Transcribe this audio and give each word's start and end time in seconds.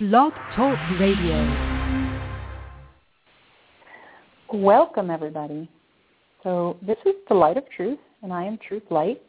Blog 0.00 0.32
Talk 0.56 0.76
Radio. 0.98 1.38
Welcome, 4.52 5.08
everybody. 5.08 5.70
So 6.42 6.76
this 6.84 6.96
is 7.06 7.12
the 7.28 7.34
Light 7.34 7.56
of 7.56 7.62
Truth, 7.76 8.00
and 8.24 8.32
I 8.32 8.42
am 8.42 8.58
Truth 8.66 8.82
Light. 8.90 9.22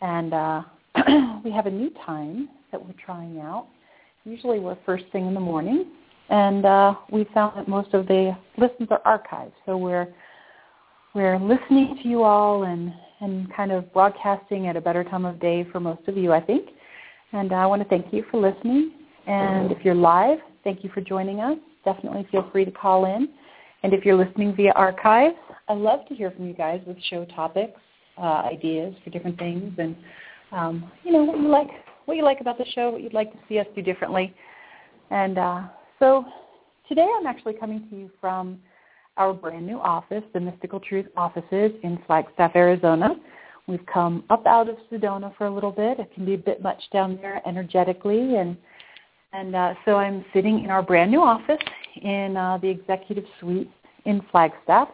And 0.00 0.32
uh, 0.32 0.62
we 1.44 1.50
have 1.50 1.66
a 1.66 1.70
new 1.70 1.90
time 2.06 2.48
that 2.72 2.82
we're 2.82 2.94
trying 3.04 3.40
out. 3.40 3.66
Usually 4.24 4.58
we're 4.58 4.78
first 4.86 5.04
thing 5.12 5.26
in 5.26 5.34
the 5.34 5.40
morning, 5.40 5.90
and 6.30 6.64
uh, 6.64 6.94
we 7.12 7.26
found 7.34 7.58
that 7.58 7.68
most 7.68 7.92
of 7.92 8.06
the 8.06 8.34
listens 8.56 8.88
are 8.90 9.02
archived. 9.04 9.52
So 9.66 9.76
we're 9.76 10.08
we're 11.14 11.38
listening 11.38 11.98
to 12.02 12.08
you 12.08 12.22
all 12.22 12.62
and 12.62 12.90
and 13.20 13.54
kind 13.54 13.70
of 13.70 13.92
broadcasting 13.92 14.66
at 14.66 14.76
a 14.76 14.80
better 14.80 15.04
time 15.04 15.26
of 15.26 15.38
day 15.40 15.66
for 15.70 15.78
most 15.78 16.08
of 16.08 16.16
you, 16.16 16.32
I 16.32 16.40
think. 16.40 16.70
And 17.32 17.52
I 17.52 17.66
want 17.66 17.82
to 17.82 17.88
thank 17.90 18.14
you 18.14 18.24
for 18.30 18.40
listening. 18.40 18.92
And 19.26 19.70
if 19.72 19.84
you're 19.84 19.94
live, 19.94 20.38
thank 20.64 20.82
you 20.82 20.90
for 20.92 21.00
joining 21.00 21.40
us. 21.40 21.58
Definitely 21.84 22.26
feel 22.30 22.48
free 22.50 22.64
to 22.64 22.70
call 22.70 23.04
in. 23.04 23.28
And 23.82 23.94
if 23.94 24.04
you're 24.04 24.16
listening 24.16 24.54
via 24.54 24.72
archive, 24.72 25.32
I 25.68 25.74
love 25.74 26.06
to 26.08 26.14
hear 26.14 26.30
from 26.30 26.46
you 26.46 26.54
guys 26.54 26.80
with 26.86 26.96
show 27.08 27.24
topics, 27.24 27.80
uh, 28.18 28.42
ideas 28.44 28.94
for 29.02 29.10
different 29.10 29.38
things, 29.38 29.72
and 29.78 29.96
um, 30.52 30.90
you 31.04 31.12
know 31.12 31.24
what 31.24 31.38
you 31.38 31.48
like, 31.48 31.68
what 32.04 32.16
you 32.16 32.24
like 32.24 32.40
about 32.40 32.58
the 32.58 32.66
show, 32.74 32.90
what 32.90 33.02
you'd 33.02 33.14
like 33.14 33.32
to 33.32 33.38
see 33.48 33.58
us 33.58 33.66
do 33.74 33.80
differently. 33.80 34.34
And 35.10 35.38
uh, 35.38 35.62
so 35.98 36.24
today 36.88 37.08
I'm 37.18 37.26
actually 37.26 37.54
coming 37.54 37.86
to 37.88 37.96
you 37.96 38.10
from 38.20 38.58
our 39.16 39.32
brand 39.32 39.66
new 39.66 39.78
office, 39.78 40.24
the 40.34 40.40
Mystical 40.40 40.80
Truth 40.80 41.06
offices 41.16 41.72
in 41.82 41.98
Flagstaff, 42.06 42.52
Arizona. 42.54 43.16
We've 43.66 43.84
come 43.86 44.24
up 44.30 44.46
out 44.46 44.68
of 44.68 44.76
Sedona 44.90 45.36
for 45.36 45.46
a 45.46 45.54
little 45.54 45.72
bit. 45.72 46.00
It 46.00 46.12
can 46.14 46.24
be 46.24 46.34
a 46.34 46.38
bit 46.38 46.62
much 46.62 46.82
down 46.92 47.16
there 47.16 47.40
energetically, 47.46 48.36
and 48.36 48.56
and 49.32 49.54
uh, 49.54 49.74
so 49.84 49.96
I'm 49.96 50.24
sitting 50.32 50.64
in 50.64 50.70
our 50.70 50.82
brand 50.82 51.10
new 51.10 51.20
office 51.20 51.62
in 52.02 52.36
uh, 52.36 52.58
the 52.58 52.68
executive 52.68 53.24
suite 53.38 53.70
in 54.04 54.22
Flagstaff. 54.30 54.88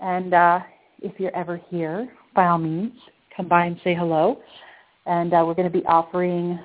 And 0.00 0.34
uh, 0.34 0.60
if 1.00 1.18
you're 1.18 1.34
ever 1.36 1.60
here, 1.68 2.08
by 2.34 2.46
all 2.46 2.58
means, 2.58 2.92
come 3.36 3.48
by 3.48 3.66
and 3.66 3.78
say 3.84 3.94
hello. 3.94 4.40
And 5.06 5.32
uh, 5.32 5.44
we're 5.46 5.54
going 5.54 5.70
to 5.70 5.78
be 5.78 5.84
offering, 5.86 6.58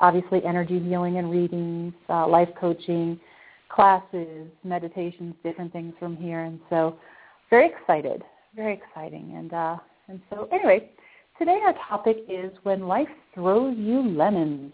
obviously, 0.00 0.44
energy 0.44 0.80
healing 0.80 1.18
and 1.18 1.30
readings, 1.30 1.92
uh, 2.08 2.26
life 2.26 2.48
coaching, 2.58 3.20
classes, 3.68 4.48
meditations, 4.64 5.34
different 5.42 5.72
things 5.72 5.94
from 5.98 6.16
here. 6.16 6.40
And 6.40 6.58
so, 6.70 6.96
very 7.50 7.68
excited, 7.68 8.22
very 8.56 8.74
exciting. 8.74 9.34
And 9.36 9.52
uh, 9.52 9.76
and 10.08 10.20
so, 10.30 10.48
anyway, 10.52 10.90
today 11.38 11.60
our 11.64 11.74
topic 11.88 12.18
is 12.28 12.52
when 12.64 12.86
life 12.86 13.08
throws 13.34 13.76
you 13.78 14.02
lemons. 14.02 14.72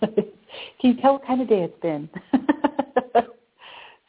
Can 0.80 0.94
you 0.94 1.00
tell 1.00 1.14
what 1.14 1.26
kind 1.26 1.40
of 1.40 1.48
day 1.48 1.62
it's 1.62 1.80
been? 1.80 2.08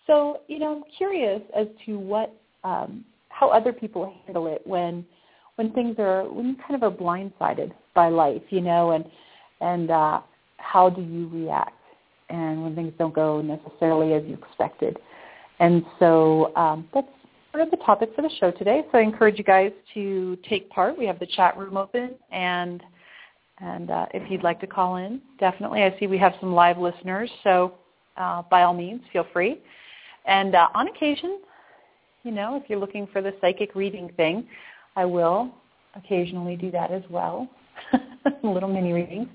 so, 0.08 0.42
you 0.48 0.60
know, 0.60 0.78
I'm 0.78 0.84
curious 0.98 1.42
as 1.56 1.68
to 1.86 1.98
what, 1.98 2.34
um, 2.64 3.04
how 3.30 3.50
other 3.50 3.74
people 3.74 4.14
handle 4.26 4.48
it 4.48 4.62
when, 4.66 5.06
when 5.56 5.72
things 5.74 5.96
are, 6.00 6.24
when 6.24 6.48
you 6.48 6.56
kind 6.56 6.76
of 6.76 6.84
are 6.84 6.96
blindsided 6.96 7.72
by 7.94 8.10
life, 8.10 8.42
you 8.50 8.62
know, 8.62 8.92
and, 8.92 9.06
and 9.62 9.92
uh, 9.92 10.22
how 10.58 10.90
do 10.90 11.02
you 11.02 11.30
react? 11.30 11.72
And 12.30 12.64
when 12.64 12.76
things 12.76 12.94
don't 12.98 13.14
go 13.14 13.42
necessarily 13.42 14.14
as 14.14 14.24
you 14.26 14.36
expected. 14.36 14.98
And 15.60 15.86
so 16.00 16.56
um, 16.56 16.88
that's 16.94 17.08
sort 17.52 17.64
of 17.64 17.72
the 17.72 17.78
topic 17.78 18.10
for 18.16 18.24
the 18.24 18.30
show 18.40 18.52
today. 18.52 18.84
So 18.92 18.98
I 18.98 19.02
encourage 19.02 19.38
you 19.38 19.44
guys 19.44 19.72
to 19.94 20.38
take 20.50 20.70
part. 20.70 20.98
We 20.98 21.06
have 21.06 21.20
the 21.20 21.28
chat 21.28 21.56
room 21.56 21.78
open 21.78 22.16
and 22.32 22.82
and 23.64 23.92
uh, 23.92 24.06
if 24.14 24.30
you'd 24.30 24.44
like 24.44 24.60
to 24.60 24.68
call 24.68 24.98
in, 24.98 25.22
definitely. 25.40 25.84
I 25.84 25.96
see 25.98 26.08
we 26.08 26.18
have 26.18 26.34
some 26.42 26.54
live 26.54 26.78
listeners, 26.78 27.30
so 27.44 27.76
uh, 28.18 28.42
by 28.52 28.64
all 28.64 28.74
means, 28.74 29.02
feel 29.14 29.26
free. 29.32 29.62
And 30.26 30.54
uh, 30.54 30.68
on 30.76 30.90
occasion, 30.90 31.40
you 32.24 32.32
know, 32.32 32.58
if 32.62 32.70
you're 32.70 32.80
looking 32.80 33.08
for 33.08 33.22
the 33.22 33.34
psychic 33.40 33.74
reading 33.74 34.12
thing, 34.18 34.46
I 34.98 35.06
will 35.06 35.50
occasionally 35.96 36.58
do 36.58 36.72
that 36.72 36.92
as 36.92 37.04
well, 37.10 37.48
little 38.44 38.70
mini 38.70 38.92
readings. 38.92 39.30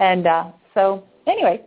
And 0.00 0.26
uh, 0.26 0.50
so, 0.74 1.04
anyway, 1.28 1.62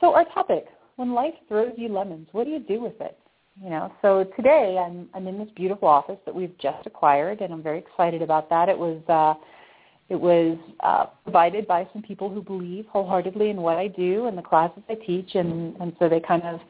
so 0.00 0.14
our 0.14 0.24
topic: 0.26 0.66
when 0.94 1.12
life 1.12 1.34
throws 1.48 1.72
you 1.76 1.88
lemons, 1.88 2.28
what 2.32 2.44
do 2.44 2.50
you 2.50 2.60
do 2.60 2.80
with 2.80 3.00
it? 3.00 3.18
You 3.60 3.70
know, 3.70 3.92
so 4.00 4.24
today 4.36 4.78
I'm 4.78 5.08
I'm 5.12 5.26
in 5.26 5.38
this 5.38 5.48
beautiful 5.56 5.88
office 5.88 6.18
that 6.24 6.34
we've 6.34 6.56
just 6.58 6.86
acquired, 6.86 7.40
and 7.40 7.52
I'm 7.52 7.64
very 7.64 7.78
excited 7.78 8.22
about 8.22 8.48
that. 8.50 8.68
It 8.68 8.78
was. 8.78 9.02
Uh, 9.08 9.34
it 10.08 10.14
was 10.20 10.56
uh, 10.80 11.06
provided 11.24 11.66
by 11.66 11.88
some 11.92 12.02
people 12.02 12.30
who 12.30 12.40
believe 12.42 12.86
wholeheartedly 12.86 13.50
in 13.50 13.56
what 13.56 13.76
I 13.76 13.88
do 13.88 14.26
and 14.26 14.38
the 14.38 14.42
classes 14.42 14.82
I 14.88 14.94
teach, 14.94 15.34
and, 15.34 15.76
and 15.80 15.94
so 15.98 16.08
they 16.08 16.20
kind 16.20 16.42
of 16.44 16.60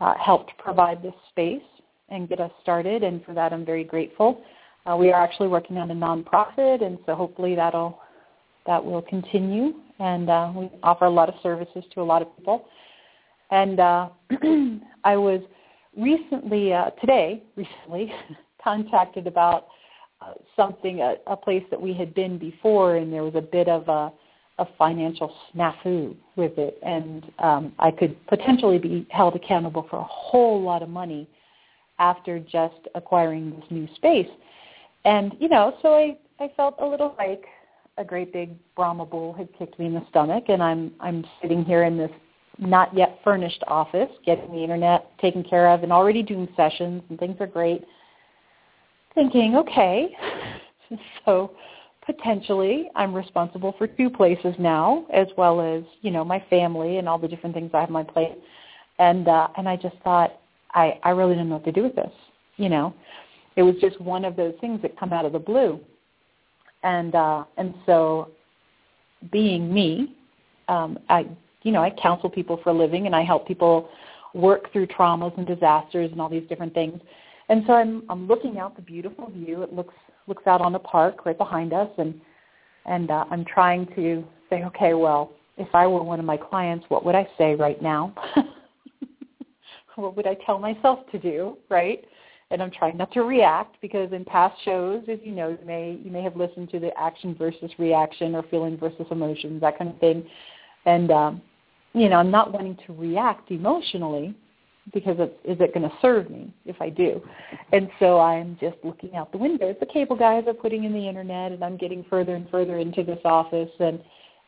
uh, 0.00 0.14
helped 0.18 0.56
provide 0.58 1.02
this 1.02 1.14
space 1.30 1.62
and 2.08 2.28
get 2.28 2.40
us 2.40 2.52
started, 2.62 3.02
and 3.02 3.24
for 3.24 3.34
that 3.34 3.52
I'm 3.52 3.64
very 3.64 3.84
grateful. 3.84 4.40
Uh, 4.86 4.96
we 4.96 5.10
are 5.10 5.20
actually 5.20 5.48
working 5.48 5.78
on 5.78 5.90
a 5.90 5.94
nonprofit, 5.94 6.84
and 6.84 6.98
so 7.06 7.14
hopefully 7.14 7.56
that'll 7.56 8.00
that 8.66 8.84
will 8.84 9.02
continue, 9.02 9.74
and 10.00 10.28
uh, 10.28 10.52
we 10.54 10.70
offer 10.82 11.04
a 11.04 11.10
lot 11.10 11.28
of 11.28 11.36
services 11.42 11.84
to 11.94 12.00
a 12.00 12.02
lot 12.02 12.22
of 12.22 12.36
people. 12.36 12.66
And 13.50 13.78
uh, 13.78 14.08
I 15.04 15.16
was 15.16 15.40
recently, 15.96 16.72
uh, 16.72 16.90
today, 17.00 17.42
recently, 17.54 18.12
contacted 18.62 19.26
about 19.26 19.68
something, 20.56 21.00
a, 21.00 21.16
a 21.26 21.36
place 21.36 21.64
that 21.70 21.80
we 21.80 21.92
had 21.92 22.14
been 22.14 22.38
before, 22.38 22.96
and 22.96 23.12
there 23.12 23.22
was 23.22 23.34
a 23.34 23.40
bit 23.40 23.68
of 23.68 23.88
a, 23.88 24.12
a 24.58 24.66
financial 24.78 25.32
snafu 25.54 26.14
with 26.36 26.56
it, 26.58 26.78
and 26.82 27.30
um, 27.38 27.72
I 27.78 27.90
could 27.90 28.16
potentially 28.26 28.78
be 28.78 29.06
held 29.10 29.36
accountable 29.36 29.86
for 29.90 29.98
a 29.98 30.04
whole 30.04 30.62
lot 30.62 30.82
of 30.82 30.88
money 30.88 31.28
after 31.98 32.38
just 32.38 32.88
acquiring 32.94 33.50
this 33.50 33.64
new 33.70 33.88
space. 33.96 34.28
And 35.04 35.34
you 35.38 35.48
know, 35.48 35.76
so 35.82 35.94
I 35.94 36.16
I 36.40 36.50
felt 36.56 36.76
a 36.80 36.86
little 36.86 37.14
like 37.18 37.44
a 37.98 38.04
great 38.04 38.32
big 38.32 38.50
Brahma 38.74 39.06
bull 39.06 39.32
had 39.32 39.48
kicked 39.58 39.78
me 39.78 39.86
in 39.86 39.94
the 39.94 40.06
stomach, 40.08 40.44
and 40.48 40.62
I'm 40.62 40.92
I'm 41.00 41.24
sitting 41.42 41.64
here 41.64 41.84
in 41.84 41.96
this 41.98 42.10
not 42.58 42.96
yet 42.96 43.18
furnished 43.22 43.62
office, 43.68 44.08
getting 44.24 44.50
the 44.50 44.62
internet 44.62 45.10
taken 45.18 45.44
care 45.44 45.68
of, 45.68 45.82
and 45.82 45.92
already 45.92 46.22
doing 46.22 46.48
sessions, 46.56 47.02
and 47.10 47.18
things 47.18 47.36
are 47.40 47.46
great 47.46 47.84
thinking, 49.16 49.56
okay, 49.56 50.16
so 51.24 51.50
potentially 52.04 52.88
I'm 52.94 53.12
responsible 53.12 53.74
for 53.76 53.88
two 53.88 54.08
places 54.08 54.54
now, 54.60 55.04
as 55.12 55.26
well 55.36 55.60
as 55.60 55.82
you 56.02 56.12
know 56.12 56.24
my 56.24 56.42
family 56.48 56.98
and 56.98 57.08
all 57.08 57.18
the 57.18 57.26
different 57.26 57.56
things 57.56 57.72
I 57.74 57.80
have 57.80 57.88
on 57.88 57.92
my 57.92 58.04
plate. 58.04 58.38
And 59.00 59.26
uh, 59.26 59.48
and 59.56 59.68
I 59.68 59.74
just 59.74 59.96
thought 60.04 60.38
I 60.72 61.00
I 61.02 61.10
really 61.10 61.34
didn't 61.34 61.48
know 61.48 61.56
what 61.56 61.64
to 61.64 61.72
do 61.72 61.82
with 61.82 61.96
this. 61.96 62.12
You 62.56 62.68
know, 62.68 62.94
it 63.56 63.64
was 63.64 63.74
just 63.80 64.00
one 64.00 64.24
of 64.24 64.36
those 64.36 64.54
things 64.60 64.80
that 64.82 64.98
come 64.98 65.12
out 65.12 65.24
of 65.24 65.32
the 65.32 65.40
blue. 65.40 65.80
And 66.84 67.14
uh, 67.16 67.44
and 67.56 67.74
so, 67.84 68.30
being 69.32 69.74
me, 69.74 70.14
um, 70.68 70.98
I 71.08 71.26
you 71.62 71.72
know 71.72 71.82
I 71.82 71.90
counsel 71.90 72.30
people 72.30 72.60
for 72.62 72.70
a 72.70 72.74
living, 72.74 73.06
and 73.06 73.16
I 73.16 73.24
help 73.24 73.48
people 73.48 73.88
work 74.34 74.70
through 74.72 74.86
traumas 74.86 75.36
and 75.38 75.46
disasters 75.46 76.12
and 76.12 76.20
all 76.20 76.28
these 76.28 76.46
different 76.48 76.74
things. 76.74 77.00
And 77.48 77.62
so 77.66 77.74
I'm 77.74 78.02
I'm 78.08 78.26
looking 78.26 78.58
out 78.58 78.76
the 78.76 78.82
beautiful 78.82 79.30
view. 79.30 79.62
It 79.62 79.72
looks 79.72 79.94
looks 80.26 80.46
out 80.46 80.60
on 80.60 80.72
the 80.72 80.78
park 80.78 81.24
right 81.24 81.38
behind 81.38 81.72
us, 81.72 81.88
and 81.98 82.20
and 82.86 83.10
uh, 83.10 83.24
I'm 83.30 83.44
trying 83.44 83.86
to 83.96 84.24
say, 84.50 84.64
okay, 84.64 84.94
well, 84.94 85.32
if 85.56 85.68
I 85.74 85.86
were 85.86 86.02
one 86.02 86.20
of 86.20 86.26
my 86.26 86.36
clients, 86.36 86.84
what 86.88 87.04
would 87.04 87.14
I 87.14 87.28
say 87.38 87.54
right 87.54 87.80
now? 87.80 88.14
what 89.96 90.16
would 90.16 90.26
I 90.26 90.36
tell 90.46 90.58
myself 90.58 91.00
to 91.10 91.18
do, 91.18 91.56
right? 91.68 92.04
And 92.50 92.62
I'm 92.62 92.70
trying 92.70 92.96
not 92.96 93.12
to 93.12 93.22
react 93.22 93.76
because 93.80 94.12
in 94.12 94.24
past 94.24 94.54
shows, 94.64 95.02
as 95.08 95.18
you 95.24 95.32
know, 95.32 95.48
you 95.48 95.66
may 95.66 95.98
you 96.02 96.10
may 96.10 96.22
have 96.22 96.36
listened 96.36 96.70
to 96.70 96.78
the 96.78 96.96
action 96.98 97.34
versus 97.34 97.70
reaction 97.78 98.34
or 98.34 98.44
feeling 98.50 98.76
versus 98.76 99.06
emotions, 99.10 99.60
that 99.60 99.78
kind 99.78 99.90
of 99.90 99.98
thing. 99.98 100.24
And 100.84 101.10
um, 101.10 101.42
you 101.92 102.08
know, 102.08 102.16
I'm 102.16 102.30
not 102.30 102.52
wanting 102.52 102.76
to 102.86 102.92
react 102.92 103.50
emotionally 103.50 104.34
because 104.92 105.18
of, 105.18 105.30
is 105.44 105.58
it 105.60 105.74
going 105.74 105.88
to 105.88 105.94
serve 106.00 106.30
me 106.30 106.52
if 106.64 106.80
I 106.80 106.90
do? 106.90 107.20
And 107.72 107.88
so 107.98 108.20
I'm 108.20 108.56
just 108.60 108.76
looking 108.84 109.14
out 109.16 109.32
the 109.32 109.38
window. 109.38 109.74
The 109.78 109.86
cable 109.86 110.16
guys 110.16 110.44
are 110.46 110.54
putting 110.54 110.84
in 110.84 110.92
the 110.92 111.08
internet, 111.08 111.52
and 111.52 111.64
I'm 111.64 111.76
getting 111.76 112.04
further 112.08 112.34
and 112.34 112.48
further 112.50 112.78
into 112.78 113.02
this 113.02 113.20
office, 113.24 113.70
and 113.80 114.00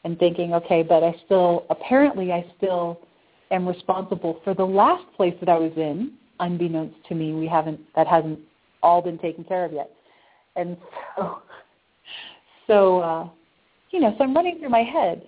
and 0.05 0.19
thinking, 0.19 0.55
okay, 0.55 0.83
but 0.83 1.03
I 1.03 1.15
still 1.25 1.67
apparently 1.71 2.33
I 2.33 2.47
still 2.57 3.01
am 3.51 3.67
responsible 3.67 4.41
for 4.45 4.55
the 4.55 4.65
last 4.65 5.05
place 5.17 5.35
that 5.41 5.49
I 5.49 5.59
was 5.59 5.73
in. 5.77 6.13
Unbeknownst 6.41 6.97
to 7.09 7.15
me, 7.15 7.33
we 7.33 7.49
haven't 7.49 7.81
that 7.97 8.07
hasn't 8.07 8.39
all 8.83 9.03
been 9.03 9.19
taken 9.19 9.43
care 9.45 9.65
of 9.65 9.73
yet, 9.73 9.91
and 10.55 10.77
so 11.17 11.43
so 12.67 13.01
uh, 13.01 13.29
you 13.91 14.01
know, 14.01 14.15
so 14.17 14.25
I'm 14.25 14.35
running 14.35 14.61
through 14.61 14.69
my 14.69 14.85
head. 14.85 15.23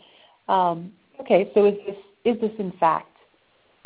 Um, 0.49 0.93
okay, 1.21 1.51
so 1.55 1.67
is 1.67 1.75
this 1.85 1.97
is 2.37 2.41
this 2.41 2.53
in 2.59 2.73
fact 2.79 3.10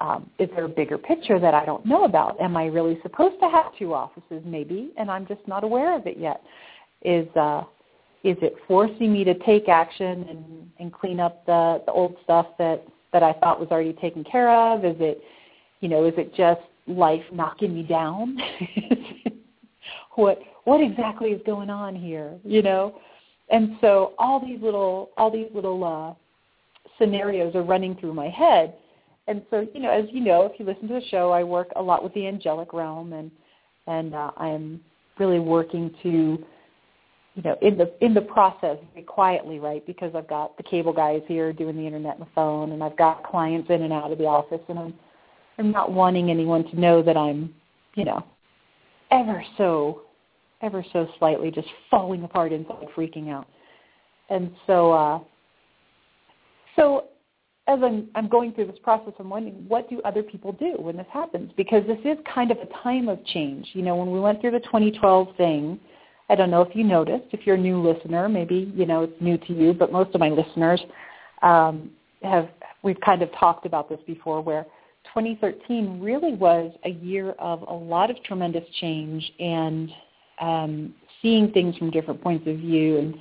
um, 0.05 0.29
is 0.39 0.51
there 0.55 0.65
a 0.65 0.69
bigger 0.69 0.99
picture 0.99 1.41
that 1.41 1.55
I 1.55 1.65
don't 1.65 1.87
know 1.87 2.05
about? 2.05 2.39
Am 2.39 2.56
I 2.56 2.67
really 2.67 2.99
supposed 3.03 3.41
to 3.41 3.49
have 3.49 3.67
two 3.79 3.95
offices? 3.95 4.43
Maybe, 4.45 4.93
and 4.99 5.11
I'm 5.11 5.27
just 5.27 5.41
not 5.47 5.65
aware 5.65 5.97
of 5.97 6.06
it 6.06 6.19
yet. 6.19 6.43
Is 7.03 7.27
uh, 7.37 7.62
is 8.23 8.37
it 8.43 8.55
forcing 8.69 9.12
me 9.12 9.25
to 9.25 9.35
take 9.45 9.69
action 9.69 10.27
and, 10.29 10.71
and 10.79 10.93
clean 10.93 11.21
up 11.21 11.45
the, 11.47 11.83
the 11.87 11.93
old 11.93 12.17
stuff 12.23 12.47
that 12.59 12.85
that 13.15 13.23
I 13.23 13.33
thought 13.35 13.59
was 13.59 13.69
already 13.71 13.95
taken 13.95 14.25
care 14.25 14.51
of? 14.51 14.85
Is 14.85 14.97
it, 14.99 15.23
you 15.81 15.89
know, 15.89 16.05
is 16.05 16.15
it 16.19 16.35
just 16.35 16.61
life 16.87 17.23
knocking 17.33 17.75
me 17.75 17.83
down? 17.83 18.37
what 20.17 20.39
what 20.65 20.83
exactly 20.83 21.31
is 21.31 21.41
going 21.47 21.71
on 21.71 21.95
here? 21.95 22.39
You 22.45 22.61
know, 22.61 23.00
and 23.49 23.77
so 23.81 24.12
all 24.19 24.39
these 24.39 24.61
little 24.61 25.11
all 25.17 25.31
these 25.31 25.49
little 25.55 25.83
uh, 25.83 26.12
scenarios 26.99 27.55
are 27.55 27.62
running 27.62 27.97
through 27.97 28.12
my 28.12 28.29
head. 28.29 28.75
And 29.26 29.43
so, 29.50 29.67
you 29.73 29.81
know, 29.81 29.91
as 29.91 30.05
you 30.11 30.21
know, 30.21 30.43
if 30.43 30.59
you 30.59 30.67
listen 30.67 30.87
to 30.88 30.94
the 30.94 31.06
show, 31.09 31.31
I 31.31 31.43
work 31.43 31.69
a 31.76 31.82
lot 31.82 32.05
with 32.05 32.12
the 32.15 32.26
angelic 32.26 32.73
realm, 32.73 33.12
and 33.12 33.31
and 33.87 34.15
uh, 34.15 34.31
I'm 34.37 34.81
really 35.19 35.41
working 35.41 35.94
to, 36.03 36.09
you 36.09 37.43
know, 37.43 37.56
in 37.62 37.79
the 37.79 37.93
in 38.05 38.12
the 38.12 38.21
process, 38.21 38.76
very 38.93 39.05
quietly, 39.05 39.59
right? 39.59 39.85
Because 39.87 40.15
I've 40.15 40.29
got 40.29 40.56
the 40.56 40.62
cable 40.62 40.93
guys 40.93 41.23
here 41.26 41.53
doing 41.53 41.76
the 41.76 41.87
internet 41.87 42.19
and 42.19 42.23
the 42.23 42.31
phone, 42.35 42.73
and 42.73 42.85
I've 42.85 42.97
got 42.99 43.25
clients 43.25 43.71
in 43.71 43.82
and 43.82 43.93
out 43.93 44.12
of 44.12 44.19
the 44.19 44.26
office, 44.26 44.61
and 44.69 44.79
I'm 44.79 44.94
I'm 45.59 45.71
not 45.71 45.93
wanting 45.93 46.31
anyone 46.31 46.65
to 46.71 46.81
know 46.81 47.03
that 47.03 47.17
I'm, 47.17 47.55
you 47.94 48.05
know, 48.05 48.25
ever 49.11 49.44
so, 49.56 50.03
ever 50.62 50.85
so 50.93 51.09
slightly 51.19 51.50
just 51.50 51.69
falling 51.91 52.25
apart 52.25 52.53
inside, 52.53 52.87
freaking 52.97 53.31
out. 53.31 53.47
And 54.31 54.50
so, 54.67 54.93
uh, 54.93 55.21
so 56.76 57.05
as 57.66 57.78
I'm, 57.82 58.08
I'm 58.14 58.28
going 58.28 58.52
through 58.52 58.66
this 58.66 58.78
process, 58.82 59.14
I'm 59.19 59.31
wondering 59.31 59.64
what 59.69 59.88
do 59.88 60.00
other 60.02 60.22
people 60.22 60.52
do 60.52 60.75
when 60.78 60.96
this 60.96 61.06
happens? 61.11 61.50
Because 61.56 61.82
this 61.87 61.99
is 62.05 62.19
kind 62.32 62.50
of 62.50 62.58
a 62.58 62.66
time 62.82 63.08
of 63.08 63.25
change. 63.26 63.69
You 63.72 63.82
know, 63.82 63.96
when 63.96 64.11
we 64.11 64.20
went 64.20 64.40
through 64.40 64.50
the 64.50 64.61
2012 64.61 65.28
thing, 65.37 65.81
I 66.28 66.34
don't 66.34 66.50
know 66.50 66.62
if 66.62 66.75
you 66.76 66.84
noticed. 66.84 67.26
If 67.32 67.46
you're 67.46 67.56
a 67.56 67.61
new 67.61 67.81
listener, 67.81 68.28
maybe 68.28 68.72
you 68.75 68.87
know 68.87 69.02
it's 69.02 69.20
new 69.20 69.38
to 69.38 69.52
you, 69.52 69.72
but 69.72 69.93
most 69.93 70.14
of 70.14 70.20
my 70.20 70.31
listeners 70.31 70.81
um, 71.43 71.90
have. 72.22 72.49
We've 72.82 73.00
kind 73.00 73.22
of 73.22 73.31
talked 73.38 73.64
about 73.64 73.88
this 73.88 74.00
before, 74.06 74.43
where 74.43 74.64
2013 75.14 76.00
really 76.00 76.34
was 76.34 76.72
a 76.84 76.90
year 76.90 77.31
of 77.32 77.62
a 77.62 77.72
lot 77.72 78.11
of 78.11 78.22
tremendous 78.25 78.64
change 78.81 79.32
and 79.38 79.90
um, 80.40 80.94
seeing 81.22 81.50
things 81.52 81.76
from 81.76 81.90
different 81.90 82.22
points 82.22 82.46
of 82.46 82.56
view 82.56 82.99
and 82.99 83.14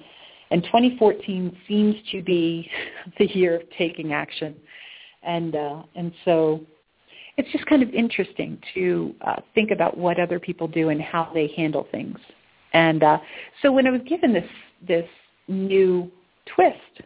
and 0.54 0.64
2014 0.66 1.58
seems 1.68 1.96
to 2.12 2.22
be 2.22 2.70
the 3.18 3.26
year 3.34 3.56
of 3.56 3.64
taking 3.76 4.14
action. 4.14 4.56
And, 5.24 5.56
uh, 5.56 5.82
and 5.96 6.14
so 6.26 6.62
it's 7.38 7.52
just 7.52 7.66
kind 7.66 7.82
of 7.82 7.90
interesting 7.90 8.60
to 8.76 9.16
uh, 9.22 9.38
think 9.56 9.72
about 9.72 9.98
what 9.98 10.20
other 10.20 10.40
people 10.40 10.68
do 10.68 10.90
and 10.90 11.02
how 11.02 11.32
they 11.34 11.52
handle 11.58 11.88
things. 11.92 12.20
And 12.74 13.02
uh, 13.02 13.18
so 13.64 13.72
when 13.72 13.88
I 13.88 13.90
was 13.90 14.02
given 14.08 14.32
this, 14.32 14.48
this 14.88 15.10
new 15.48 16.12
twist 16.56 17.02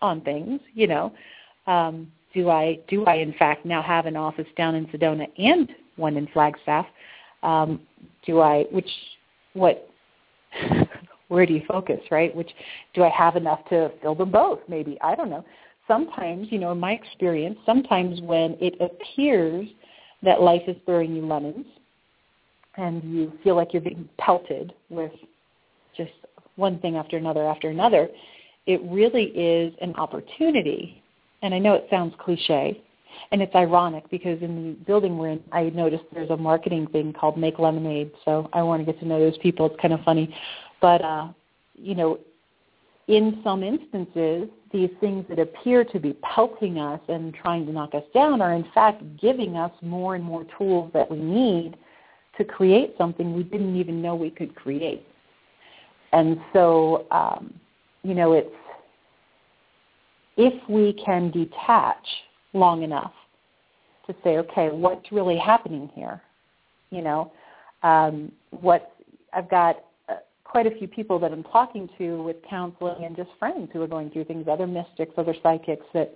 on 0.00 0.20
things, 0.20 0.60
you 0.72 0.86
know, 0.86 1.12
um, 1.66 2.12
do 2.32 2.48
I 2.50 2.78
do 2.88 3.04
I 3.06 3.14
in 3.14 3.32
fact 3.34 3.64
now 3.64 3.80
have 3.80 4.06
an 4.06 4.16
office 4.16 4.46
down 4.56 4.74
in 4.74 4.86
Sedona 4.86 5.26
and 5.38 5.70
one 5.96 6.16
in 6.16 6.26
Flagstaff? 6.28 6.86
Um, 7.42 7.80
do 8.26 8.40
I 8.40 8.64
which 8.72 8.90
what 9.54 9.88
where 11.34 11.44
do 11.44 11.52
you 11.52 11.62
focus, 11.68 12.00
right? 12.10 12.34
Which 12.34 12.50
do 12.94 13.02
I 13.02 13.10
have 13.10 13.36
enough 13.36 13.68
to 13.68 13.90
fill 14.00 14.14
them 14.14 14.30
both? 14.30 14.60
Maybe 14.68 14.96
I 15.02 15.14
don't 15.14 15.28
know. 15.28 15.44
Sometimes, 15.86 16.48
you 16.50 16.58
know, 16.58 16.72
in 16.72 16.80
my 16.80 16.92
experience, 16.92 17.58
sometimes 17.66 18.20
when 18.22 18.56
it 18.60 18.74
appears 18.80 19.68
that 20.22 20.40
life 20.40 20.62
is 20.66 20.76
throwing 20.86 21.14
you 21.14 21.26
lemons, 21.26 21.66
and 22.76 23.02
you 23.04 23.32
feel 23.42 23.54
like 23.54 23.72
you're 23.72 23.82
being 23.82 24.08
pelted 24.18 24.72
with 24.88 25.12
just 25.96 26.12
one 26.56 26.78
thing 26.80 26.96
after 26.96 27.16
another 27.16 27.46
after 27.46 27.68
another, 27.68 28.08
it 28.66 28.80
really 28.84 29.24
is 29.24 29.74
an 29.80 29.94
opportunity. 29.96 31.02
And 31.42 31.54
I 31.54 31.58
know 31.58 31.74
it 31.74 31.86
sounds 31.90 32.14
cliche, 32.18 32.80
and 33.30 33.42
it's 33.42 33.54
ironic 33.54 34.08
because 34.10 34.40
in 34.42 34.56
the 34.56 34.84
building 34.84 35.18
we're 35.18 35.30
in, 35.30 35.42
I 35.52 35.64
noticed 35.70 36.04
there's 36.12 36.30
a 36.30 36.36
marketing 36.36 36.86
thing 36.88 37.12
called 37.12 37.36
Make 37.36 37.58
Lemonade. 37.58 38.10
So 38.24 38.48
I 38.52 38.62
want 38.62 38.84
to 38.84 38.90
get 38.90 38.98
to 39.00 39.06
know 39.06 39.20
those 39.20 39.38
people. 39.38 39.66
It's 39.66 39.80
kind 39.80 39.94
of 39.94 40.00
funny. 40.00 40.34
But, 40.84 41.00
uh, 41.00 41.28
you 41.76 41.94
know, 41.94 42.18
in 43.08 43.40
some 43.42 43.62
instances, 43.62 44.50
these 44.70 44.90
things 45.00 45.24
that 45.30 45.38
appear 45.38 45.82
to 45.82 45.98
be 45.98 46.12
pelting 46.34 46.78
us 46.78 47.00
and 47.08 47.32
trying 47.32 47.64
to 47.64 47.72
knock 47.72 47.94
us 47.94 48.02
down 48.12 48.42
are 48.42 48.52
in 48.52 48.66
fact 48.74 49.02
giving 49.18 49.56
us 49.56 49.72
more 49.80 50.14
and 50.14 50.22
more 50.22 50.44
tools 50.58 50.90
that 50.92 51.10
we 51.10 51.16
need 51.16 51.78
to 52.36 52.44
create 52.44 52.94
something 52.98 53.32
we 53.32 53.44
didn't 53.44 53.76
even 53.76 54.02
know 54.02 54.14
we 54.14 54.28
could 54.28 54.54
create. 54.54 55.06
And 56.12 56.38
so, 56.52 57.06
um, 57.10 57.54
you 58.02 58.12
know, 58.12 58.34
it's 58.34 58.54
if 60.36 60.68
we 60.68 60.92
can 61.02 61.30
detach 61.30 62.06
long 62.52 62.82
enough 62.82 63.14
to 64.06 64.14
say, 64.22 64.36
okay, 64.36 64.68
what's 64.68 65.10
really 65.10 65.38
happening 65.38 65.90
here? 65.94 66.20
You 66.90 67.00
know, 67.00 67.32
um, 67.82 68.30
what 68.50 68.92
I've 69.32 69.48
got 69.48 69.76
quite 70.54 70.68
a 70.68 70.78
few 70.78 70.86
people 70.86 71.18
that 71.18 71.32
I'm 71.32 71.42
talking 71.42 71.90
to 71.98 72.22
with 72.22 72.36
counseling 72.48 73.04
and 73.04 73.16
just 73.16 73.30
friends 73.40 73.70
who 73.72 73.82
are 73.82 73.88
going 73.88 74.08
through 74.10 74.26
things, 74.26 74.46
other 74.48 74.68
mystics, 74.68 75.12
other 75.18 75.34
psychics 75.42 75.84
that 75.92 76.14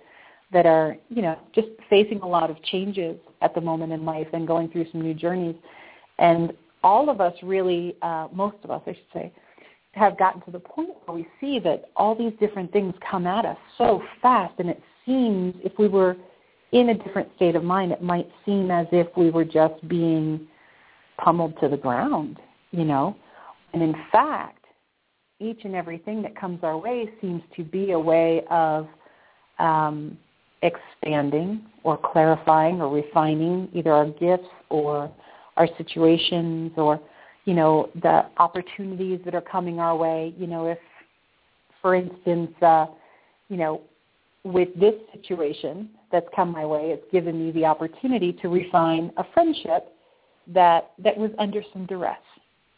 that 0.53 0.65
are, 0.65 0.95
you 1.09 1.21
know, 1.21 1.37
just 1.53 1.67
facing 1.89 2.21
a 2.21 2.25
lot 2.25 2.49
of 2.49 2.55
changes 2.63 3.17
at 3.41 3.53
the 3.53 3.59
moment 3.59 3.91
in 3.91 4.05
life 4.05 4.27
and 4.31 4.47
going 4.47 4.69
through 4.69 4.85
some 4.93 5.01
new 5.01 5.13
journeys. 5.13 5.57
And 6.19 6.53
all 6.83 7.09
of 7.09 7.19
us 7.19 7.33
really, 7.43 7.97
uh, 8.01 8.29
most 8.31 8.55
of 8.63 8.71
us, 8.71 8.81
I 8.87 8.93
should 8.93 9.11
say, 9.13 9.33
have 9.91 10.17
gotten 10.17 10.41
to 10.43 10.51
the 10.51 10.59
point 10.59 10.91
where 11.03 11.17
we 11.17 11.27
see 11.41 11.59
that 11.59 11.89
all 11.97 12.15
these 12.15 12.31
different 12.39 12.71
things 12.71 12.93
come 13.11 13.27
at 13.27 13.43
us 13.43 13.57
so 13.77 14.01
fast, 14.21 14.53
and 14.59 14.69
it 14.69 14.81
seems 15.05 15.53
if 15.65 15.73
we 15.77 15.89
were 15.89 16.15
in 16.71 16.87
a 16.89 16.93
different 16.93 17.27
state 17.35 17.57
of 17.57 17.65
mind, 17.65 17.91
it 17.91 18.01
might 18.01 18.29
seem 18.45 18.71
as 18.71 18.87
if 18.93 19.07
we 19.17 19.31
were 19.31 19.43
just 19.43 19.85
being 19.89 20.47
pummeled 21.17 21.59
to 21.59 21.67
the 21.67 21.75
ground, 21.75 22.39
you 22.71 22.85
know. 22.85 23.17
And 23.73 23.81
in 23.81 23.95
fact, 24.11 24.65
each 25.39 25.61
and 25.63 25.75
everything 25.75 26.21
that 26.23 26.35
comes 26.35 26.59
our 26.63 26.77
way 26.77 27.09
seems 27.21 27.41
to 27.55 27.63
be 27.63 27.91
a 27.91 27.99
way 27.99 28.43
of 28.49 28.87
um, 29.57 30.17
expanding 30.61 31.61
or 31.83 31.97
clarifying 31.97 32.81
or 32.81 32.93
refining 32.93 33.69
either 33.73 33.93
our 33.93 34.07
gifts 34.07 34.47
or 34.69 35.11
our 35.57 35.67
situations 35.77 36.71
or 36.77 36.99
you 37.45 37.53
know 37.53 37.89
the 38.01 38.25
opportunities 38.37 39.19
that 39.25 39.33
are 39.33 39.41
coming 39.41 39.79
our 39.79 39.95
way. 39.95 40.33
You 40.37 40.47
know 40.47 40.67
if 40.67 40.77
for 41.81 41.95
instance 41.95 42.51
uh, 42.61 42.87
you 43.47 43.57
know 43.57 43.81
with 44.43 44.69
this 44.79 44.95
situation 45.13 45.89
that's 46.11 46.27
come 46.35 46.51
my 46.51 46.65
way 46.65 46.91
it's 46.91 47.11
given 47.11 47.45
me 47.45 47.51
the 47.51 47.65
opportunity 47.65 48.33
to 48.33 48.47
refine 48.47 49.11
a 49.17 49.23
friendship 49.33 49.93
that 50.47 50.91
that 50.97 51.15
was 51.17 51.29
under 51.37 51.61
some 51.73 51.85
duress 51.85 52.17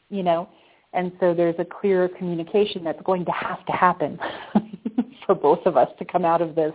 you 0.10 0.24
know 0.24 0.50
and 0.94 1.12
so 1.20 1.34
there's 1.34 1.56
a 1.60 1.66
clear 1.66 2.10
communication 2.10 2.84
that's 2.84 3.02
going 3.04 3.26
to 3.26 3.32
have 3.32 3.66
to 3.66 3.72
happen 3.72 4.20
for 5.26 5.36
both 5.36 5.66
of 5.66 5.78
us 5.78 5.88
to 6.00 6.06
come 6.06 6.26
out 6.26 6.42
of 6.42 6.56
this 6.56 6.74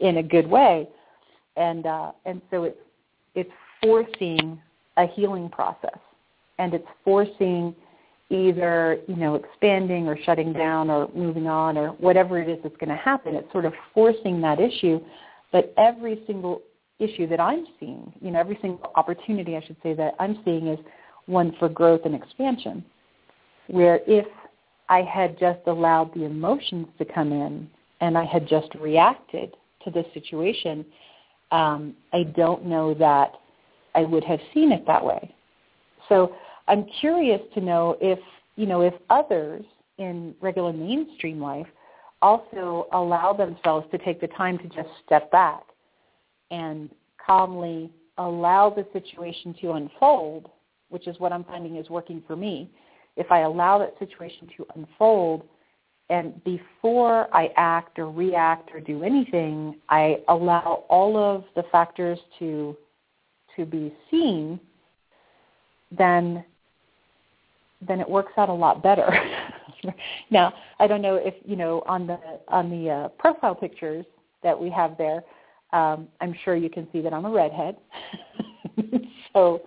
in 0.00 0.16
a 0.16 0.22
good 0.22 0.46
way. 0.46 0.88
And 1.56 1.86
uh, 1.86 2.12
and 2.24 2.40
so 2.50 2.64
it's 2.64 2.78
it's 3.34 3.50
forcing 3.82 4.60
a 4.96 5.06
healing 5.06 5.48
process, 5.48 5.98
and 6.58 6.74
it's 6.74 6.86
forcing 7.04 7.74
either 8.30 8.98
you 9.06 9.16
know 9.16 9.34
expanding 9.34 10.08
or 10.08 10.16
shutting 10.24 10.52
down 10.54 10.90
or 10.90 11.10
moving 11.14 11.46
on 11.46 11.76
or 11.76 11.88
whatever 11.90 12.40
it 12.40 12.48
is 12.48 12.58
that's 12.62 12.76
going 12.78 12.88
to 12.88 12.96
happen. 12.96 13.34
It's 13.34 13.52
sort 13.52 13.66
of 13.66 13.74
forcing 13.92 14.40
that 14.40 14.60
issue, 14.60 14.98
but 15.52 15.74
every 15.76 16.22
single 16.26 16.62
issue 16.98 17.26
that 17.28 17.40
I'm 17.40 17.66
seeing, 17.78 18.12
you 18.20 18.30
know, 18.30 18.40
every 18.40 18.58
single 18.62 18.92
opportunity 18.96 19.56
I 19.56 19.62
should 19.66 19.76
say 19.82 19.92
that 19.94 20.14
I'm 20.18 20.38
seeing 20.44 20.68
is 20.68 20.78
one 21.26 21.54
for 21.58 21.68
growth 21.68 22.00
and 22.04 22.14
expansion 22.14 22.82
where 23.72 24.00
if 24.06 24.26
I 24.90 25.00
had 25.00 25.38
just 25.38 25.60
allowed 25.66 26.12
the 26.14 26.24
emotions 26.24 26.86
to 26.98 27.06
come 27.06 27.32
in 27.32 27.70
and 28.02 28.18
I 28.18 28.24
had 28.26 28.46
just 28.46 28.68
reacted 28.74 29.56
to 29.82 29.90
the 29.90 30.04
situation, 30.12 30.84
um, 31.52 31.94
I 32.12 32.24
don't 32.24 32.66
know 32.66 32.92
that 32.92 33.32
I 33.94 34.02
would 34.02 34.24
have 34.24 34.40
seen 34.52 34.72
it 34.72 34.86
that 34.86 35.02
way. 35.02 35.34
So 36.10 36.36
I'm 36.68 36.84
curious 37.00 37.40
to 37.54 37.62
know 37.62 37.96
if 38.02 38.18
you 38.56 38.66
know 38.66 38.82
if 38.82 38.92
others 39.08 39.64
in 39.96 40.34
regular 40.42 40.74
mainstream 40.74 41.40
life 41.40 41.66
also 42.20 42.88
allow 42.92 43.32
themselves 43.32 43.86
to 43.92 43.98
take 43.98 44.20
the 44.20 44.28
time 44.28 44.58
to 44.58 44.68
just 44.68 44.90
step 45.06 45.30
back 45.30 45.62
and 46.50 46.90
calmly 47.24 47.90
allow 48.18 48.68
the 48.68 48.86
situation 48.92 49.54
to 49.62 49.72
unfold, 49.72 50.50
which 50.90 51.08
is 51.08 51.18
what 51.18 51.32
I'm 51.32 51.44
finding 51.44 51.76
is 51.76 51.88
working 51.88 52.22
for 52.26 52.36
me, 52.36 52.70
if 53.16 53.30
I 53.30 53.40
allow 53.40 53.78
that 53.78 53.94
situation 53.98 54.48
to 54.56 54.66
unfold 54.74 55.44
and 56.12 56.44
before 56.44 57.34
I 57.34 57.50
act 57.56 57.98
or 57.98 58.10
react 58.10 58.70
or 58.74 58.80
do 58.80 59.02
anything, 59.02 59.76
I 59.88 60.18
allow 60.28 60.84
all 60.90 61.16
of 61.16 61.44
the 61.56 61.62
factors 61.72 62.18
to 62.38 62.76
to 63.56 63.64
be 63.64 63.94
seen, 64.10 64.60
then 65.96 66.44
then 67.86 68.00
it 68.00 68.08
works 68.08 68.32
out 68.36 68.48
a 68.48 68.52
lot 68.52 68.82
better. 68.82 69.08
now, 70.30 70.52
I 70.78 70.86
don't 70.86 71.02
know 71.02 71.16
if 71.16 71.34
you 71.44 71.56
know 71.56 71.82
on 71.86 72.06
the 72.06 72.18
on 72.48 72.68
the 72.68 72.90
uh, 72.90 73.08
profile 73.08 73.54
pictures 73.54 74.04
that 74.42 74.58
we 74.58 74.70
have 74.70 74.98
there. 74.98 75.22
Um, 75.72 76.08
I'm 76.20 76.34
sure 76.44 76.56
you 76.56 76.68
can 76.68 76.86
see 76.92 77.00
that 77.00 77.14
I'm 77.14 77.24
a 77.24 77.30
redhead. 77.30 77.78
so 79.32 79.62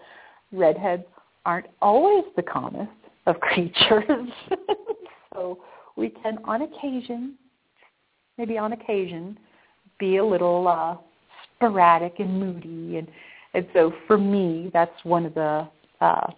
redheads 0.52 1.06
aren't 1.46 1.68
always 1.82 2.26
the 2.36 2.44
calmest 2.44 2.92
of 3.26 3.40
creatures. 3.40 4.30
so 5.34 5.60
we 5.96 6.10
can, 6.10 6.40
on 6.46 6.64
occasion, 6.64 7.36
maybe 8.38 8.58
on 8.58 8.74
occasion, 8.74 9.38
be 10.00 10.18
a 10.18 10.26
little 10.26 10.68
uh, 10.68 10.98
sporadic 11.56 12.20
and 12.20 12.40
moody. 12.40 12.98
And, 12.98 13.08
and 13.54 13.66
so 13.74 13.94
for 14.08 14.18
me, 14.18 14.70
that's 14.74 15.04
one 15.04 15.26
of 15.26 15.34
the 15.34 15.68
uh, 16.02 16.32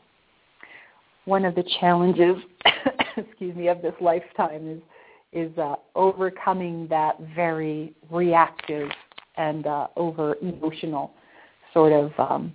one 1.25 1.43
of 1.43 1.55
the 1.55 1.63
challenges, 1.81 2.37
excuse 3.17 3.53
me, 3.55 3.67
of 3.67 3.81
this 3.81 3.93
lifetime 3.99 4.69
is 4.69 4.81
is 5.33 5.55
uh, 5.57 5.75
overcoming 5.93 6.87
that 6.89 7.15
very 7.35 7.93
reactive 8.09 8.89
and 9.35 9.67
uh, 9.67 9.87
over 9.97 10.35
emotional 10.41 11.11
sort 11.73 11.91
of 11.91 12.11
um, 12.17 12.53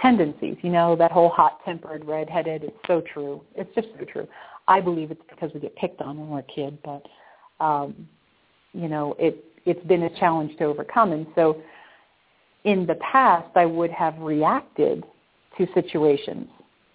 tendencies. 0.00 0.56
You 0.62 0.70
know, 0.70 0.96
that 0.96 1.12
whole 1.12 1.30
hot 1.30 1.60
tempered, 1.64 2.04
redheaded, 2.04 2.64
it's 2.64 2.76
so 2.86 3.02
true. 3.12 3.42
It's 3.54 3.72
just 3.74 3.88
so 3.98 4.04
true. 4.04 4.28
I 4.68 4.80
believe 4.80 5.10
it's 5.10 5.22
because 5.28 5.50
we 5.54 5.60
get 5.60 5.76
picked 5.76 6.00
on 6.00 6.18
when 6.18 6.28
we're 6.28 6.40
a 6.40 6.42
kid, 6.42 6.78
but 6.84 7.06
um, 7.64 8.08
you 8.72 8.88
know, 8.88 9.14
it 9.18 9.44
it's 9.64 9.84
been 9.86 10.04
a 10.04 10.18
challenge 10.18 10.56
to 10.58 10.64
overcome. 10.64 11.12
And 11.12 11.26
so 11.34 11.60
in 12.64 12.86
the 12.86 12.96
past 12.96 13.48
I 13.56 13.66
would 13.66 13.90
have 13.90 14.18
reacted 14.18 15.04
to 15.58 15.66
situations 15.74 16.48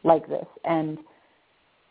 like 0.03 0.27
this 0.27 0.45
and 0.65 0.97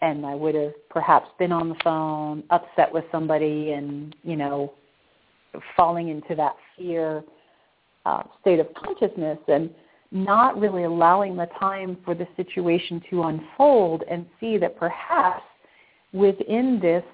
and 0.02 0.24
I 0.24 0.34
would 0.34 0.54
have 0.54 0.72
perhaps 0.88 1.28
been 1.38 1.52
on 1.52 1.68
the 1.68 1.74
phone, 1.84 2.42
upset 2.50 2.92
with 2.92 3.04
somebody 3.12 3.72
and, 3.72 4.16
you 4.22 4.36
know, 4.36 4.72
falling 5.76 6.08
into 6.08 6.34
that 6.36 6.56
fear 6.76 7.22
uh, 8.06 8.22
state 8.40 8.60
of 8.60 8.68
consciousness 8.74 9.38
and 9.46 9.68
not 10.12 10.58
really 10.58 10.84
allowing 10.84 11.36
the 11.36 11.48
time 11.58 11.96
for 12.04 12.14
the 12.14 12.26
situation 12.36 13.02
to 13.10 13.24
unfold 13.24 14.02
and 14.10 14.26
see 14.40 14.58
that 14.58 14.76
perhaps 14.76 15.42
within 16.12 16.80
this 16.80 17.04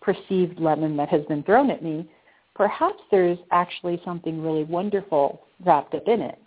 perceived 0.00 0.58
lemon 0.58 0.96
that 0.96 1.08
has 1.08 1.24
been 1.26 1.42
thrown 1.44 1.70
at 1.70 1.82
me, 1.82 2.08
perhaps 2.54 2.98
there's 3.10 3.38
actually 3.52 4.00
something 4.04 4.42
really 4.42 4.64
wonderful 4.64 5.42
wrapped 5.64 5.94
up 5.94 6.08
in 6.08 6.20
it. 6.20 6.38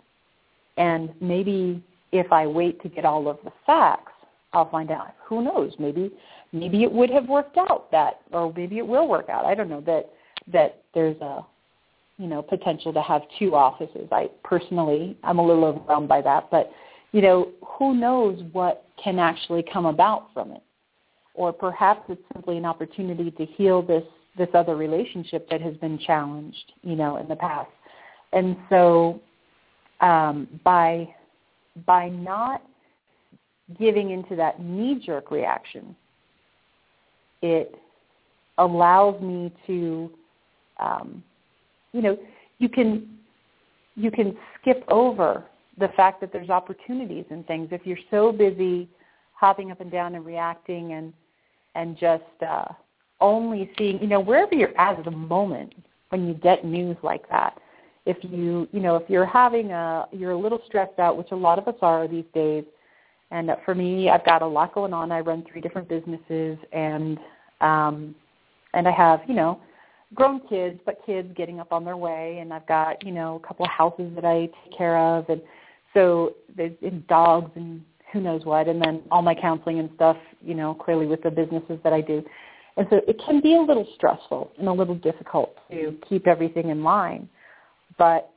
And 0.76 1.10
maybe 1.20 1.82
if 2.12 2.30
I 2.32 2.46
wait 2.46 2.82
to 2.82 2.88
get 2.88 3.04
all 3.04 3.28
of 3.28 3.38
the 3.44 3.52
facts, 3.64 4.12
I'll 4.52 4.70
find 4.70 4.90
out. 4.90 5.14
Who 5.26 5.42
knows? 5.42 5.72
Maybe 5.78 6.12
maybe 6.52 6.84
it 6.84 6.92
would 6.92 7.10
have 7.10 7.28
worked 7.28 7.56
out 7.56 7.90
that 7.90 8.20
or 8.30 8.52
maybe 8.56 8.78
it 8.78 8.86
will 8.86 9.08
work 9.08 9.28
out. 9.28 9.44
I 9.44 9.54
don't 9.54 9.68
know 9.68 9.80
that 9.82 10.10
that 10.52 10.82
there's 10.94 11.20
a 11.20 11.44
you 12.18 12.26
know, 12.26 12.42
potential 12.42 12.92
to 12.92 13.02
have 13.02 13.22
two 13.38 13.54
offices. 13.54 14.08
I 14.12 14.28
personally, 14.44 15.16
I'm 15.24 15.38
a 15.38 15.46
little 15.46 15.64
overwhelmed 15.64 16.08
by 16.08 16.20
that, 16.22 16.50
but 16.50 16.70
you 17.12 17.20
know, 17.20 17.50
who 17.78 17.94
knows 17.94 18.42
what 18.52 18.84
can 19.02 19.18
actually 19.18 19.64
come 19.72 19.86
about 19.86 20.32
from 20.32 20.50
it? 20.50 20.62
Or 21.34 21.52
perhaps 21.52 22.02
it's 22.08 22.22
simply 22.32 22.56
an 22.56 22.64
opportunity 22.64 23.30
to 23.32 23.44
heal 23.44 23.82
this 23.82 24.04
this 24.36 24.48
other 24.52 24.74
relationship 24.74 25.48
that 25.48 25.60
has 25.60 25.76
been 25.76 25.96
challenged, 25.98 26.72
you 26.82 26.96
know, 26.96 27.18
in 27.18 27.28
the 27.28 27.36
past. 27.36 27.70
And 28.32 28.56
so 28.68 29.20
um, 30.00 30.48
by 30.64 31.08
by 31.86 32.08
not 32.08 32.62
giving 33.78 34.10
into 34.10 34.36
that 34.36 34.60
knee-jerk 34.60 35.30
reaction, 35.30 35.96
it 37.42 37.74
allows 38.58 39.20
me 39.22 39.52
to 39.66 40.10
um, 40.78 41.22
you 41.94 42.02
know, 42.02 42.18
you 42.58 42.68
can 42.68 43.08
you 43.96 44.10
can 44.10 44.36
skip 44.60 44.84
over 44.88 45.44
the 45.78 45.88
fact 45.96 46.20
that 46.20 46.32
there's 46.32 46.50
opportunities 46.50 47.24
and 47.30 47.46
things 47.46 47.68
if 47.70 47.86
you're 47.86 47.96
so 48.10 48.32
busy 48.32 48.88
hopping 49.32 49.70
up 49.70 49.80
and 49.80 49.90
down 49.90 50.14
and 50.14 50.26
reacting 50.26 50.92
and 50.92 51.12
and 51.74 51.96
just 51.98 52.22
uh, 52.46 52.66
only 53.20 53.70
seeing, 53.78 54.00
you 54.00 54.06
know, 54.06 54.20
wherever 54.20 54.54
you're 54.54 54.78
at 54.78 54.98
at 54.98 55.04
the 55.04 55.10
moment 55.10 55.72
when 56.10 56.26
you 56.28 56.34
get 56.34 56.64
news 56.64 56.96
like 57.02 57.28
that. 57.28 57.58
If 58.06 58.18
you, 58.22 58.68
you 58.70 58.80
know, 58.80 58.96
if 58.96 59.08
you're 59.08 59.26
having 59.26 59.72
a, 59.72 60.06
you're 60.12 60.32
a 60.32 60.38
little 60.38 60.60
stressed 60.66 60.98
out, 60.98 61.16
which 61.16 61.30
a 61.32 61.36
lot 61.36 61.58
of 61.58 61.66
us 61.66 61.74
are 61.80 62.06
these 62.06 62.26
days. 62.34 62.64
And 63.30 63.50
for 63.64 63.74
me, 63.74 64.10
I've 64.10 64.24
got 64.24 64.42
a 64.42 64.46
lot 64.46 64.74
going 64.74 64.92
on. 64.92 65.10
I 65.10 65.20
run 65.20 65.44
three 65.50 65.60
different 65.60 65.88
businesses, 65.88 66.58
and 66.72 67.18
um, 67.60 68.14
and 68.74 68.86
I 68.86 68.92
have, 68.92 69.20
you 69.26 69.34
know, 69.34 69.58
grown 70.14 70.40
kids, 70.48 70.80
but 70.86 70.98
kids 71.04 71.28
getting 71.36 71.60
up 71.60 71.72
on 71.72 71.84
their 71.84 71.96
way, 71.96 72.38
and 72.40 72.52
I've 72.52 72.66
got 72.66 73.04
you 73.04 73.12
know 73.12 73.40
a 73.42 73.46
couple 73.46 73.64
of 73.64 73.70
houses 73.70 74.12
that 74.14 74.24
I 74.24 74.48
take 74.64 74.76
care 74.76 74.98
of, 74.98 75.28
and 75.28 75.40
so 75.92 76.34
there's 76.56 76.72
and 76.82 77.06
dogs 77.06 77.50
and 77.56 77.82
who 78.12 78.20
knows 78.20 78.44
what, 78.44 78.68
and 78.68 78.80
then 78.80 79.02
all 79.10 79.22
my 79.22 79.34
counseling 79.34 79.80
and 79.80 79.90
stuff, 79.96 80.16
you 80.40 80.54
know, 80.54 80.72
clearly 80.74 81.06
with 81.06 81.22
the 81.22 81.30
businesses 81.30 81.78
that 81.82 81.92
I 81.92 82.00
do, 82.00 82.22
and 82.76 82.86
so 82.90 83.00
it 83.08 83.20
can 83.24 83.40
be 83.40 83.56
a 83.56 83.60
little 83.60 83.86
stressful 83.96 84.52
and 84.58 84.68
a 84.68 84.72
little 84.72 84.94
difficult 84.94 85.56
to 85.70 85.96
keep 86.08 86.26
everything 86.26 86.70
in 86.70 86.82
line, 86.82 87.28
but 87.98 88.30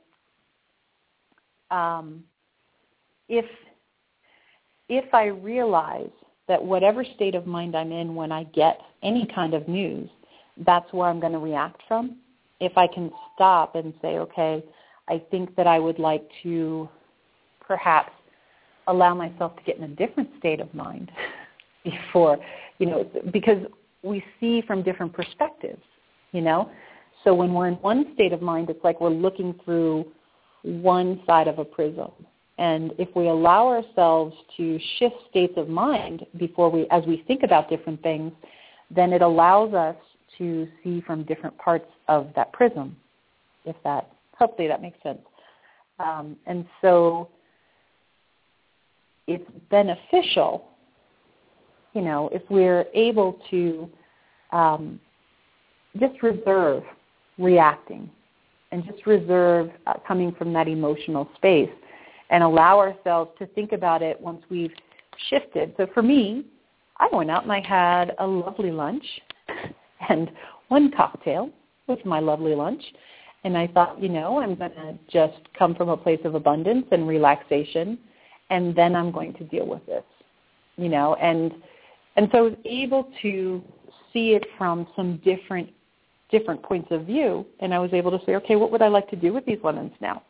um, 1.70 2.24
if 3.28 3.44
if 4.88 5.12
I 5.12 5.26
realize 5.26 6.10
that 6.48 6.64
whatever 6.64 7.04
state 7.04 7.34
of 7.34 7.46
mind 7.46 7.76
I'm 7.76 7.92
in 7.92 8.14
when 8.14 8.32
I 8.32 8.44
get 8.44 8.80
any 9.02 9.28
kind 9.34 9.52
of 9.54 9.68
news 9.68 10.08
that's 10.66 10.92
where 10.92 11.08
I'm 11.08 11.20
going 11.20 11.32
to 11.32 11.38
react 11.38 11.82
from. 11.86 12.16
If 12.60 12.76
I 12.76 12.86
can 12.86 13.10
stop 13.34 13.74
and 13.74 13.94
say, 14.02 14.18
okay, 14.18 14.64
I 15.08 15.22
think 15.30 15.54
that 15.56 15.66
I 15.66 15.78
would 15.78 15.98
like 15.98 16.28
to 16.42 16.88
perhaps 17.60 18.12
allow 18.88 19.14
myself 19.14 19.54
to 19.56 19.62
get 19.62 19.76
in 19.76 19.84
a 19.84 19.88
different 19.88 20.30
state 20.38 20.60
of 20.60 20.72
mind 20.74 21.10
before, 21.84 22.38
you 22.78 22.86
know, 22.86 23.08
because 23.32 23.58
we 24.02 24.24
see 24.40 24.62
from 24.66 24.82
different 24.82 25.12
perspectives, 25.12 25.82
you 26.32 26.40
know. 26.40 26.70
So 27.24 27.34
when 27.34 27.52
we're 27.52 27.68
in 27.68 27.74
one 27.74 28.12
state 28.14 28.32
of 28.32 28.42
mind, 28.42 28.70
it's 28.70 28.82
like 28.84 29.00
we're 29.00 29.10
looking 29.10 29.54
through 29.64 30.06
one 30.62 31.20
side 31.26 31.48
of 31.48 31.58
a 31.58 31.64
prism. 31.64 32.10
And 32.58 32.92
if 32.98 33.08
we 33.14 33.28
allow 33.28 33.68
ourselves 33.68 34.34
to 34.56 34.78
shift 34.98 35.14
states 35.30 35.54
of 35.56 35.68
mind 35.68 36.26
before 36.38 36.70
we, 36.70 36.86
as 36.90 37.04
we 37.06 37.22
think 37.28 37.42
about 37.44 37.70
different 37.70 38.02
things, 38.02 38.32
then 38.90 39.12
it 39.12 39.22
allows 39.22 39.74
us 39.74 39.96
to 40.36 40.68
see 40.82 41.00
from 41.06 41.24
different 41.24 41.56
parts 41.58 41.88
of 42.08 42.28
that 42.36 42.52
prism, 42.52 42.96
if 43.64 43.76
that, 43.84 44.10
hopefully 44.36 44.68
that 44.68 44.82
makes 44.82 45.02
sense. 45.02 45.20
Um, 45.98 46.36
and 46.46 46.64
so 46.80 47.28
it's 49.26 49.48
beneficial, 49.70 50.64
you 51.94 52.02
know, 52.02 52.28
if 52.32 52.42
we're 52.48 52.86
able 52.94 53.38
to 53.50 53.88
um, 54.52 55.00
just 55.98 56.22
reserve 56.22 56.82
reacting 57.38 58.10
and 58.72 58.84
just 58.84 59.06
reserve 59.06 59.70
uh, 59.86 59.94
coming 60.06 60.32
from 60.32 60.52
that 60.52 60.68
emotional 60.68 61.28
space 61.36 61.70
and 62.30 62.42
allow 62.42 62.78
ourselves 62.78 63.30
to 63.38 63.46
think 63.46 63.72
about 63.72 64.02
it 64.02 64.20
once 64.20 64.42
we've 64.50 64.72
shifted. 65.30 65.74
So 65.76 65.86
for 65.94 66.02
me, 66.02 66.44
I 66.98 67.08
went 67.12 67.30
out 67.30 67.44
and 67.44 67.52
I 67.52 67.60
had 67.60 68.14
a 68.18 68.26
lovely 68.26 68.70
lunch 68.70 69.04
and 70.08 70.30
one 70.68 70.90
cocktail 70.90 71.50
with 71.86 72.04
my 72.04 72.20
lovely 72.20 72.54
lunch. 72.54 72.82
And 73.44 73.56
I 73.56 73.66
thought, 73.68 74.00
you 74.02 74.08
know, 74.08 74.40
I'm 74.40 74.54
going 74.54 74.72
to 74.72 74.98
just 75.10 75.38
come 75.56 75.74
from 75.74 75.88
a 75.88 75.96
place 75.96 76.20
of 76.24 76.34
abundance 76.34 76.86
and 76.90 77.06
relaxation, 77.06 77.98
and 78.50 78.74
then 78.74 78.94
I'm 78.96 79.12
going 79.12 79.32
to 79.34 79.44
deal 79.44 79.66
with 79.66 79.84
this, 79.86 80.04
you 80.76 80.88
know. 80.88 81.14
And 81.16 81.52
and 82.16 82.28
so 82.32 82.38
I 82.38 82.40
was 82.42 82.54
able 82.64 83.08
to 83.22 83.62
see 84.12 84.30
it 84.30 84.44
from 84.56 84.86
some 84.96 85.18
different 85.24 85.70
different 86.30 86.62
points 86.62 86.88
of 86.90 87.06
view, 87.06 87.46
and 87.60 87.72
I 87.72 87.78
was 87.78 87.92
able 87.92 88.10
to 88.10 88.24
say, 88.26 88.34
okay, 88.36 88.56
what 88.56 88.70
would 88.70 88.82
I 88.82 88.88
like 88.88 89.08
to 89.10 89.16
do 89.16 89.32
with 89.32 89.46
these 89.46 89.58
lemons 89.62 89.92
now? 90.00 90.22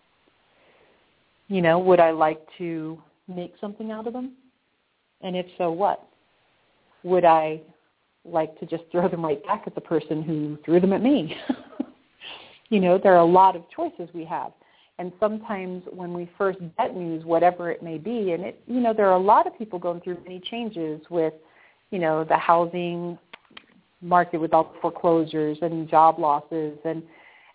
You 1.49 1.63
know, 1.63 1.79
would 1.79 1.99
I 1.99 2.11
like 2.11 2.41
to 2.59 3.03
make 3.27 3.55
something 3.61 3.91
out 3.91 4.07
of 4.07 4.13
them? 4.13 4.33
And 5.23 5.35
if 5.35 5.47
so, 5.57 5.73
what? 5.73 6.07
Would 7.03 7.25
I 7.25 7.61
like 8.32 8.58
to 8.61 8.66
just 8.66 8.85
throw 8.90 9.08
them 9.08 9.25
right 9.25 9.42
back 9.44 9.64
at 9.66 9.75
the 9.75 9.80
person 9.80 10.23
who 10.23 10.58
threw 10.64 10.80
them 10.80 10.92
at 10.92 11.02
me. 11.02 11.37
you 12.68 12.80
know, 12.80 12.99
there 12.99 13.14
are 13.14 13.20
a 13.20 13.25
lot 13.25 13.56
of 13.56 13.62
choices 13.75 14.08
we 14.14 14.25
have. 14.25 14.52
And 14.99 15.12
sometimes 15.20 15.85
when 15.92 16.12
we 16.12 16.28
first 16.37 16.58
get 16.76 16.97
news, 16.97 17.25
whatever 17.25 17.70
it 17.70 17.82
may 17.82 17.99
be, 17.99 18.32
and 18.32 18.44
it, 18.44 18.61
you 18.66 18.80
know, 18.80 18.92
there 18.92 19.06
are 19.06 19.16
a 19.16 19.23
lot 19.23 19.47
of 19.47 19.56
people 19.56 19.78
going 19.78 20.00
through 20.00 20.18
many 20.25 20.40
changes 20.40 21.00
with, 21.08 21.35
you 21.90 21.99
know, 21.99 22.25
the 22.25 22.37
housing 22.37 23.16
market 24.02 24.40
with 24.40 24.52
all 24.52 24.64
the 24.64 24.80
foreclosures 24.80 25.58
and 25.62 25.88
job 25.88 26.18
losses 26.18 26.78
and, 26.85 27.02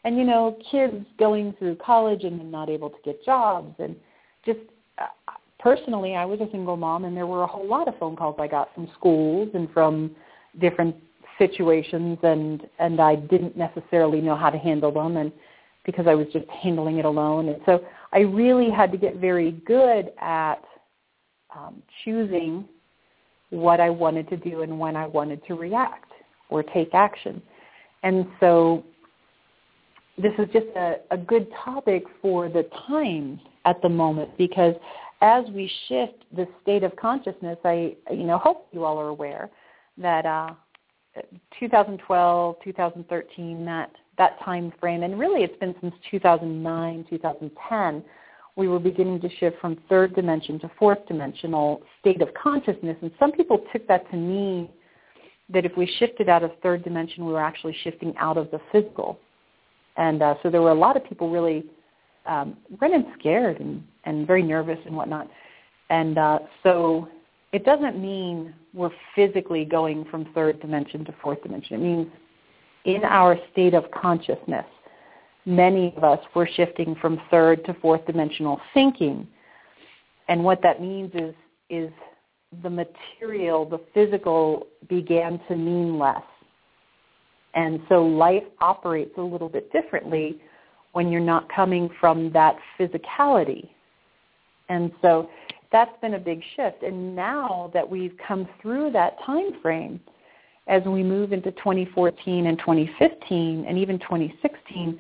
and 0.06 0.18
you 0.18 0.24
know, 0.24 0.58
kids 0.70 1.06
going 1.20 1.54
through 1.60 1.76
college 1.76 2.24
and 2.24 2.52
not 2.52 2.70
able 2.70 2.90
to 2.90 2.98
get 3.04 3.24
jobs 3.26 3.74
and 3.80 3.96
just 4.46 4.60
uh, 4.98 5.06
personally, 5.64 6.16
I 6.16 6.26
was 6.26 6.42
a 6.42 6.52
single 6.52 6.76
mom, 6.76 7.06
and 7.06 7.16
there 7.16 7.26
were 7.26 7.44
a 7.44 7.48
whole 7.48 7.68
lot 7.68 7.88
of 7.88 7.98
phone 7.98 8.16
calls 8.16 8.36
I 8.38 8.48
got 8.48 8.74
from 8.76 8.90
schools 8.98 9.50
and 9.54 9.72
from 9.72 10.12
different 10.60 10.96
situations 11.38 12.18
and 12.24 12.68
and 12.80 13.00
I 13.00 13.16
didn't 13.16 13.58
necessarily 13.58 14.22
know 14.22 14.36
how 14.36 14.50
to 14.50 14.58
handle 14.58 14.92
them 14.92 15.18
and 15.18 15.32
because 15.86 16.08
I 16.08 16.16
was 16.16 16.28
just 16.32 16.48
handling 16.50 17.00
it 17.00 17.06
alone. 17.06 17.50
And 17.50 17.58
so 17.66 17.84
I 18.14 18.20
really 18.20 18.70
had 18.70 18.92
to 18.92 18.98
get 18.98 19.18
very 19.18 19.52
good 19.66 20.14
at 20.20 20.64
um, 21.56 21.82
choosing 22.04 22.66
what 23.50 23.80
I 23.80 23.90
wanted 23.90 24.30
to 24.30 24.38
do 24.38 24.62
and 24.62 24.80
when 24.80 24.96
I 24.96 25.06
wanted 25.08 25.46
to 25.48 25.56
react 25.56 26.12
or 26.50 26.64
take 26.64 26.94
action. 26.94 27.42
And 28.04 28.28
so 28.40 28.84
this 30.18 30.32
is 30.38 30.48
just 30.54 30.68
a, 30.76 30.96
a 31.12 31.18
good 31.18 31.48
topic 31.64 32.04
for 32.22 32.50
the 32.50 32.68
time 32.88 33.40
at 33.66 33.82
the 33.82 33.90
moment 33.90 34.38
because 34.38 34.76
as 35.22 35.46
we 35.54 35.72
shift 35.88 36.24
the 36.36 36.48
state 36.62 36.84
of 36.84 36.96
consciousness, 36.96 37.58
I, 37.64 37.96
you 38.12 38.24
know, 38.24 38.38
hope 38.38 38.68
you 38.72 38.84
all 38.84 38.98
are 38.98 39.08
aware 39.08 39.50
that 39.98 40.26
uh, 40.26 40.54
2012, 41.60 42.56
2013, 42.64 43.66
that 43.66 43.92
that 44.18 44.40
time 44.44 44.72
frame, 44.80 45.04
and 45.04 45.20
really 45.20 45.44
it's 45.44 45.58
been 45.60 45.74
since 45.82 45.94
2009, 46.12 47.06
2010, 47.10 48.04
we 48.56 48.68
were 48.68 48.80
beginning 48.80 49.20
to 49.22 49.30
shift 49.40 49.60
from 49.60 49.78
third 49.90 50.14
dimension 50.14 50.60
to 50.60 50.70
fourth 50.78 51.00
dimensional 51.08 51.82
state 52.00 52.22
of 52.22 52.30
consciousness. 52.36 52.96
And 53.02 53.12
some 53.20 53.32
people 53.32 53.66
took 53.72 53.88
that 53.88 54.10
to 54.12 54.18
mean 54.18 54.70
that 55.50 55.66
if 55.66 55.76
we 55.76 55.92
shifted 55.98 56.30
out 56.30 56.44
of 56.44 56.52
third 56.62 56.84
dimension, 56.84 57.26
we 57.26 57.34
were 57.34 57.42
actually 57.42 57.76
shifting 57.84 58.14
out 58.18 58.38
of 58.38 58.52
the 58.52 58.60
physical. 58.72 59.20
And 59.98 60.22
uh, 60.22 60.36
so 60.44 60.50
there 60.50 60.62
were 60.62 60.72
a 60.72 60.76
lot 60.76 60.96
of 60.96 61.04
people 61.04 61.32
really 61.32 61.66
um, 62.26 62.58
running 62.80 63.12
scared 63.20 63.60
and, 63.60 63.84
and 64.06 64.28
very 64.28 64.44
nervous 64.44 64.80
and 64.86 64.96
whatnot. 64.96 65.28
And 65.90 66.18
uh, 66.18 66.40
so 66.62 67.08
it 67.54 67.64
doesn't 67.64 68.02
mean 68.02 68.54
we're 68.74 68.90
physically 69.16 69.64
going 69.64 70.06
from 70.06 70.26
third 70.34 70.60
dimension 70.60 71.06
to 71.06 71.14
fourth 71.22 71.42
dimension. 71.44 71.76
It 71.76 71.84
means 71.84 72.08
in 72.86 73.04
our 73.06 73.38
state 73.52 73.76
of 73.76 73.86
consciousness, 73.92 74.66
many 75.46 75.94
of 75.96 76.04
us 76.04 76.20
were 76.36 76.50
shifting 76.56 76.96
from 77.00 77.22
third 77.30 77.64
to 77.66 77.76
fourth 77.76 78.06
dimensional 78.08 78.60
thinking. 78.74 79.28
And 80.28 80.44
what 80.44 80.64
that 80.64 80.82
means 80.82 81.12
is, 81.14 81.36
is 81.70 81.92
the 82.64 82.70
material, 82.70 83.66
the 83.66 83.80
physical 83.94 84.66
began 84.90 85.40
to 85.48 85.56
mean 85.56 86.00
less. 86.00 86.24
And 87.54 87.82
so 87.88 88.04
life 88.04 88.44
operates 88.62 89.12
a 89.18 89.22
little 89.22 89.50
bit 89.50 89.72
differently 89.72 90.42
when 90.94 91.12
you're 91.12 91.22
not 91.22 91.48
coming 91.54 91.88
from 92.00 92.32
that 92.34 92.56
physicality. 92.80 93.70
And 94.70 94.92
so 95.04 95.30
that's 95.74 96.00
been 96.02 96.14
a 96.14 96.20
big 96.20 96.42
shift. 96.56 96.84
And 96.84 97.14
now 97.14 97.70
that 97.74 97.90
we've 97.90 98.16
come 98.26 98.48
through 98.62 98.92
that 98.92 99.18
time 99.26 99.60
frame, 99.62 100.00
as 100.68 100.84
we 100.84 101.04
move 101.04 101.34
into 101.34 101.52
2014 101.52 102.46
and 102.46 102.58
2015 102.60 103.66
and 103.68 103.78
even 103.78 104.00
2016, 104.00 104.98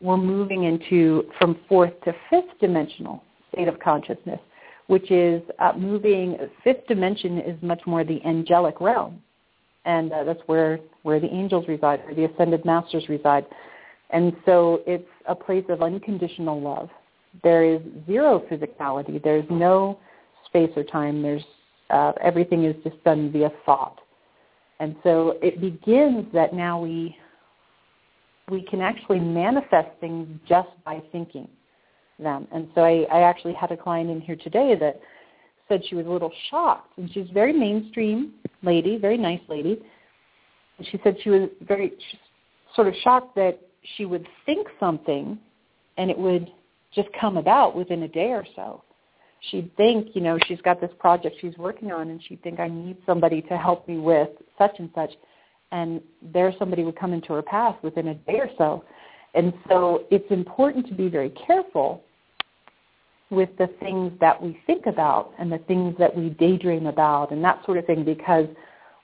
we're 0.00 0.16
moving 0.16 0.64
into 0.64 1.30
from 1.38 1.56
fourth 1.68 1.92
to 2.04 2.12
fifth 2.30 2.58
dimensional 2.60 3.22
state 3.52 3.68
of 3.68 3.78
consciousness, 3.78 4.40
which 4.88 5.10
is 5.10 5.42
uh, 5.60 5.72
moving, 5.76 6.36
fifth 6.64 6.86
dimension 6.88 7.38
is 7.38 7.56
much 7.62 7.80
more 7.86 8.02
the 8.02 8.20
angelic 8.24 8.80
realm. 8.80 9.22
And 9.84 10.10
uh, 10.10 10.24
that's 10.24 10.40
where, 10.46 10.80
where 11.02 11.20
the 11.20 11.32
angels 11.32 11.66
reside, 11.68 12.00
or 12.06 12.14
the 12.14 12.24
ascended 12.24 12.64
masters 12.64 13.08
reside. 13.08 13.44
And 14.10 14.34
so 14.46 14.80
it's 14.86 15.08
a 15.28 15.34
place 15.34 15.64
of 15.68 15.82
unconditional 15.82 16.60
love. 16.60 16.88
There 17.42 17.64
is 17.64 17.80
zero 18.06 18.42
physicality. 18.50 19.22
There's 19.22 19.44
no 19.50 19.98
space 20.54 20.70
or 20.76 20.84
time. 20.84 21.20
There's 21.20 21.42
uh, 21.90 22.12
everything 22.22 22.64
is 22.64 22.76
just 22.84 23.02
done 23.04 23.32
via 23.32 23.50
thought. 23.66 24.00
And 24.80 24.96
so 25.02 25.38
it 25.42 25.60
begins 25.60 26.26
that 26.32 26.54
now 26.54 26.80
we 26.80 27.16
we 28.50 28.62
can 28.62 28.80
actually 28.80 29.20
manifest 29.20 29.88
things 30.00 30.28
just 30.46 30.68
by 30.84 31.02
thinking 31.12 31.48
them. 32.18 32.46
And 32.52 32.68
so 32.74 32.82
I, 32.82 33.06
I 33.10 33.22
actually 33.22 33.54
had 33.54 33.72
a 33.72 33.76
client 33.76 34.10
in 34.10 34.20
here 34.20 34.36
today 34.36 34.76
that 34.78 35.00
said 35.66 35.82
she 35.88 35.94
was 35.94 36.06
a 36.06 36.10
little 36.10 36.32
shocked, 36.50 36.98
and 36.98 37.10
she's 37.12 37.28
a 37.30 37.32
very 37.32 37.52
mainstream 37.52 38.34
lady, 38.62 38.98
very 38.98 39.16
nice 39.16 39.40
lady. 39.48 39.82
And 40.76 40.86
she 40.88 41.00
said 41.02 41.16
she 41.24 41.30
was 41.30 41.48
very 41.62 41.92
sort 42.76 42.86
of 42.86 42.94
shocked 43.02 43.34
that 43.36 43.58
she 43.96 44.04
would 44.04 44.26
think 44.44 44.68
something 44.78 45.38
and 45.96 46.10
it 46.10 46.18
would 46.18 46.50
just 46.94 47.08
come 47.18 47.36
about 47.36 47.76
within 47.76 48.02
a 48.02 48.08
day 48.08 48.30
or 48.30 48.44
so. 48.54 48.82
She'd 49.50 49.74
think, 49.76 50.08
you 50.14 50.20
know, 50.20 50.38
she's 50.46 50.60
got 50.62 50.80
this 50.80 50.90
project 50.98 51.36
she's 51.40 51.56
working 51.58 51.92
on 51.92 52.10
and 52.10 52.22
she'd 52.26 52.42
think, 52.42 52.60
I 52.60 52.68
need 52.68 52.96
somebody 53.06 53.42
to 53.42 53.56
help 53.56 53.86
me 53.88 53.98
with 53.98 54.28
such 54.58 54.78
and 54.78 54.90
such. 54.94 55.10
And 55.72 56.00
there 56.32 56.52
somebody 56.58 56.84
would 56.84 56.96
come 56.96 57.12
into 57.12 57.32
her 57.32 57.42
path 57.42 57.76
within 57.82 58.08
a 58.08 58.14
day 58.14 58.38
or 58.38 58.50
so. 58.56 58.84
And 59.34 59.52
so 59.68 60.04
it's 60.10 60.30
important 60.30 60.86
to 60.88 60.94
be 60.94 61.08
very 61.08 61.30
careful 61.30 62.02
with 63.30 63.50
the 63.58 63.68
things 63.80 64.12
that 64.20 64.40
we 64.40 64.58
think 64.66 64.86
about 64.86 65.32
and 65.38 65.50
the 65.50 65.58
things 65.58 65.94
that 65.98 66.14
we 66.14 66.30
daydream 66.30 66.86
about 66.86 67.32
and 67.32 67.42
that 67.42 67.64
sort 67.64 67.78
of 67.78 67.86
thing 67.86 68.04
because 68.04 68.46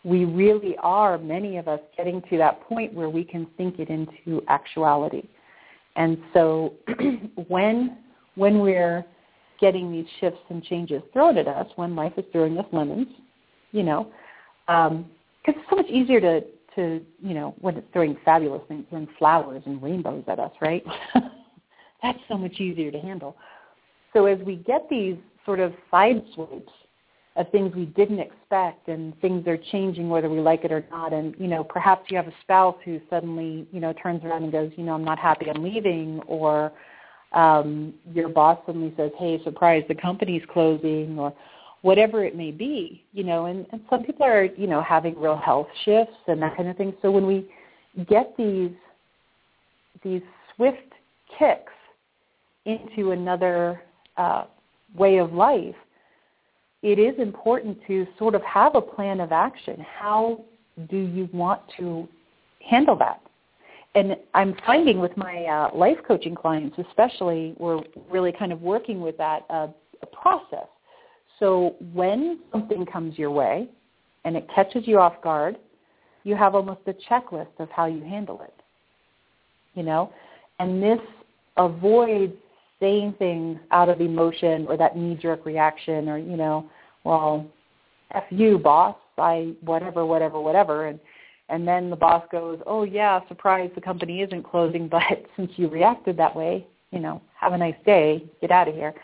we 0.04 0.24
really 0.24 0.76
are, 0.78 1.18
many 1.18 1.56
of 1.56 1.68
us, 1.68 1.80
getting 1.96 2.22
to 2.30 2.38
that 2.38 2.62
point 2.62 2.94
where 2.94 3.10
we 3.10 3.24
can 3.24 3.46
think 3.56 3.78
it 3.78 3.90
into 3.90 4.42
actuality. 4.48 5.28
And 5.96 6.18
so 6.32 6.74
when, 7.48 7.98
when 8.36 8.60
we're 8.60 9.04
getting 9.60 9.92
these 9.92 10.06
shifts 10.20 10.40
and 10.48 10.62
changes 10.64 11.02
thrown 11.12 11.36
at 11.38 11.48
us, 11.48 11.66
when 11.76 11.94
life 11.94 12.12
is 12.16 12.24
throwing 12.32 12.58
us 12.58 12.66
lemons, 12.72 13.08
you 13.72 13.82
know, 13.82 14.10
because 14.66 14.90
um, 14.90 15.10
it's 15.44 15.58
so 15.68 15.76
much 15.76 15.86
easier 15.86 16.20
to, 16.20 16.40
to, 16.76 17.04
you 17.22 17.34
know, 17.34 17.54
when 17.60 17.76
it's 17.76 17.86
throwing 17.92 18.16
fabulous 18.24 18.62
things, 18.68 18.84
throwing 18.90 19.08
flowers 19.18 19.62
and 19.66 19.82
rainbows 19.82 20.24
at 20.28 20.38
us, 20.38 20.52
right? 20.60 20.84
That's 22.02 22.18
so 22.28 22.38
much 22.38 22.60
easier 22.60 22.90
to 22.90 22.98
handle. 22.98 23.36
So 24.12 24.26
as 24.26 24.38
we 24.40 24.56
get 24.56 24.88
these 24.88 25.16
sort 25.44 25.60
of 25.60 25.72
side 25.90 26.22
swipes 26.34 26.72
of 27.36 27.48
things 27.50 27.74
we 27.74 27.86
didn't 27.86 28.18
expect 28.18 28.88
and 28.88 29.18
things 29.20 29.46
are 29.46 29.56
changing 29.70 30.08
whether 30.08 30.28
we 30.28 30.40
like 30.40 30.64
it 30.64 30.72
or 30.72 30.84
not 30.90 31.12
and 31.12 31.34
you 31.38 31.46
know 31.46 31.62
perhaps 31.62 32.10
you 32.10 32.16
have 32.16 32.26
a 32.26 32.34
spouse 32.42 32.74
who 32.84 33.00
suddenly 33.08 33.66
you 33.72 33.80
know 33.80 33.92
turns 33.94 34.22
around 34.24 34.42
and 34.42 34.52
goes 34.52 34.72
you 34.76 34.82
know 34.82 34.94
i'm 34.94 35.04
not 35.04 35.18
happy 35.18 35.48
i'm 35.48 35.62
leaving 35.62 36.20
or 36.26 36.72
um 37.32 37.94
your 38.12 38.28
boss 38.28 38.58
suddenly 38.66 38.92
says 38.96 39.10
hey 39.18 39.40
surprise 39.44 39.84
the 39.88 39.94
company's 39.94 40.42
closing 40.52 41.18
or 41.18 41.32
whatever 41.82 42.24
it 42.24 42.36
may 42.36 42.50
be 42.50 43.04
you 43.12 43.24
know 43.24 43.46
and, 43.46 43.66
and 43.72 43.80
some 43.88 44.02
people 44.02 44.24
are 44.24 44.44
you 44.44 44.66
know 44.66 44.82
having 44.82 45.18
real 45.18 45.36
health 45.36 45.68
shifts 45.84 46.16
and 46.26 46.42
that 46.42 46.56
kind 46.56 46.68
of 46.68 46.76
thing 46.76 46.92
so 47.02 47.10
when 47.10 47.26
we 47.26 47.48
get 48.08 48.34
these 48.36 48.72
these 50.02 50.22
swift 50.54 50.92
kicks 51.38 51.72
into 52.66 53.12
another 53.12 53.80
uh, 54.16 54.44
way 54.94 55.18
of 55.18 55.32
life 55.32 55.74
it 56.82 56.98
is 56.98 57.18
important 57.18 57.78
to 57.86 58.06
sort 58.18 58.34
of 58.34 58.42
have 58.42 58.74
a 58.74 58.80
plan 58.80 59.20
of 59.20 59.32
action. 59.32 59.84
How 59.98 60.42
do 60.88 60.96
you 60.96 61.28
want 61.32 61.60
to 61.78 62.08
handle 62.68 62.96
that? 62.96 63.20
And 63.94 64.16
I'm 64.34 64.54
finding 64.64 65.00
with 65.00 65.16
my 65.16 65.44
uh, 65.44 65.76
life 65.76 65.98
coaching 66.06 66.34
clients, 66.34 66.78
especially, 66.88 67.54
we're 67.58 67.80
really 68.08 68.32
kind 68.32 68.52
of 68.52 68.62
working 68.62 69.00
with 69.00 69.16
that 69.18 69.44
uh, 69.50 69.68
process. 70.12 70.68
So 71.38 71.74
when 71.92 72.38
something 72.52 72.86
comes 72.86 73.18
your 73.18 73.30
way 73.30 73.68
and 74.24 74.36
it 74.36 74.46
catches 74.54 74.86
you 74.86 74.98
off 75.00 75.20
guard, 75.22 75.56
you 76.22 76.36
have 76.36 76.54
almost 76.54 76.80
a 76.86 76.94
checklist 77.10 77.58
of 77.58 77.68
how 77.70 77.86
you 77.86 78.02
handle 78.02 78.40
it. 78.42 78.54
You 79.74 79.82
know, 79.82 80.12
and 80.58 80.82
this 80.82 81.00
avoids 81.56 82.34
saying 82.80 83.14
things 83.18 83.58
out 83.70 83.88
of 83.88 84.00
emotion 84.00 84.66
or 84.68 84.76
that 84.76 84.96
knee-jerk 84.96 85.44
reaction 85.44 86.08
or, 86.08 86.18
you 86.18 86.36
know, 86.36 86.68
well, 87.04 87.46
F 88.12 88.24
you, 88.30 88.58
boss, 88.58 88.96
I 89.18 89.54
whatever, 89.62 90.04
whatever, 90.06 90.40
whatever. 90.40 90.86
And, 90.86 91.00
and 91.50 91.66
then 91.66 91.90
the 91.90 91.96
boss 91.96 92.24
goes, 92.30 92.60
oh, 92.66 92.84
yeah, 92.84 93.20
surprise, 93.28 93.70
the 93.74 93.80
company 93.80 94.20
isn't 94.22 94.44
closing, 94.44 94.88
but 94.88 95.02
since 95.36 95.50
you 95.56 95.68
reacted 95.68 96.16
that 96.16 96.34
way, 96.34 96.66
you 96.92 97.00
know, 97.00 97.20
have 97.38 97.52
a 97.52 97.58
nice 97.58 97.74
day, 97.84 98.24
get 98.40 98.50
out 98.50 98.68
of 98.68 98.74
here. 98.74 98.94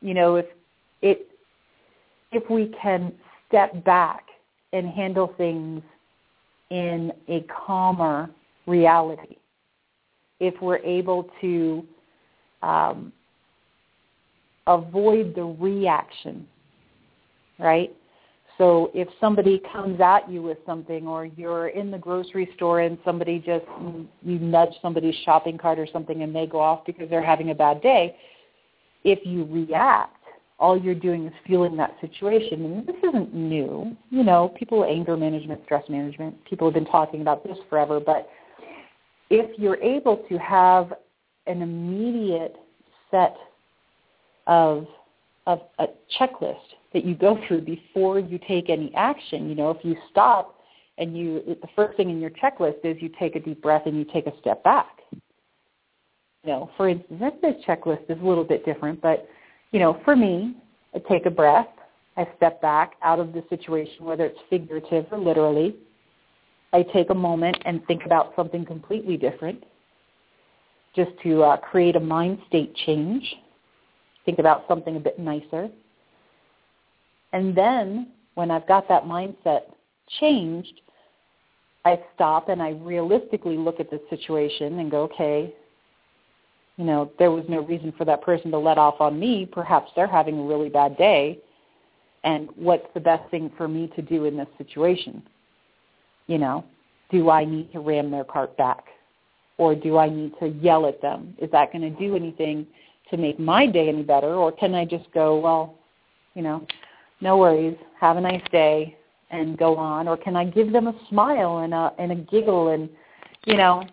You 0.00 0.14
know, 0.14 0.36
if 0.36 0.46
it, 1.02 1.28
if 2.32 2.48
we 2.50 2.74
can 2.80 3.12
step 3.48 3.84
back 3.84 4.24
and 4.72 4.88
handle 4.88 5.32
things 5.36 5.82
in 6.70 7.12
a 7.28 7.44
calmer 7.66 8.28
reality, 8.66 9.36
if 10.40 10.54
we're 10.60 10.78
able 10.78 11.30
to 11.40 11.84
um, 12.62 13.12
avoid 14.66 15.34
the 15.34 15.44
reaction, 15.44 16.46
right? 17.58 17.94
So 18.56 18.90
if 18.94 19.08
somebody 19.20 19.60
comes 19.72 20.00
at 20.00 20.30
you 20.30 20.40
with 20.42 20.58
something 20.64 21.08
or 21.08 21.26
you're 21.26 21.68
in 21.68 21.90
the 21.90 21.98
grocery 21.98 22.48
store 22.54 22.80
and 22.80 22.98
somebody 23.04 23.38
just, 23.38 23.64
you 24.22 24.38
nudge 24.38 24.74
somebody's 24.80 25.16
shopping 25.24 25.58
cart 25.58 25.78
or 25.78 25.88
something 25.92 26.22
and 26.22 26.34
they 26.34 26.46
go 26.46 26.60
off 26.60 26.86
because 26.86 27.10
they're 27.10 27.24
having 27.24 27.50
a 27.50 27.54
bad 27.54 27.82
day, 27.82 28.16
if 29.02 29.18
you 29.24 29.44
react, 29.50 30.16
all 30.60 30.78
you're 30.78 30.94
doing 30.94 31.26
is 31.26 31.32
fueling 31.44 31.76
that 31.76 31.96
situation. 32.00 32.64
And 32.64 32.86
this 32.86 32.96
isn't 33.02 33.34
new. 33.34 33.96
You 34.10 34.22
know, 34.22 34.54
people, 34.56 34.84
anger 34.84 35.16
management, 35.16 35.62
stress 35.64 35.82
management, 35.88 36.36
people 36.44 36.68
have 36.68 36.74
been 36.74 36.86
talking 36.86 37.22
about 37.22 37.42
this 37.42 37.58
forever. 37.68 37.98
But 37.98 38.28
if 39.30 39.58
you're 39.58 39.82
able 39.82 40.24
to 40.28 40.38
have 40.38 40.92
an 41.46 41.60
immediate 41.60 42.56
set 43.10 43.36
of 44.46 44.86
of 45.46 45.60
a 45.78 45.86
checklist 46.18 46.56
that 46.94 47.04
you 47.04 47.14
go 47.14 47.38
through 47.46 47.60
before 47.60 48.18
you 48.18 48.38
take 48.48 48.70
any 48.70 48.94
action. 48.94 49.48
You 49.48 49.54
know, 49.56 49.70
if 49.70 49.84
you 49.84 49.96
stop 50.10 50.60
and 50.96 51.18
you 51.18 51.42
the 51.60 51.68
first 51.76 51.96
thing 51.96 52.08
in 52.08 52.20
your 52.20 52.30
checklist 52.30 52.84
is 52.84 52.96
you 53.02 53.10
take 53.18 53.36
a 53.36 53.40
deep 53.40 53.60
breath 53.60 53.82
and 53.84 53.98
you 53.98 54.06
take 54.10 54.26
a 54.26 54.32
step 54.40 54.62
back. 54.64 55.00
You 56.44 56.52
know, 56.52 56.70
for 56.76 56.88
instance, 56.88 57.34
this 57.42 57.54
checklist 57.66 58.08
is 58.08 58.20
a 58.22 58.24
little 58.24 58.44
bit 58.44 58.64
different, 58.64 59.02
but 59.02 59.28
you 59.72 59.80
know, 59.80 60.00
for 60.04 60.14
me, 60.14 60.54
I 60.94 61.00
take 61.00 61.26
a 61.26 61.30
breath, 61.30 61.66
I 62.16 62.28
step 62.36 62.62
back 62.62 62.92
out 63.02 63.18
of 63.18 63.32
the 63.32 63.42
situation, 63.50 64.04
whether 64.04 64.24
it's 64.24 64.38
figurative 64.48 65.06
or 65.10 65.18
literally. 65.18 65.76
I 66.72 66.82
take 66.82 67.10
a 67.10 67.14
moment 67.14 67.56
and 67.64 67.84
think 67.86 68.04
about 68.04 68.32
something 68.36 68.64
completely 68.64 69.16
different 69.16 69.64
just 70.94 71.10
to 71.22 71.42
uh, 71.42 71.56
create 71.56 71.96
a 71.96 72.00
mind 72.00 72.38
state 72.46 72.74
change. 72.86 73.22
Think 74.24 74.38
about 74.38 74.64
something 74.68 74.96
a 74.96 75.00
bit 75.00 75.18
nicer. 75.18 75.70
And 77.34 77.54
then 77.54 78.06
when 78.34 78.52
I've 78.52 78.66
got 78.66 78.88
that 78.88 79.04
mindset 79.04 79.62
changed, 80.20 80.80
I 81.84 82.00
stop 82.14 82.48
and 82.48 82.62
I 82.62 82.70
realistically 82.70 83.58
look 83.58 83.80
at 83.80 83.90
the 83.90 84.00
situation 84.08 84.78
and 84.78 84.90
go, 84.90 85.02
okay, 85.02 85.52
you 86.76 86.84
know, 86.84 87.10
there 87.18 87.32
was 87.32 87.44
no 87.48 87.60
reason 87.60 87.92
for 87.98 88.04
that 88.04 88.22
person 88.22 88.52
to 88.52 88.58
let 88.58 88.78
off 88.78 89.00
on 89.00 89.18
me. 89.18 89.46
Perhaps 89.50 89.90
they're 89.94 90.06
having 90.06 90.38
a 90.38 90.42
really 90.44 90.68
bad 90.68 90.96
day. 90.96 91.40
And 92.22 92.48
what's 92.54 92.86
the 92.94 93.00
best 93.00 93.28
thing 93.30 93.50
for 93.56 93.66
me 93.66 93.90
to 93.96 94.02
do 94.02 94.24
in 94.26 94.36
this 94.36 94.48
situation? 94.56 95.20
You 96.28 96.38
know, 96.38 96.64
do 97.10 97.30
I 97.30 97.44
need 97.44 97.70
to 97.72 97.80
ram 97.80 98.12
their 98.12 98.24
cart 98.24 98.56
back? 98.56 98.84
Or 99.58 99.74
do 99.74 99.98
I 99.98 100.08
need 100.08 100.32
to 100.38 100.48
yell 100.48 100.86
at 100.86 101.02
them? 101.02 101.34
Is 101.38 101.50
that 101.50 101.72
going 101.72 101.82
to 101.82 101.98
do 101.98 102.14
anything 102.14 102.66
to 103.10 103.16
make 103.16 103.40
my 103.40 103.66
day 103.66 103.88
any 103.88 104.02
better? 104.04 104.34
Or 104.34 104.52
can 104.52 104.74
I 104.74 104.84
just 104.84 105.10
go, 105.12 105.38
well, 105.38 105.78
you 106.34 106.42
know, 106.42 106.66
no 107.20 107.38
worries, 107.38 107.76
have 108.00 108.16
a 108.16 108.20
nice 108.20 108.42
day, 108.50 108.96
and 109.30 109.58
go 109.58 109.76
on? 109.76 110.08
Or 110.08 110.16
can 110.16 110.36
I 110.36 110.44
give 110.44 110.72
them 110.72 110.86
a 110.86 110.94
smile 111.08 111.58
and 111.58 111.74
a, 111.74 111.92
and 111.98 112.12
a 112.12 112.16
giggle 112.16 112.68
and, 112.68 112.88
you 113.46 113.56
know, 113.56 113.84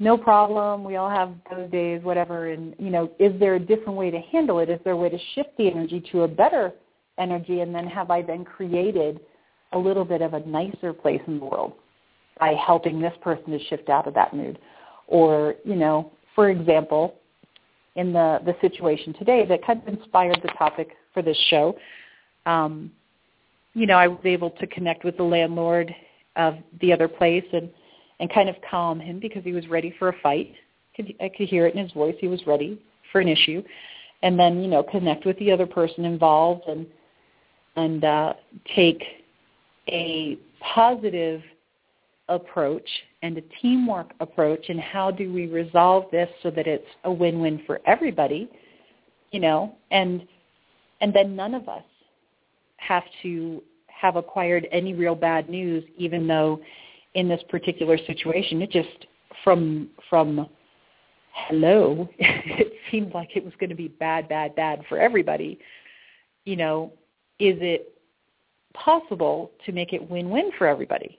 no 0.00 0.18
problem, 0.18 0.82
we 0.82 0.96
all 0.96 1.10
have 1.10 1.32
those 1.50 1.70
days, 1.70 2.02
whatever, 2.02 2.48
and, 2.50 2.74
you 2.78 2.90
know, 2.90 3.10
is 3.20 3.38
there 3.38 3.54
a 3.54 3.60
different 3.60 3.96
way 3.96 4.10
to 4.10 4.18
handle 4.18 4.58
it? 4.58 4.68
Is 4.68 4.80
there 4.82 4.94
a 4.94 4.96
way 4.96 5.08
to 5.08 5.18
shift 5.34 5.50
the 5.56 5.70
energy 5.70 6.04
to 6.10 6.22
a 6.22 6.28
better 6.28 6.72
energy? 7.16 7.60
And 7.60 7.72
then 7.72 7.86
have 7.86 8.10
I 8.10 8.22
then 8.22 8.44
created 8.44 9.20
a 9.72 9.78
little 9.78 10.04
bit 10.04 10.20
of 10.20 10.34
a 10.34 10.40
nicer 10.40 10.92
place 10.92 11.20
in 11.26 11.38
the 11.38 11.44
world 11.44 11.74
by 12.40 12.54
helping 12.54 13.00
this 13.00 13.14
person 13.22 13.52
to 13.52 13.64
shift 13.66 13.88
out 13.88 14.08
of 14.08 14.14
that 14.14 14.34
mood? 14.34 14.58
Or, 15.06 15.54
you 15.64 15.76
know, 15.76 16.10
for 16.34 16.50
example, 16.50 17.14
in 17.94 18.12
the, 18.12 18.40
the 18.44 18.56
situation 18.60 19.14
today 19.14 19.46
that 19.46 19.64
kind 19.64 19.80
of 19.80 19.94
inspired 19.94 20.40
the 20.42 20.48
topic 20.58 20.96
for 21.14 21.22
this 21.22 21.38
show, 21.48 21.76
um, 22.44 22.90
you 23.72 23.86
know, 23.86 23.96
I 23.96 24.08
was 24.08 24.20
able 24.24 24.50
to 24.50 24.66
connect 24.66 25.04
with 25.04 25.16
the 25.16 25.22
landlord 25.22 25.94
of 26.36 26.56
the 26.80 26.92
other 26.92 27.08
place 27.08 27.44
and, 27.52 27.70
and 28.20 28.32
kind 28.32 28.48
of 28.48 28.56
calm 28.68 29.00
him 29.00 29.18
because 29.18 29.42
he 29.44 29.52
was 29.52 29.66
ready 29.68 29.94
for 29.98 30.08
a 30.08 30.14
fight. 30.22 30.54
I 31.20 31.28
could 31.28 31.48
hear 31.48 31.66
it 31.66 31.74
in 31.74 31.82
his 31.82 31.92
voice. 31.92 32.14
He 32.20 32.28
was 32.28 32.46
ready 32.46 32.80
for 33.10 33.20
an 33.20 33.28
issue. 33.28 33.62
And 34.22 34.38
then, 34.38 34.62
you 34.62 34.68
know, 34.68 34.82
connect 34.82 35.26
with 35.26 35.38
the 35.38 35.50
other 35.50 35.66
person 35.66 36.04
involved 36.04 36.62
and 36.68 36.86
and 37.76 38.04
uh, 38.04 38.34
take 38.76 39.02
a 39.88 40.38
positive 40.60 41.42
approach 42.28 42.88
and 43.22 43.36
a 43.36 43.42
teamwork 43.60 44.12
approach 44.20 44.68
and 44.68 44.80
how 44.80 45.10
do 45.10 45.32
we 45.32 45.46
resolve 45.46 46.04
this 46.10 46.28
so 46.42 46.50
that 46.50 46.66
it's 46.66 46.86
a 47.04 47.12
win-win 47.12 47.62
for 47.66 47.80
everybody, 47.86 48.48
you 49.32 49.40
know, 49.40 49.74
and 49.90 50.26
and 51.04 51.12
then 51.12 51.36
none 51.36 51.54
of 51.54 51.68
us 51.68 51.84
have 52.78 53.04
to 53.22 53.62
have 53.88 54.16
acquired 54.16 54.66
any 54.72 54.94
real 54.94 55.14
bad 55.14 55.48
news 55.48 55.84
even 55.96 56.26
though 56.26 56.60
in 57.14 57.28
this 57.28 57.42
particular 57.48 57.96
situation 58.06 58.62
it 58.62 58.70
just 58.70 59.06
from 59.44 59.88
from 60.08 60.48
hello 61.32 62.08
it 62.18 62.72
seemed 62.90 63.12
like 63.12 63.36
it 63.36 63.44
was 63.44 63.52
going 63.60 63.70
to 63.70 63.76
be 63.76 63.88
bad 63.88 64.28
bad 64.28 64.56
bad 64.56 64.82
for 64.88 64.98
everybody 64.98 65.58
you 66.44 66.56
know 66.56 66.92
is 67.38 67.56
it 67.60 67.94
possible 68.74 69.50
to 69.64 69.72
make 69.72 69.92
it 69.92 70.10
win-win 70.10 70.50
for 70.58 70.66
everybody? 70.66 71.18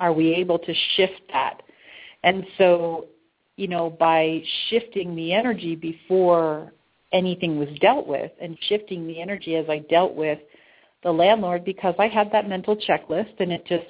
Are 0.00 0.12
we 0.12 0.34
able 0.34 0.58
to 0.58 0.74
shift 0.96 1.20
that? 1.32 1.62
And 2.22 2.44
so, 2.58 3.06
you 3.56 3.68
know, 3.68 3.90
by 3.90 4.42
shifting 4.68 5.14
the 5.14 5.32
energy 5.32 5.76
before 5.76 6.72
anything 7.14 7.58
was 7.58 7.68
dealt 7.80 8.06
with 8.06 8.32
and 8.42 8.58
shifting 8.68 9.06
the 9.06 9.22
energy 9.22 9.56
as 9.56 9.64
I 9.70 9.78
dealt 9.78 10.14
with 10.14 10.38
the 11.02 11.12
landlord 11.12 11.64
because 11.64 11.94
I 11.98 12.08
had 12.08 12.30
that 12.32 12.48
mental 12.48 12.76
checklist 12.76 13.38
and 13.38 13.52
it 13.52 13.64
just 13.66 13.86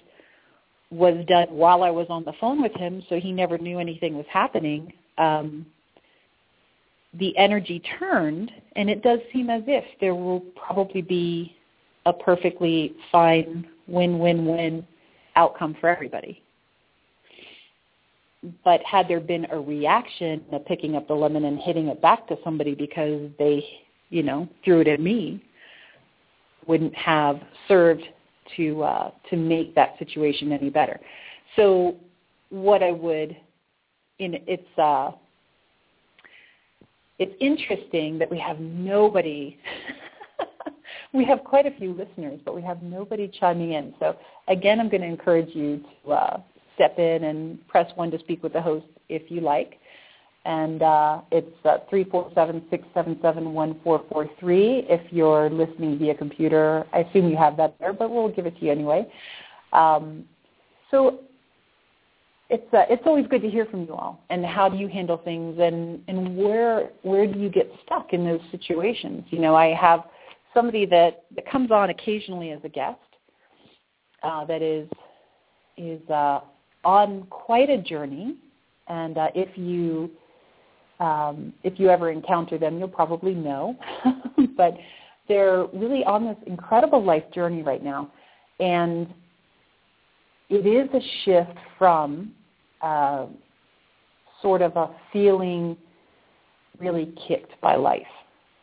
was 0.91 1.25
done 1.27 1.49
while 1.49 1.83
I 1.83 1.91
was 1.91 2.07
on 2.11 2.25
the 2.25 2.35
phone 2.41 2.63
with 2.63 2.75
him 2.75 3.03
so 3.09 3.19
he 3.19 3.33
never 3.33 3.59
knew 3.59 3.81
anything 3.81 4.17
was 4.17 4.27
happening. 4.31 4.93
Um, 5.19 5.67
the 7.19 7.37
energy 7.39 7.83
turned, 7.99 8.51
and 8.77 8.91
it 8.91 9.03
does 9.03 9.21
seem 9.33 9.49
as 9.51 9.63
if 9.67 9.85
there 10.01 10.15
will 10.15 10.41
probably 10.57 11.03
be 11.03 11.55
a 12.07 12.13
perfectly 12.13 12.95
fine 13.13 13.67
win-win-win 13.87 14.87
outcome 15.37 15.77
for 15.81 15.89
everybody. 15.89 16.43
But 18.65 18.83
had 18.83 19.09
there 19.09 19.21
been 19.21 19.47
a 19.51 19.59
reaction 19.59 20.45
of 20.53 20.65
picking 20.67 20.97
up 20.97 21.09
the 21.09 21.15
lemon 21.15 21.45
and 21.45 21.59
hitting 21.59 21.89
it 21.89 22.03
back 22.03 22.27
to 22.29 22.37
somebody 22.45 22.75
because 22.75 23.31
they, 23.39 23.65
you 24.11 24.23
know, 24.23 24.49
threw 24.65 24.81
it 24.81 24.89
at 24.89 25.01
me, 25.01 25.43
wouldn't 26.67 26.95
have 26.95 27.41
served 27.69 28.03
to 28.57 28.83
uh, 28.83 29.11
to 29.31 29.37
make 29.37 29.75
that 29.75 29.99
situation 29.99 30.53
any 30.53 30.71
better. 30.71 31.01
So, 31.57 31.97
what 32.51 32.83
I 32.83 32.93
would, 32.93 33.37
in 34.19 34.35
it's 34.47 34.79
uh, 34.79 35.13
it's 37.19 37.35
interesting 37.41 38.19
that 38.19 38.31
we 38.31 38.39
have 38.39 38.59
nobody. 38.61 39.59
we 41.13 41.25
have 41.25 41.45
quite 41.45 41.67
a 41.67 41.71
few 41.73 41.93
listeners, 41.93 42.41
but 42.45 42.55
we 42.55 42.63
have 42.63 42.83
nobody 42.83 43.31
chiming 43.41 43.73
in. 43.73 43.95
So 44.01 44.17
again, 44.49 44.81
I'm 44.81 44.89
going 44.89 45.03
to 45.03 45.07
encourage 45.07 45.55
you 45.55 45.85
to 46.05 46.13
uh, 46.13 46.41
step 46.75 46.99
in 46.99 47.25
and 47.25 47.67
press 47.69 47.91
one 47.97 48.11
to 48.11 48.19
speak 48.19 48.43
with 48.43 48.53
the 48.53 48.63
host 48.63 48.87
if 49.09 49.31
you 49.31 49.41
like. 49.41 49.79
And 50.47 50.83
uh, 50.83 51.23
it's 51.33 51.57
uh, 51.65 51.79
347-677-1443 51.91 54.85
if 54.91 55.01
you're 55.11 55.49
listening 55.49 55.99
via 55.99 56.15
computer. 56.15 56.85
I 56.93 56.99
assume 56.99 57.31
you 57.31 57.37
have 57.37 57.57
that 57.57 57.77
there, 57.81 57.95
but 57.95 58.11
we'll 58.11 58.29
give 58.29 58.45
it 58.45 58.59
to 58.59 58.67
you 58.67 58.73
anyway. 58.73 59.11
Um, 59.73 60.27
so 60.91 61.21
it's 62.51 62.75
uh, 62.75 62.85
it's 62.91 63.03
always 63.07 63.27
good 63.27 63.43
to 63.43 63.49
hear 63.49 63.65
from 63.67 63.85
you 63.85 63.95
all 63.95 64.23
and 64.31 64.45
how 64.45 64.69
do 64.69 64.77
you 64.77 64.87
handle 64.87 65.17
things 65.17 65.59
and 65.59 66.01
and 66.09 66.37
where 66.37 66.91
where 67.03 67.27
do 67.27 67.39
you 67.39 67.49
get 67.49 67.71
stuck 67.85 68.13
in 68.13 68.25
those 68.25 68.41
situations 68.51 69.25
you 69.31 69.39
know 69.39 69.55
i 69.55 69.75
have 69.75 70.05
somebody 70.53 70.85
that 70.85 71.25
that 71.35 71.51
comes 71.51 71.71
on 71.71 71.91
occasionally 71.91 72.51
as 72.51 72.61
a 72.63 72.69
guest 72.69 72.99
uh, 74.23 74.45
that 74.45 74.63
is 74.63 74.89
is 75.77 76.09
uh, 76.11 76.41
on 76.85 77.27
quite 77.31 77.71
a 77.71 77.79
journey 77.79 78.37
and 78.89 79.19
uh, 79.19 79.29
if 79.35 79.57
you 79.57 80.11
um, 81.01 81.53
if 81.65 81.81
you 81.81 81.89
ever 81.89 82.11
encounter 82.11 82.59
them 82.59 82.79
you'll 82.79 82.89
probably 82.89 83.35
know. 83.35 83.77
But 84.57 84.77
they're 85.29 85.67
really 85.73 86.05
on 86.05 86.27
this 86.27 86.37
incredible 86.47 87.03
life 87.03 87.25
journey 87.33 87.63
right 87.63 87.83
now. 87.83 88.11
And 88.61 89.13
it 90.49 90.67
is 90.67 90.89
a 90.95 91.01
shift 91.25 91.59
from 91.79 92.33
uh, 92.83 93.27
sort 94.43 94.63
of 94.63 94.77
a 94.77 94.91
feeling 95.13 95.77
really 96.79 97.15
kicked 97.27 97.59
by 97.61 97.77
life, 97.77 98.03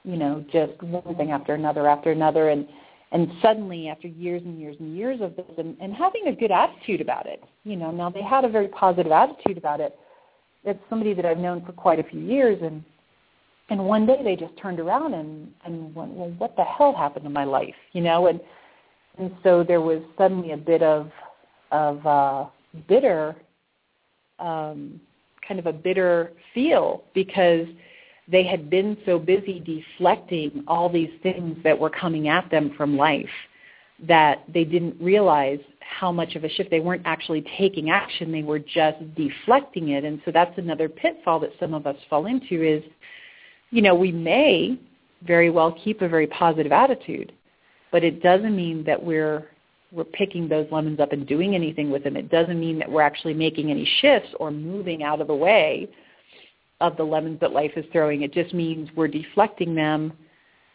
you 0.04 0.18
know, 0.18 0.46
just 0.52 0.82
one 0.84 1.16
thing 1.16 1.32
after 1.32 1.56
another 1.56 1.88
after 1.88 2.12
another, 2.12 2.50
and 2.50 2.68
and 3.12 3.30
suddenly 3.42 3.90
after 3.90 4.08
years 4.08 4.42
and 4.46 4.60
years 4.60 4.76
and 4.80 4.96
years 4.96 5.20
of 5.22 5.36
this, 5.36 5.46
and, 5.58 5.76
and 5.82 5.94
having 5.94 6.28
a 6.28 6.36
good 6.36 6.52
attitude 6.52 7.02
about 7.02 7.26
it, 7.26 7.44
you 7.64 7.76
know, 7.76 7.92
now 7.92 8.10
they 8.10 8.22
had 8.22 8.46
a 8.46 8.50
very 8.50 8.68
positive 8.70 9.12
attitude 9.12 9.58
about 9.58 9.80
it. 9.82 9.98
It's 10.64 10.80
somebody 10.90 11.14
that 11.14 11.26
I've 11.26 11.38
known 11.38 11.66
for 11.66 11.74
quite 11.74 12.00
a 12.00 12.04
few 12.04 12.20
years, 12.20 12.60
and 12.62 12.84
and 13.70 13.86
one 13.86 14.06
day 14.06 14.22
they 14.24 14.36
just 14.36 14.56
turned 14.58 14.80
around 14.80 15.14
and 15.14 15.52
and 15.66 15.94
went, 15.94 16.12
well, 16.12 16.30
what 16.38 16.56
the 16.56 16.64
hell 16.64 16.94
happened 16.96 17.26
to 17.26 17.30
my 17.30 17.44
life, 17.44 17.76
you 17.94 18.02
know, 18.02 18.28
and 18.28 18.40
and 19.18 19.32
so 19.44 19.64
there 19.64 19.82
was 19.82 20.02
suddenly 20.18 20.52
a 20.52 20.58
bit 20.58 20.82
of 20.82 21.12
of 21.72 22.06
uh, 22.06 22.46
bitter, 22.88 23.36
um, 24.40 25.00
kind 25.46 25.60
of 25.60 25.66
a 25.66 25.74
bitter 25.74 26.34
feel 26.54 27.04
because 27.14 27.68
they 28.28 28.44
had 28.44 28.70
been 28.70 28.98
so 29.06 29.20
busy 29.20 29.60
deflecting 29.60 30.64
all 30.68 30.90
these 30.90 31.12
things 31.24 31.58
that 31.64 31.78
were 31.78 31.90
coming 31.90 32.28
at 32.28 32.50
them 32.52 32.74
from 32.78 32.98
life 32.98 33.30
that 34.08 34.44
they 34.52 34.64
didn't 34.64 35.00
realize 35.00 35.60
how 35.80 36.12
much 36.12 36.36
of 36.36 36.44
a 36.44 36.50
shift. 36.50 36.72
They 36.72 36.80
weren't 36.80 37.04
actually 37.06 37.46
taking 37.58 37.90
action. 37.90 38.32
They 38.32 38.44
were 38.44 38.60
just 38.60 38.98
deflecting 39.16 39.90
it. 39.90 40.06
And 40.06 40.22
so 40.26 40.32
that's 40.32 40.58
another 40.58 40.90
pitfall 40.90 41.40
that 41.42 41.52
some 41.60 41.74
of 41.74 41.86
us 41.86 41.98
fall 42.10 42.26
into 42.26 42.64
is 42.64 42.84
you 43.70 43.82
know 43.82 43.96
we 43.96 44.12
may 44.12 44.78
very 45.24 45.50
well 45.50 45.72
keep 45.84 46.02
a 46.02 46.10
very 46.10 46.28
positive 46.28 46.72
attitude 46.72 47.32
but 47.92 48.04
it 48.04 48.24
doesn't 48.24 48.56
mean 48.56 48.84
that 48.86 49.02
we're 49.02 49.48
we're 49.92 50.06
picking 50.06 50.48
those 50.48 50.66
lemons 50.72 51.02
up 51.02 51.12
and 51.12 51.28
doing 51.28 51.54
anything 51.54 51.92
with 51.92 52.06
them. 52.06 52.16
It 52.16 52.32
doesn't 52.32 52.58
mean 52.58 52.80
that 52.80 52.90
we're 52.90 53.02
actually 53.02 53.34
making 53.34 53.72
any 53.72 53.86
shifts 54.00 54.30
or 54.40 54.50
moving 54.50 55.04
out 55.04 55.20
of 55.20 55.28
the 55.28 55.36
way 55.36 55.90
of 56.82 56.98
the 56.98 57.04
lemons 57.04 57.40
that 57.40 57.52
life 57.54 57.72
is 57.78 57.86
throwing 57.92 58.24
it 58.24 58.34
just 58.34 58.54
means 58.54 58.90
we're 58.96 59.08
deflecting 59.08 59.74
them 59.74 60.12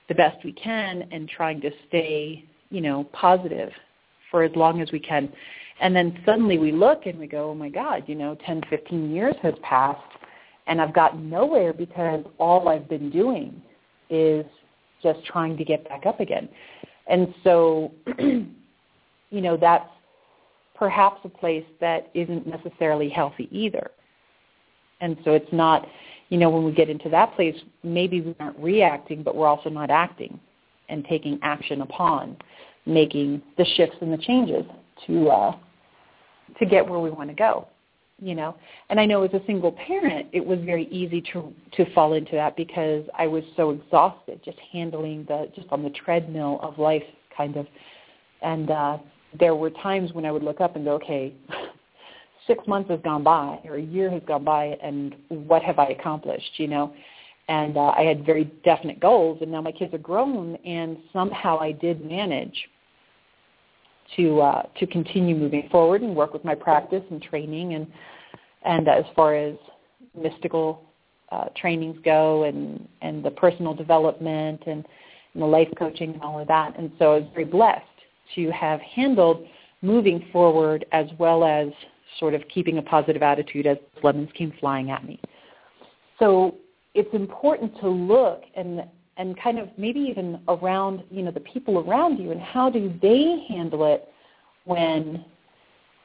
the 0.09 0.14
best 0.14 0.42
we 0.45 0.53
can 0.53 1.07
and 1.11 1.29
trying 1.29 1.61
to 1.61 1.71
stay 1.88 2.45
you 2.71 2.81
know 2.81 3.05
positive 3.12 3.71
for 4.31 4.42
as 4.42 4.55
long 4.57 4.81
as 4.81 4.90
we 4.92 5.01
can. 5.01 5.33
And 5.81 5.95
then 5.95 6.19
suddenly 6.25 6.59
we 6.59 6.73
look 6.73 7.07
and 7.07 7.19
we 7.19 7.27
go, 7.27 7.51
oh 7.51 7.55
my 7.55 7.69
God, 7.69 8.05
you 8.07 8.14
know, 8.14 8.37
10, 8.47 8.62
15 8.71 9.11
years 9.11 9.35
has 9.42 9.55
passed 9.62 10.01
and 10.66 10.81
I've 10.81 10.95
gotten 10.95 11.31
nowhere 11.31 11.73
because 11.73 12.25
all 12.38 12.69
I've 12.69 12.88
been 12.88 13.11
doing 13.11 13.62
is 14.11 14.45
just 15.03 15.25
trying 15.25 15.57
to 15.57 15.64
get 15.64 15.88
back 15.88 16.07
up 16.07 16.21
again. 16.21 16.49
And 17.07 17.33
so, 17.45 17.92
you 18.19 18.51
know, 19.31 19.57
that's 19.57 19.88
perhaps 20.75 21.21
a 21.25 21.29
place 21.29 21.64
that 21.81 22.11
isn't 22.14 22.47
necessarily 22.47 23.09
healthy 23.09 23.49
either. 23.51 23.90
And 25.01 25.17
so 25.25 25.33
it's 25.33 25.53
not, 25.53 25.87
you 26.29 26.39
know, 26.39 26.51
when 26.51 26.65
we 26.65 26.73
get 26.73 26.89
into 26.89 27.09
that 27.11 27.35
place, 27.35 27.55
maybe 27.83 28.21
we 28.21 28.35
aren't 28.41 28.59
reacting, 28.59 29.23
but 29.23 29.37
we're 29.37 29.47
also 29.47 29.69
not 29.69 29.91
acting 29.91 30.39
and 30.89 31.05
taking 31.05 31.39
action 31.43 31.83
upon 31.83 32.37
making 32.87 33.43
the 33.59 33.65
shifts 33.77 33.97
and 34.01 34.13
the 34.13 34.19
changes 34.19 34.65
to 35.07 35.29
uh, 35.29 35.57
to 36.59 36.67
get 36.67 36.89
where 36.89 37.01
we 37.01 37.11
want 37.11 37.29
to 37.29 37.35
go. 37.35 37.69
You 38.19 38.35
know, 38.35 38.57
and 38.89 38.99
I 38.99 39.05
know 39.05 39.25
as 39.25 39.35
a 39.35 39.45
single 39.47 39.73
parent, 39.73 40.29
it 40.33 40.45
was 40.45 40.59
very 40.65 40.87
easy 40.87 41.21
to 41.33 41.53
to 41.73 41.93
fall 41.93 42.15
into 42.15 42.33
that 42.33 42.57
because 42.57 43.05
I 43.19 43.27
was 43.27 43.45
so 43.57 43.71
exhausted 43.71 44.41
just 44.43 44.59
handling 44.73 45.27
the 45.29 45.51
just 45.55 45.67
on 45.71 45.83
the 45.83 45.91
treadmill 45.91 46.59
of 46.63 46.79
life, 46.79 47.03
kind 47.37 47.57
of. 47.57 47.67
And 48.41 48.71
uh, 48.71 48.99
there 49.39 49.55
were 49.55 49.71
times 49.71 50.13
when 50.15 50.25
I 50.25 50.33
would 50.33 50.43
look 50.43 50.63
up 50.63 50.77
and 50.77 50.85
go, 50.87 50.93
okay, 50.93 51.35
six 52.47 52.67
months 52.67 52.91
has 52.91 53.01
gone 53.03 53.23
by 53.23 53.61
or 53.65 53.77
a 53.77 53.83
year 53.83 54.11
has 54.11 54.23
gone 54.27 54.45
by, 54.45 54.77
and 54.83 55.15
what 55.29 55.63
have 55.63 55.79
I 55.79 55.87
accomplished? 55.87 56.53
You 56.59 56.69
know, 56.69 56.95
and 57.49 57.77
uh, 57.77 57.93
I 57.97 58.03
had 58.03 58.27
very 58.27 58.45
definite 58.65 59.01
goals, 59.01 59.39
and 59.41 59.51
now 59.51 59.61
my 59.61 59.73
kids 59.73 59.95
are 59.95 59.99
grown, 59.99 60.57
and 60.65 60.99
somehow 61.13 61.59
I 61.59 61.73
did 61.73 62.05
manage 62.05 62.57
to 64.17 64.41
uh, 64.41 64.63
to 64.79 64.87
continue 64.87 65.35
moving 65.35 65.69
forward 65.71 66.03
and 66.03 66.15
work 66.15 66.33
with 66.33 66.45
my 66.45 66.55
practice 66.55 67.03
and 67.11 67.23
training 67.23 67.75
and 67.75 67.87
and 68.65 68.89
as 68.89 69.05
far 69.15 69.35
as 69.35 69.57
mystical 70.21 70.83
uh, 71.33 71.47
trainings 71.57 71.97
go 72.05 72.45
and 72.45 72.89
and 73.03 73.25
the 73.25 73.31
personal 73.31 73.75
development 73.75 74.63
and, 74.67 74.87
and 75.35 75.43
the 75.43 75.47
life 75.47 75.69
coaching 75.79 76.13
and 76.13 76.23
all 76.23 76.39
of 76.39 76.47
that 76.47 76.79
and 76.79 76.91
so 76.99 77.15
I 77.15 77.19
was 77.19 77.29
very 77.35 77.47
blessed 77.47 77.85
to 78.37 78.51
have 78.53 78.81
handled 78.81 79.45
moving 79.83 80.27
forward 80.33 80.85
as 80.93 81.07
well 81.19 81.45
as 81.45 81.69
sort 82.19 82.35
of 82.35 82.42
keeping 82.49 82.79
a 82.79 82.83
positive 82.83 83.23
attitude 83.23 83.66
as 83.66 83.77
lemons 84.03 84.31
came 84.35 84.53
flying 84.61 84.90
at 84.90 85.05
me. 85.05 85.21
So 86.19 86.57
it's 86.95 87.12
important 87.12 87.79
to 87.81 87.88
look 87.88 88.42
and 88.55 88.83
and 89.19 89.38
kind 89.40 89.59
of 89.59 89.69
maybe 89.79 90.01
even 90.01 90.40
around 90.49 91.03
you 91.11 91.23
know 91.23 91.31
the 91.31 91.40
people 91.40 91.79
around 91.79 92.19
you 92.19 92.33
and 92.33 92.40
how 92.40 92.69
do 92.71 92.92
they 93.01 93.45
handle 93.49 93.87
it 93.92 94.09
when 94.64 95.25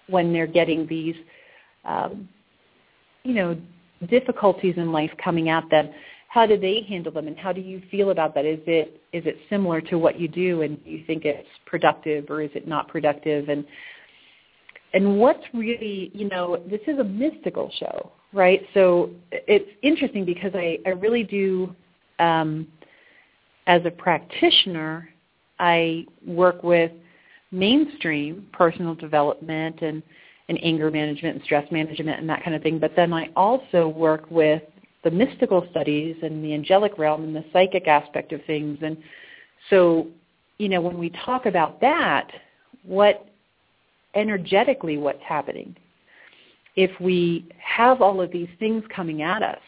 when 0.08 0.34
they're 0.34 0.48
getting 0.48 0.88
these 0.88 1.16
um, 1.86 2.28
you 3.24 3.34
know 3.34 3.58
difficulties 4.10 4.76
in 4.78 4.92
life 4.92 5.12
coming 5.24 5.50
at 5.50 5.70
them. 5.70 5.90
How 6.28 6.46
do 6.46 6.58
they 6.58 6.86
handle 6.88 7.12
them 7.12 7.28
and 7.28 7.38
how 7.38 7.52
do 7.52 7.60
you 7.60 7.82
feel 7.92 8.12
about 8.12 8.34
that? 8.36 8.46
Is 8.46 8.60
it 8.66 9.02
is 9.14 9.26
it 9.26 9.38
similar 9.50 9.82
to 9.82 9.98
what 9.98 10.20
you 10.20 10.28
do 10.28 10.62
and 10.62 10.84
do 10.84 10.90
you 10.90 11.04
think 11.06 11.26
it's 11.26 11.48
productive 11.66 12.30
or 12.30 12.42
is 12.42 12.52
it 12.56 12.68
not 12.68 12.88
productive? 12.88 13.50
And 13.50 13.66
and 14.94 15.20
what's 15.20 15.44
really 15.54 16.12
you 16.14 16.28
know 16.30 16.62
this 16.70 16.82
is 16.88 17.00
a 17.00 17.04
mystical 17.04 17.72
show 17.80 18.12
right 18.34 18.62
so 18.74 19.10
it's 19.32 19.70
interesting 19.82 20.26
because 20.26 20.52
i 20.56 20.78
i 20.86 20.90
really 20.90 21.24
do 21.24 21.74
um 22.20 22.68
as 23.68 23.82
a 23.86 23.92
practitioner, 23.92 25.10
I 25.60 26.06
work 26.26 26.64
with 26.64 26.92
mainstream 27.52 28.48
personal 28.54 28.96
development 28.96 29.82
and, 29.82 30.02
and 30.50 30.60
anger 30.64 30.90
management 30.90 31.36
and 31.36 31.44
stress 31.44 31.70
management 31.72 32.20
and 32.20 32.30
that 32.30 32.44
kind 32.44 32.56
of 32.56 32.64
thing. 32.64 32.80
But 32.80 32.96
then 32.96 33.14
I 33.14 33.30
also 33.36 33.88
work 33.88 34.26
with 34.30 34.64
the 35.04 35.12
mystical 35.12 35.68
studies 35.72 36.16
and 36.22 36.44
the 36.44 36.54
angelic 36.54 36.98
realm 36.98 37.24
and 37.24 37.36
the 37.36 37.46
psychic 37.54 37.88
aspect 37.88 38.34
of 38.34 38.44
things. 38.46 38.80
And 38.82 38.98
so, 39.70 40.08
you 40.58 40.70
know, 40.70 40.82
when 40.82 40.98
we 40.98 41.12
talk 41.26 41.46
about 41.46 41.82
that, 41.82 42.30
what 42.84 43.28
energetically 44.16 44.98
what's 44.98 45.22
happening? 45.24 45.76
If 46.76 46.92
we 47.00 47.46
have 47.60 48.02
all 48.02 48.22
of 48.22 48.32
these 48.32 48.50
things 48.60 48.84
coming 48.94 49.22
at 49.22 49.44
us, 49.44 49.60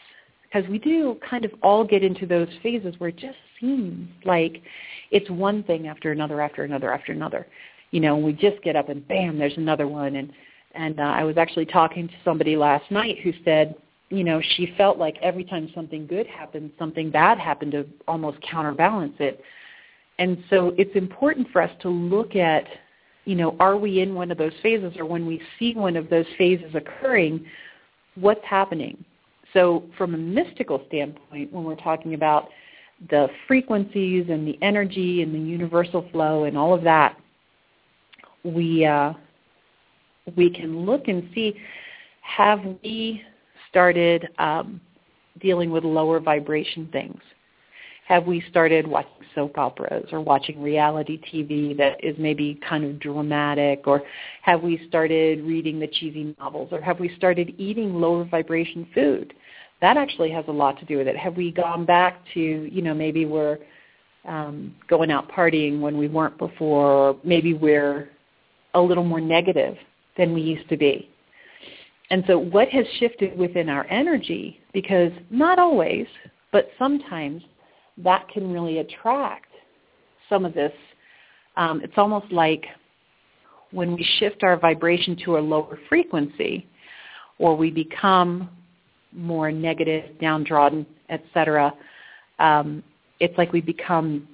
because 0.44 0.68
we 0.70 0.78
do 0.78 1.18
kind 1.28 1.44
of 1.44 1.52
all 1.62 1.84
get 1.84 2.02
into 2.02 2.26
those 2.26 2.48
phases 2.62 2.94
where 2.98 3.10
it 3.10 3.16
just 3.16 3.36
seems 3.60 4.08
like 4.24 4.62
it's 5.10 5.28
one 5.28 5.62
thing 5.64 5.88
after 5.88 6.12
another 6.12 6.40
after 6.40 6.64
another 6.64 6.92
after 6.92 7.12
another. 7.12 7.46
You 7.90 8.00
know, 8.00 8.16
we 8.16 8.32
just 8.32 8.62
get 8.62 8.76
up 8.76 8.88
and 8.88 9.06
bam, 9.06 9.38
there's 9.38 9.56
another 9.56 9.88
one. 9.88 10.16
And 10.16 10.32
and 10.74 10.98
uh, 10.98 11.04
I 11.04 11.24
was 11.24 11.36
actually 11.36 11.66
talking 11.66 12.08
to 12.08 12.14
somebody 12.24 12.56
last 12.56 12.90
night 12.90 13.18
who 13.22 13.32
said, 13.44 13.76
you 14.10 14.24
know, 14.24 14.40
she 14.56 14.74
felt 14.76 14.98
like 14.98 15.16
every 15.22 15.44
time 15.44 15.70
something 15.74 16.06
good 16.06 16.26
happened, 16.26 16.70
something 16.78 17.10
bad 17.10 17.38
happened 17.38 17.72
to 17.72 17.86
almost 18.06 18.38
counterbalance 18.42 19.14
it. 19.18 19.40
And 20.18 20.42
so 20.50 20.72
it's 20.78 20.94
important 20.94 21.48
for 21.52 21.62
us 21.62 21.70
to 21.82 21.88
look 21.88 22.36
at, 22.36 22.64
you 23.24 23.34
know, 23.34 23.56
are 23.58 23.76
we 23.76 24.00
in 24.00 24.14
one 24.14 24.30
of 24.30 24.38
those 24.38 24.52
phases 24.62 24.94
or 24.98 25.06
when 25.06 25.26
we 25.26 25.40
see 25.58 25.74
one 25.74 25.96
of 25.96 26.10
those 26.10 26.26
phases 26.36 26.74
occurring, 26.74 27.44
what's 28.16 28.44
happening? 28.44 29.02
So 29.52 29.84
from 29.96 30.14
a 30.14 30.18
mystical 30.18 30.82
standpoint, 30.88 31.52
when 31.52 31.64
we're 31.64 31.76
talking 31.76 32.14
about 32.14 32.48
the 33.10 33.28
frequencies 33.46 34.26
and 34.28 34.46
the 34.46 34.58
energy 34.62 35.22
and 35.22 35.34
the 35.34 35.38
universal 35.38 36.08
flow 36.12 36.44
and 36.44 36.58
all 36.58 36.74
of 36.74 36.82
that, 36.82 37.18
we 38.42 38.84
uh, 38.84 39.14
we 40.36 40.50
can 40.50 40.84
look 40.84 41.08
and 41.08 41.28
see 41.34 41.54
have 42.20 42.60
we 42.82 43.22
started 43.68 44.28
um, 44.38 44.80
dealing 45.40 45.70
with 45.70 45.84
lower 45.84 46.20
vibration 46.20 46.88
things? 46.92 47.20
Have 48.06 48.26
we 48.26 48.42
started 48.50 48.86
watching 48.86 49.10
soap 49.34 49.56
operas 49.58 50.08
or 50.12 50.20
watching 50.20 50.62
reality 50.62 51.20
TV 51.32 51.76
that 51.78 52.02
is 52.04 52.16
maybe 52.18 52.60
kind 52.68 52.84
of 52.84 53.00
dramatic? 53.00 53.86
Or 53.86 54.02
have 54.42 54.62
we 54.62 54.80
started 54.88 55.42
reading 55.42 55.80
the 55.80 55.86
cheesy 55.86 56.36
novels? 56.38 56.68
Or 56.70 56.80
have 56.80 57.00
we 57.00 57.14
started 57.16 57.54
eating 57.58 57.94
lower 57.94 58.24
vibration 58.24 58.86
food? 58.94 59.34
that 59.84 59.98
actually 59.98 60.30
has 60.30 60.46
a 60.48 60.52
lot 60.52 60.78
to 60.78 60.86
do 60.86 60.96
with 60.96 61.06
it. 61.06 61.14
Have 61.14 61.36
we 61.36 61.50
gone 61.50 61.84
back 61.84 62.22
to, 62.32 62.40
you 62.40 62.80
know, 62.80 62.94
maybe 62.94 63.26
we're 63.26 63.58
um, 64.24 64.74
going 64.88 65.10
out 65.10 65.30
partying 65.30 65.78
when 65.80 65.98
we 65.98 66.08
weren't 66.08 66.38
before, 66.38 66.86
or 66.86 67.16
maybe 67.22 67.52
we're 67.52 68.08
a 68.72 68.80
little 68.80 69.04
more 69.04 69.20
negative 69.20 69.76
than 70.16 70.32
we 70.32 70.40
used 70.40 70.68
to 70.70 70.78
be. 70.78 71.10
And 72.08 72.24
so 72.26 72.38
what 72.38 72.68
has 72.68 72.86
shifted 72.98 73.36
within 73.36 73.68
our 73.68 73.86
energy, 73.88 74.58
because 74.72 75.12
not 75.30 75.58
always, 75.58 76.06
but 76.50 76.70
sometimes 76.78 77.42
that 77.98 78.28
can 78.28 78.52
really 78.52 78.78
attract 78.78 79.48
some 80.28 80.44
of 80.44 80.54
this. 80.54 80.72
Um, 81.56 81.80
it's 81.82 81.94
almost 81.96 82.30
like 82.32 82.64
when 83.70 83.94
we 83.94 84.06
shift 84.18 84.42
our 84.42 84.56
vibration 84.56 85.16
to 85.24 85.38
a 85.38 85.40
lower 85.40 85.78
frequency 85.88 86.66
or 87.38 87.56
we 87.56 87.70
become 87.70 88.48
more 89.12 89.52
negative, 89.52 90.18
downtrodden, 90.20 90.86
etc., 91.10 91.72
um, 92.38 92.82
it's 93.20 93.36
like 93.38 93.52
we 93.52 93.60
become 93.60 94.28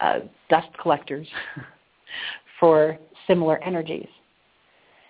uh, 0.00 0.20
dust 0.50 0.68
collectors 0.80 1.26
for 2.60 2.98
similar 3.26 3.62
energies. 3.64 4.08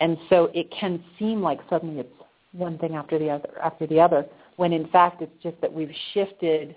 And 0.01 0.17
so 0.29 0.51
it 0.55 0.71
can 0.79 1.03
seem 1.19 1.43
like 1.43 1.59
suddenly 1.69 2.01
it's 2.01 2.13
one 2.53 2.79
thing 2.79 2.95
after 2.95 3.19
the 3.19 3.31
other 3.31 3.51
after 3.63 3.87
the 3.87 4.01
other, 4.01 4.27
when 4.57 4.73
in 4.73 4.87
fact 4.89 5.23
it's 5.23 5.43
just 5.43 5.61
that 5.61 5.73
we've 5.73 5.93
shifted 6.15 6.75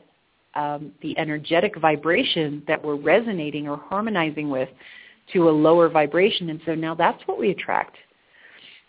um, 0.56 0.92
the 1.02 1.18
energetic 1.18 1.78
vibration 1.80 2.64
that 2.68 2.84
we're 2.84 2.96
resonating 2.96 3.68
or 3.68 3.78
harmonizing 3.78 4.50
with 4.50 4.70
to 5.34 5.50
a 5.50 5.52
lower 5.52 5.90
vibration. 5.90 6.50
And 6.50 6.60
so 6.66 6.76
now 6.76 6.96
that's 6.96 7.22
what 7.28 7.38
we 7.38 7.52
attract. 7.52 7.96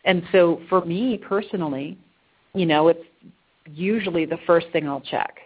And 0.04 0.22
so 0.32 0.60
for 0.68 0.84
me 0.84 1.18
personally, 1.18 1.98
you 2.54 2.66
know, 2.66 2.88
it's 2.88 3.04
usually 3.66 4.24
the 4.24 4.38
first 4.46 4.66
thing 4.72 4.88
I'll 4.88 5.02
check 5.02 5.38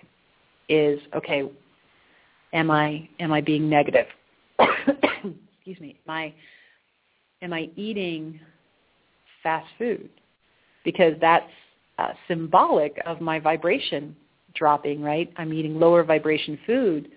is, 0.68 1.00
okay, 1.14 1.50
am 2.52 2.70
I 2.70 3.08
am 3.18 3.32
I 3.32 3.40
being 3.40 3.68
negative? 3.68 4.06
Excuse 4.58 5.80
me, 5.80 5.98
am 6.06 6.14
I 6.14 6.34
am 7.42 7.52
I 7.52 7.68
eating 7.76 8.38
fast 9.42 9.66
food? 9.76 10.08
Because 10.84 11.14
that's 11.20 11.50
uh, 11.98 12.12
symbolic 12.28 13.00
of 13.04 13.20
my 13.20 13.38
vibration 13.38 14.14
dropping, 14.54 15.02
right? 15.02 15.32
I'm 15.36 15.52
eating 15.52 15.78
lower 15.78 16.04
vibration 16.04 16.58
food. 16.66 17.10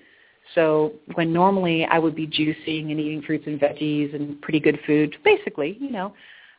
So 0.55 0.93
when 1.15 1.33
normally 1.33 1.85
I 1.85 1.99
would 1.99 2.15
be 2.15 2.25
juicing 2.25 2.91
and 2.91 2.99
eating 2.99 3.21
fruits 3.21 3.45
and 3.47 3.59
veggies 3.59 4.15
and 4.15 4.41
pretty 4.41 4.59
good 4.59 4.79
food, 4.85 5.15
basically, 5.23 5.77
you 5.79 5.91
know, 5.91 6.13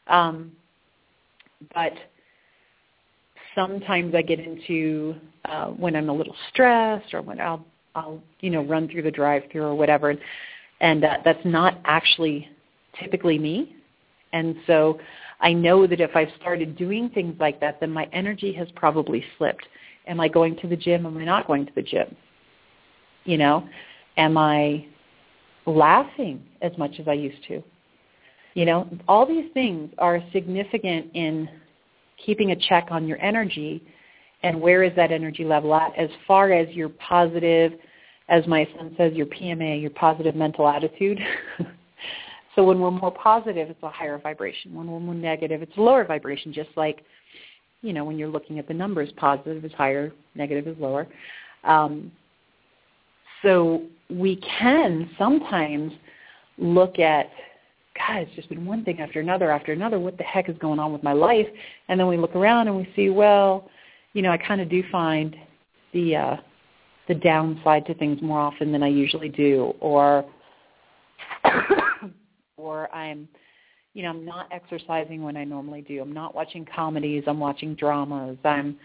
um, 0.08 0.52
but 1.74 1.92
sometimes 3.54 4.14
I 4.14 4.22
get 4.22 4.40
into 4.40 5.14
uh, 5.44 5.66
when 5.68 5.96
I'm 5.96 6.08
a 6.08 6.12
little 6.12 6.36
stressed 6.50 7.12
or 7.14 7.22
when 7.22 7.40
I'll 7.40 7.64
I'll 7.94 8.22
you 8.40 8.50
know 8.50 8.62
run 8.62 8.88
through 8.88 9.02
the 9.02 9.10
drive-through 9.10 9.62
or 9.62 9.74
whatever, 9.74 10.14
and 10.80 11.04
uh, 11.04 11.18
that's 11.24 11.44
not 11.44 11.78
actually 11.84 12.48
typically 13.00 13.38
me. 13.38 13.76
And 14.32 14.56
so 14.66 15.00
I 15.40 15.52
know 15.52 15.86
that 15.86 16.00
if 16.00 16.14
I've 16.14 16.28
started 16.40 16.76
doing 16.76 17.10
things 17.10 17.34
like 17.40 17.60
that, 17.60 17.80
then 17.80 17.90
my 17.90 18.08
energy 18.12 18.52
has 18.52 18.68
probably 18.76 19.24
slipped. 19.36 19.66
Am 20.08 20.20
I 20.20 20.28
going 20.28 20.56
to 20.56 20.66
the 20.66 20.76
gym? 20.76 21.06
Am 21.06 21.16
I 21.16 21.24
not 21.24 21.46
going 21.46 21.66
to 21.66 21.72
the 21.74 21.82
gym? 21.82 22.16
You 23.24 23.36
know, 23.36 23.68
am 24.16 24.38
I 24.38 24.86
laughing 25.66 26.42
as 26.62 26.72
much 26.78 26.98
as 26.98 27.06
I 27.06 27.12
used 27.12 27.46
to? 27.48 27.62
You 28.54 28.64
know, 28.64 28.88
all 29.06 29.26
these 29.26 29.50
things 29.52 29.90
are 29.98 30.20
significant 30.32 31.10
in 31.14 31.48
keeping 32.24 32.50
a 32.50 32.56
check 32.56 32.88
on 32.90 33.06
your 33.06 33.20
energy 33.22 33.82
and 34.42 34.60
where 34.60 34.82
is 34.82 34.94
that 34.96 35.12
energy 35.12 35.44
level 35.44 35.74
at 35.74 35.96
as 35.96 36.08
far 36.26 36.52
as 36.52 36.68
your 36.74 36.88
positive, 36.88 37.72
as 38.28 38.46
my 38.46 38.68
son 38.76 38.94
says, 38.96 39.12
your 39.14 39.26
PMA, 39.26 39.80
your 39.80 39.90
positive 39.90 40.34
mental 40.34 40.68
attitude. 40.68 41.18
so 42.56 42.64
when 42.64 42.80
we're 42.80 42.90
more 42.90 43.10
positive, 43.10 43.70
it's 43.70 43.82
a 43.82 43.90
higher 43.90 44.18
vibration. 44.18 44.74
When 44.74 44.90
we're 44.90 45.00
more 45.00 45.14
negative, 45.14 45.62
it's 45.62 45.76
a 45.76 45.80
lower 45.80 46.04
vibration, 46.04 46.52
just 46.52 46.70
like, 46.76 47.04
you 47.82 47.92
know, 47.92 48.04
when 48.04 48.18
you're 48.18 48.28
looking 48.28 48.58
at 48.58 48.66
the 48.68 48.74
numbers, 48.74 49.10
positive 49.16 49.64
is 49.64 49.72
higher, 49.72 50.12
negative 50.34 50.66
is 50.66 50.76
lower. 50.78 51.06
Um, 51.64 52.10
so 53.42 53.82
we 54.10 54.36
can 54.36 55.10
sometimes 55.18 55.92
look 56.56 56.98
at 56.98 57.30
God, 57.98 58.18
it's 58.18 58.34
just 58.36 58.48
been 58.48 58.64
one 58.64 58.84
thing 58.84 59.00
after 59.00 59.20
another 59.20 59.50
after 59.50 59.72
another. 59.72 59.98
What 59.98 60.16
the 60.18 60.24
heck 60.24 60.48
is 60.48 60.56
going 60.58 60.78
on 60.78 60.92
with 60.92 61.02
my 61.02 61.12
life? 61.12 61.46
And 61.88 61.98
then 61.98 62.06
we 62.06 62.16
look 62.16 62.36
around 62.36 62.68
and 62.68 62.76
we 62.76 62.88
see, 62.94 63.10
well, 63.10 63.68
you 64.12 64.22
know, 64.22 64.30
I 64.30 64.38
kind 64.38 64.60
of 64.60 64.68
do 64.68 64.82
find 64.90 65.36
the 65.92 66.16
uh, 66.16 66.36
the 67.08 67.14
downside 67.14 67.86
to 67.86 67.94
things 67.94 68.20
more 68.20 68.38
often 68.38 68.70
than 68.70 68.82
I 68.82 68.88
usually 68.88 69.30
do, 69.30 69.74
or 69.80 70.24
or 72.56 72.94
I'm, 72.94 73.28
you 73.98 74.04
know, 74.04 74.10
I'm 74.10 74.24
not 74.24 74.46
exercising 74.52 75.24
when 75.24 75.36
I 75.36 75.42
normally 75.42 75.82
do. 75.82 76.00
I'm 76.00 76.12
not 76.12 76.32
watching 76.32 76.64
comedies. 76.64 77.24
I'm 77.26 77.40
watching 77.40 77.74
dramas. 77.74 78.38
I'm 78.44 78.78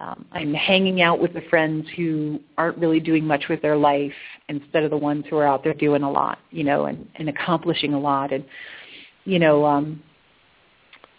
um, 0.00 0.24
I'm 0.32 0.54
hanging 0.54 1.02
out 1.02 1.20
with 1.20 1.34
the 1.34 1.42
friends 1.50 1.86
who 1.94 2.40
aren't 2.56 2.78
really 2.78 2.98
doing 2.98 3.26
much 3.26 3.44
with 3.50 3.60
their 3.60 3.76
life 3.76 4.14
instead 4.48 4.82
of 4.82 4.90
the 4.90 4.96
ones 4.96 5.24
who 5.28 5.36
are 5.36 5.46
out 5.46 5.62
there 5.62 5.74
doing 5.74 6.02
a 6.02 6.10
lot, 6.10 6.38
you 6.50 6.64
know, 6.64 6.86
and, 6.86 7.06
and 7.16 7.28
accomplishing 7.28 7.92
a 7.92 8.00
lot. 8.00 8.32
And, 8.32 8.44
you 9.24 9.38
know, 9.38 9.64
um, 9.66 10.02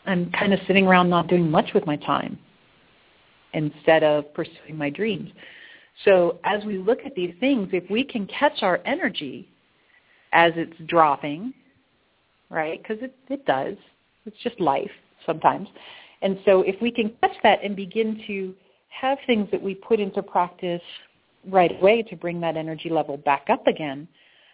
I'm 0.06 0.30
kind 0.32 0.52
of 0.52 0.60
sitting 0.68 0.88
around 0.88 1.10
not 1.10 1.28
doing 1.28 1.50
much 1.50 1.70
with 1.74 1.86
my 1.86 1.96
time 1.98 2.38
instead 3.54 4.04
of 4.04 4.34
pursuing 4.34 4.76
my 4.76 4.90
dreams. 4.90 5.30
So 6.04 6.40
as 6.44 6.66
we 6.66 6.80
look 6.80 7.00
at 7.06 7.16
these 7.16 7.34
things, 7.40 7.70
if 7.72 7.90
we 7.90 8.04
can 8.04 8.26
catch 8.28 8.64
our 8.64 8.82
energy 8.86 9.48
as 10.34 10.52
it's 10.58 10.78
dropping, 10.88 11.54
right, 12.56 12.82
because 12.82 13.04
it, 13.04 13.15
it 13.30 13.46
does, 13.46 13.76
it's 14.26 14.38
just 14.44 14.60
life 14.60 14.91
sometimes. 15.26 15.68
And 16.22 16.39
so 16.46 16.62
if 16.62 16.76
we 16.82 16.91
can 16.91 17.12
catch 17.22 17.36
that 17.44 17.63
and 17.63 17.76
begin 17.76 18.22
to 18.28 18.54
have 18.89 19.18
things 19.28 19.48
that 19.52 19.62
we 19.62 19.76
put 19.76 20.00
into 20.00 20.24
practice 20.24 20.82
right 21.48 21.72
away 21.80 22.02
to 22.04 22.15
bring 22.15 22.39
that 22.41 22.58
energy 22.58 22.89
level 22.89 23.18
back 23.18 23.48
up 23.50 23.68
again, 23.68 24.08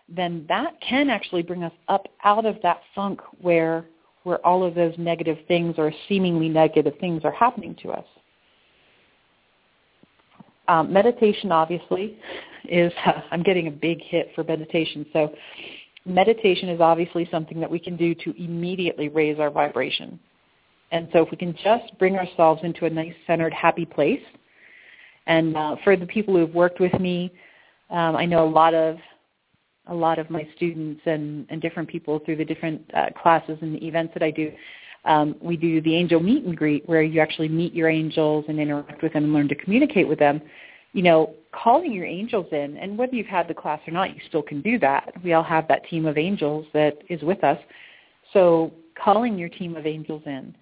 then 0.10 0.46
that 0.50 0.74
can 0.82 1.10
actually 1.10 1.42
bring 1.42 1.64
us 1.64 1.72
up 1.88 2.08
out 2.24 2.46
of 2.46 2.58
that 2.64 2.82
funk 2.94 3.22
where 3.40 3.86
where 4.24 4.46
all 4.46 4.64
of 4.64 4.76
those 4.76 4.94
negative 5.00 5.38
things 5.48 5.76
or 5.80 5.92
seemingly 6.08 6.48
negative 6.48 6.94
things 7.00 7.24
are 7.24 7.32
happening 7.32 7.76
to 7.82 7.90
us. 7.90 8.06
Um, 10.68 10.94
meditation, 10.94 11.52
obviously, 11.52 12.18
is 12.70 12.94
uh, 13.06 13.14
I'm 13.32 13.42
getting 13.42 13.68
a 13.68 13.72
big 13.72 14.00
hit 14.02 14.32
for 14.36 14.44
meditation. 14.44 15.06
So, 15.12 15.34
meditation 16.06 16.70
is 16.70 16.82
obviously 16.82 17.28
something 17.32 17.60
that 17.60 17.70
we 17.70 17.80
can 17.80 17.96
do 17.96 18.16
to 18.16 18.44
immediately 18.44 19.10
raise 19.10 19.40
our 19.40 19.50
vibration. 19.50 20.20
And 20.92 21.08
so 21.14 21.24
if 21.24 21.32
we 21.32 21.38
can 21.38 21.56
just 21.64 21.98
bring 22.00 22.16
ourselves 22.18 22.62
into 22.64 22.86
a 22.86 22.90
nice, 22.90 23.14
centered, 23.26 23.54
happy 23.54 23.86
place, 23.86 24.22
and 25.28 25.56
uh, 25.56 25.76
for 25.84 25.96
the 25.96 26.06
people 26.06 26.34
who 26.34 26.42
have 26.42 26.54
worked 26.54 26.80
with 26.80 26.94
me, 27.00 27.32
um, 27.90 28.16
I 28.16 28.26
know 28.26 28.46
a 28.46 28.50
lot 28.50 28.74
of 28.74 28.98
a 29.88 29.94
lot 29.94 30.20
of 30.20 30.30
my 30.30 30.48
students 30.56 31.02
and, 31.06 31.46
and 31.50 31.62
different 31.62 31.90
people 31.90 32.20
through 32.20 32.36
the 32.36 32.46
different 32.46 32.82
uh, 32.94 33.08
classes 33.22 33.58
and 33.62 33.76
the 33.76 33.86
events 33.86 34.14
that 34.14 34.22
I 34.22 34.30
do. 34.30 34.52
Um, 35.06 35.36
we 35.42 35.58
do 35.58 35.82
the 35.82 35.96
angel 35.96 36.20
meet 36.20 36.46
and 36.46 36.56
greet 36.56 36.88
where 36.88 37.02
you 37.02 37.20
actually 37.20 37.50
meet 37.50 37.74
your 37.74 37.90
angels 37.90 38.46
and 38.48 38.60
interact 38.60 39.02
with 39.02 39.14
them 39.14 39.24
and 39.24 39.34
learn 39.34 39.48
to 39.48 39.56
communicate 39.56 40.08
with 40.08 40.20
them. 40.20 40.40
You 40.94 41.02
know, 41.02 41.34
calling 41.52 41.92
your 41.92 42.06
angels 42.06 42.48
in, 42.52 42.78
and 42.78 42.98
whether 42.98 43.16
you've 43.16 43.28
had 43.28 43.48
the 43.48 43.54
class 43.54 43.80
or 43.88 43.92
not, 43.92 44.16
you 44.16 44.22
still 44.28 44.42
can 44.42 44.62
do 44.62 44.80
that. 44.80 45.14
We 45.24 45.34
all 45.34 45.44
have 45.44 45.68
that 45.68 45.88
team 45.90 46.06
of 46.06 46.18
angels 46.18 46.66
that 46.74 46.98
is 47.10 47.22
with 47.22 47.44
us. 47.44 47.60
So 48.34 48.72
calling 49.02 49.38
your 49.38 49.50
team 49.50 49.76
of 49.76 49.86
angels 49.86 50.24
in 50.26 50.56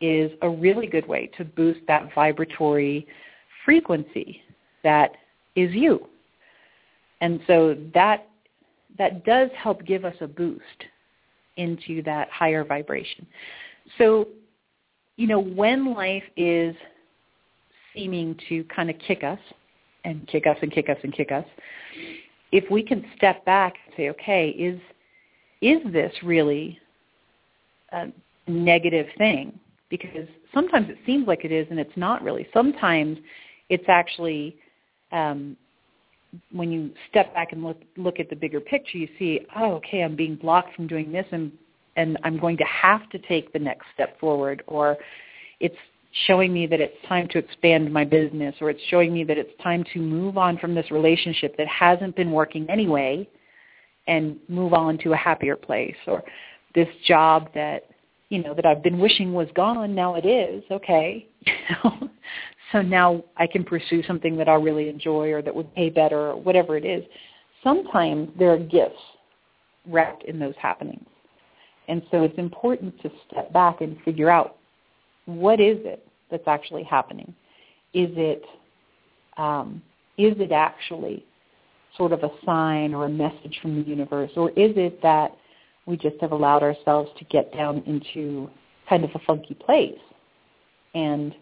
is 0.00 0.30
a 0.42 0.48
really 0.48 0.86
good 0.86 1.06
way 1.06 1.30
to 1.36 1.44
boost 1.44 1.80
that 1.88 2.14
vibratory 2.14 3.06
frequency 3.64 4.42
that 4.82 5.12
is 5.56 5.72
you. 5.72 6.06
And 7.20 7.40
so 7.46 7.76
that 7.94 8.26
that 8.98 9.24
does 9.24 9.50
help 9.56 9.84
give 9.84 10.04
us 10.04 10.14
a 10.20 10.26
boost 10.26 10.62
into 11.56 12.02
that 12.02 12.28
higher 12.30 12.64
vibration. 12.64 13.26
So, 13.98 14.28
you 15.16 15.26
know, 15.26 15.40
when 15.40 15.94
life 15.94 16.24
is 16.36 16.74
seeming 17.94 18.38
to 18.48 18.64
kind 18.64 18.90
of 18.90 18.96
kick 18.98 19.22
us 19.22 19.38
and 20.04 20.26
kick 20.28 20.46
us 20.46 20.56
and 20.62 20.72
kick 20.72 20.88
us 20.88 20.98
and 21.02 21.12
kick 21.12 21.32
us, 21.32 21.44
if 22.52 22.70
we 22.70 22.82
can 22.82 23.04
step 23.16 23.44
back 23.44 23.74
and 23.86 23.94
say, 23.96 24.10
okay, 24.10 24.50
is 24.50 24.80
is 25.60 25.80
this 25.92 26.12
really 26.22 26.78
a 27.92 28.06
negative 28.48 29.06
thing? 29.18 29.58
because 29.90 30.28
sometimes 30.54 30.88
it 30.88 30.96
seems 31.04 31.26
like 31.26 31.44
it 31.44 31.52
is 31.52 31.66
and 31.68 31.78
it's 31.78 31.96
not 31.96 32.22
really. 32.22 32.48
Sometimes 32.54 33.18
it's 33.68 33.84
actually 33.88 34.56
um, 35.12 35.56
when 36.52 36.70
you 36.70 36.90
step 37.10 37.34
back 37.34 37.52
and 37.52 37.62
look 37.62 37.82
look 37.96 38.20
at 38.20 38.30
the 38.30 38.36
bigger 38.36 38.60
picture, 38.60 38.96
you 38.96 39.08
see, 39.18 39.40
oh, 39.56 39.72
okay, 39.74 40.02
I'm 40.02 40.16
being 40.16 40.36
blocked 40.36 40.74
from 40.76 40.86
doing 40.86 41.12
this, 41.12 41.26
and 41.32 41.52
and 41.96 42.16
I'm 42.22 42.38
going 42.38 42.56
to 42.56 42.64
have 42.64 43.10
to 43.10 43.18
take 43.18 43.52
the 43.52 43.58
next 43.58 43.86
step 43.92 44.18
forward, 44.20 44.62
or 44.68 44.96
it's 45.58 45.76
showing 46.26 46.52
me 46.52 46.66
that 46.66 46.80
it's 46.80 46.96
time 47.08 47.28
to 47.28 47.38
expand 47.38 47.92
my 47.92 48.04
business, 48.04 48.54
or 48.60 48.70
it's 48.70 48.82
showing 48.88 49.12
me 49.12 49.24
that 49.24 49.38
it's 49.38 49.52
time 49.62 49.84
to 49.92 50.00
move 50.00 50.36
on 50.36 50.58
from 50.58 50.74
this 50.74 50.90
relationship 50.90 51.56
that 51.56 51.68
hasn't 51.68 52.16
been 52.16 52.32
working 52.32 52.68
anyway, 52.68 53.28
and 54.06 54.36
move 54.48 54.72
on 54.72 54.98
to 54.98 55.12
a 55.12 55.16
happier 55.16 55.56
place, 55.56 55.96
or 56.06 56.22
this 56.74 56.88
job 57.06 57.48
that 57.54 57.84
you 58.30 58.42
know, 58.42 58.54
that 58.54 58.64
I've 58.64 58.82
been 58.82 58.98
wishing 58.98 59.32
was 59.34 59.48
gone, 59.54 59.94
now 59.94 60.14
it 60.14 60.24
is, 60.24 60.62
okay. 60.70 61.26
so 62.72 62.80
now 62.80 63.22
I 63.36 63.46
can 63.46 63.64
pursue 63.64 64.02
something 64.04 64.36
that 64.36 64.48
I 64.48 64.54
really 64.54 64.88
enjoy 64.88 65.32
or 65.32 65.42
that 65.42 65.54
would 65.54 65.74
pay 65.74 65.90
better 65.90 66.30
or 66.30 66.36
whatever 66.36 66.76
it 66.76 66.84
is. 66.84 67.04
Sometimes 67.62 68.30
there 68.38 68.52
are 68.52 68.58
gifts 68.58 69.00
wrapped 69.86 70.24
in 70.24 70.38
those 70.38 70.54
happenings. 70.62 71.06
And 71.88 72.02
so 72.12 72.22
it's 72.22 72.38
important 72.38 73.00
to 73.02 73.10
step 73.28 73.52
back 73.52 73.80
and 73.80 74.00
figure 74.04 74.30
out 74.30 74.58
what 75.36 75.60
is 75.60 75.78
it 75.84 76.06
that's 76.30 76.46
actually 76.46 76.84
happening? 76.84 77.34
Is 77.94 78.10
it 78.16 78.44
um, 79.36 79.82
is 80.18 80.34
it 80.38 80.52
actually 80.52 81.24
sort 81.96 82.12
of 82.12 82.22
a 82.22 82.30
sign 82.44 82.94
or 82.94 83.06
a 83.06 83.08
message 83.08 83.58
from 83.62 83.82
the 83.82 83.88
universe, 83.88 84.30
or 84.36 84.50
is 84.50 84.72
it 84.76 85.02
that 85.02 85.32
we 85.86 85.96
just 85.96 86.16
have 86.20 86.32
allowed 86.32 86.62
ourselves 86.62 87.10
to 87.18 87.24
get 87.26 87.52
down 87.52 87.82
into 87.86 88.48
kind 88.88 89.04
of 89.04 89.10
a 89.14 89.18
funky 89.20 89.54
place. 89.54 89.98
And 90.94 91.34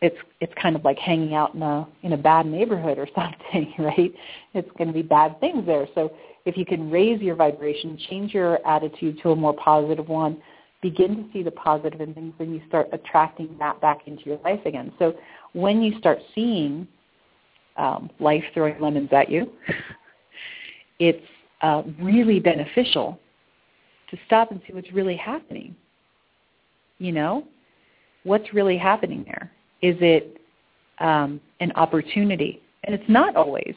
it's 0.00 0.16
it's 0.40 0.52
kind 0.62 0.76
of 0.76 0.84
like 0.84 0.98
hanging 0.98 1.34
out 1.34 1.54
in 1.54 1.62
a 1.62 1.86
in 2.02 2.12
a 2.12 2.16
bad 2.16 2.46
neighborhood 2.46 2.98
or 2.98 3.08
something, 3.14 3.72
right? 3.78 4.12
It's 4.54 4.70
going 4.78 4.88
to 4.88 4.94
be 4.94 5.02
bad 5.02 5.38
things 5.40 5.66
there. 5.66 5.86
So 5.94 6.12
if 6.44 6.56
you 6.56 6.64
can 6.64 6.90
raise 6.90 7.20
your 7.20 7.34
vibration, 7.34 7.98
change 8.08 8.32
your 8.32 8.66
attitude 8.66 9.18
to 9.22 9.30
a 9.30 9.36
more 9.36 9.54
positive 9.54 10.08
one, 10.08 10.40
begin 10.80 11.16
to 11.16 11.24
see 11.32 11.42
the 11.42 11.50
positive 11.50 12.00
in 12.00 12.14
things, 12.14 12.34
and 12.38 12.54
you 12.54 12.60
start 12.68 12.88
attracting 12.92 13.54
that 13.58 13.80
back 13.80 14.06
into 14.06 14.24
your 14.24 14.38
life 14.44 14.60
again. 14.64 14.92
So 14.98 15.14
when 15.52 15.82
you 15.82 15.98
start 15.98 16.18
seeing 16.34 16.86
um, 17.76 18.10
life 18.20 18.44
throwing 18.54 18.80
lemons 18.80 19.08
at 19.12 19.30
you, 19.30 19.50
it's 20.98 21.24
uh, 21.62 21.82
really 22.00 22.38
beneficial 22.38 23.18
to 24.10 24.16
stop 24.26 24.50
and 24.50 24.60
see 24.66 24.72
what's 24.72 24.92
really 24.92 25.16
happening. 25.16 25.74
You 26.98 27.12
know, 27.12 27.44
what's 28.24 28.52
really 28.52 28.78
happening 28.78 29.24
there? 29.24 29.50
Is 29.82 29.96
it 30.00 30.40
um, 30.98 31.40
an 31.60 31.72
opportunity? 31.72 32.62
And 32.84 32.94
it's 32.94 33.08
not 33.08 33.36
always, 33.36 33.74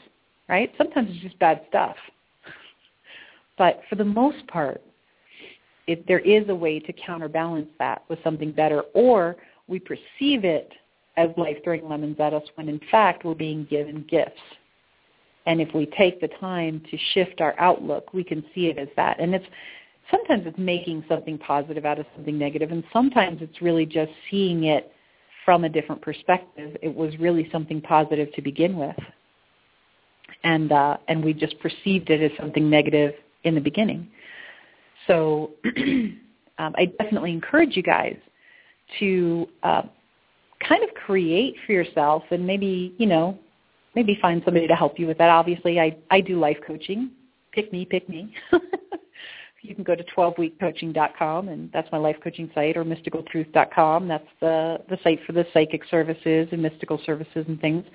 right? 0.48 0.72
Sometimes 0.78 1.10
it's 1.12 1.22
just 1.22 1.40
bad 1.40 1.62
stuff. 1.70 1.96
But 3.58 3.82
for 3.90 3.96
the 3.96 4.06
most 4.06 4.48
part, 4.48 4.82
it, 5.92 6.08
there 6.08 6.20
is 6.20 6.48
a 6.50 6.56
way 6.56 6.80
to 6.80 6.94
counterbalance 6.94 7.70
that 7.80 8.04
with 8.10 8.20
something 8.24 8.52
better, 8.52 8.82
or 8.94 9.36
we 9.68 9.80
perceive 9.80 10.44
it 10.44 10.72
as 11.18 11.30
life 11.38 11.58
throwing 11.64 11.88
lemons 11.88 12.18
at 12.20 12.34
us 12.34 12.44
when 12.56 12.70
in 12.70 12.80
fact 12.90 13.26
we're 13.26 13.36
being 13.36 13.66
given 13.70 14.06
gifts. 14.10 14.40
And 15.46 15.60
if 15.60 15.74
we 15.74 15.88
take 15.98 16.22
the 16.22 16.30
time 16.40 16.82
to 16.92 16.98
shift 17.14 17.42
our 17.42 17.56
outlook, 17.60 18.14
we 18.14 18.24
can 18.24 18.44
see 18.54 18.68
it 18.68 18.78
as 18.78 18.88
that. 18.96 19.20
And 19.20 19.34
it's 19.34 19.46
sometimes 20.12 20.44
it's 20.46 20.58
making 20.58 21.04
something 21.10 21.38
positive 21.38 21.86
out 21.86 22.00
of 22.00 22.06
something 22.16 22.38
negative, 22.38 22.72
and 22.72 22.84
sometimes 22.94 23.42
it's 23.42 23.62
really 23.62 23.86
just 23.86 24.12
seeing 24.30 24.66
it 24.66 24.92
from 25.46 25.64
a 25.64 25.70
different 25.70 26.02
perspective. 26.02 26.78
It 26.82 26.94
was 26.94 27.18
really 27.20 27.50
something 27.52 27.82
positive 27.82 28.32
to 28.34 28.42
begin 28.42 28.78
with, 28.78 28.96
and 30.44 30.72
uh, 30.72 30.98
and 31.08 31.24
we 31.24 31.34
just 31.34 31.60
perceived 31.60 32.10
it 32.10 32.22
as 32.22 32.38
something 32.40 32.70
negative 32.70 33.14
in 33.44 33.56
the 33.56 33.62
beginning. 33.62 34.08
So 35.08 35.52
um, 35.78 36.76
I 36.76 36.86
definitely 37.00 37.32
encourage 37.32 37.76
you 37.76 37.84
guys 37.84 38.18
to 39.00 39.48
uh, 39.64 39.84
kind 40.68 40.84
of 40.84 40.90
create 40.94 41.56
for 41.66 41.72
yourself, 41.72 42.24
and 42.32 42.46
maybe 42.46 42.94
you 42.98 43.08
know 43.08 43.38
maybe 43.96 44.18
find 44.22 44.42
somebody 44.46 44.68
to 44.68 44.76
help 44.76 45.00
you 45.00 45.08
with 45.08 45.18
that. 45.18 45.30
Obviously, 45.30 45.80
I 45.80 45.98
I 46.10 46.22
do 46.22 46.40
life 46.40 46.58
coaching. 46.66 47.12
Pick 47.52 47.72
me, 47.74 47.86
pick 47.86 48.08
me. 48.08 48.34
you 49.62 49.76
can 49.76 49.84
go 49.84 49.96
to 49.96 50.04
12weekcoaching.com, 50.04 51.50
and 51.50 51.72
that's 51.72 51.92
my 51.92 51.98
life 51.98 52.18
coaching 52.24 52.50
site, 52.54 52.78
or 52.78 52.84
mysticaltruth.com. 52.84 54.08
That's 54.08 54.28
the, 54.40 54.78
the 54.90 54.98
site 55.04 55.20
for 55.26 55.34
the 55.34 55.46
psychic 55.54 55.84
services 55.90 56.48
and 56.52 56.62
mystical 56.62 57.00
services 57.06 57.46
and 57.48 57.60
things. 57.62 57.86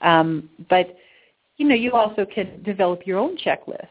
Um, 0.00 0.48
but, 0.70 0.96
you 1.56 1.68
know, 1.68 1.74
you 1.74 1.92
also 1.92 2.24
can 2.24 2.62
develop 2.62 3.06
your 3.06 3.18
own 3.18 3.36
checklist. 3.36 3.88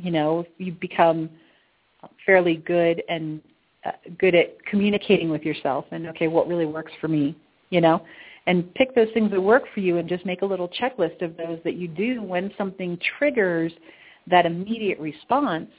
You 0.00 0.10
know, 0.10 0.40
if 0.40 0.46
you 0.58 0.72
become 0.72 1.28
fairly 2.24 2.56
good 2.56 3.02
and 3.08 3.40
uh, 3.84 3.92
good 4.18 4.34
at 4.34 4.64
communicating 4.66 5.30
with 5.30 5.42
yourself 5.42 5.84
and, 5.90 6.06
okay, 6.08 6.28
what 6.28 6.48
really 6.48 6.66
works 6.66 6.92
for 7.00 7.08
me, 7.08 7.36
you 7.70 7.80
know? 7.80 8.04
And 8.46 8.72
pick 8.74 8.94
those 8.94 9.08
things 9.14 9.30
that 9.30 9.40
work 9.40 9.64
for 9.74 9.80
you 9.80 9.98
and 9.98 10.08
just 10.08 10.24
make 10.26 10.42
a 10.42 10.46
little 10.46 10.68
checklist 10.68 11.22
of 11.22 11.36
those 11.36 11.58
that 11.64 11.74
you 11.76 11.88
do 11.88 12.22
when 12.22 12.50
something 12.56 12.98
triggers 13.18 13.72
that 14.26 14.46
immediate 14.46 14.98
response 14.98 15.70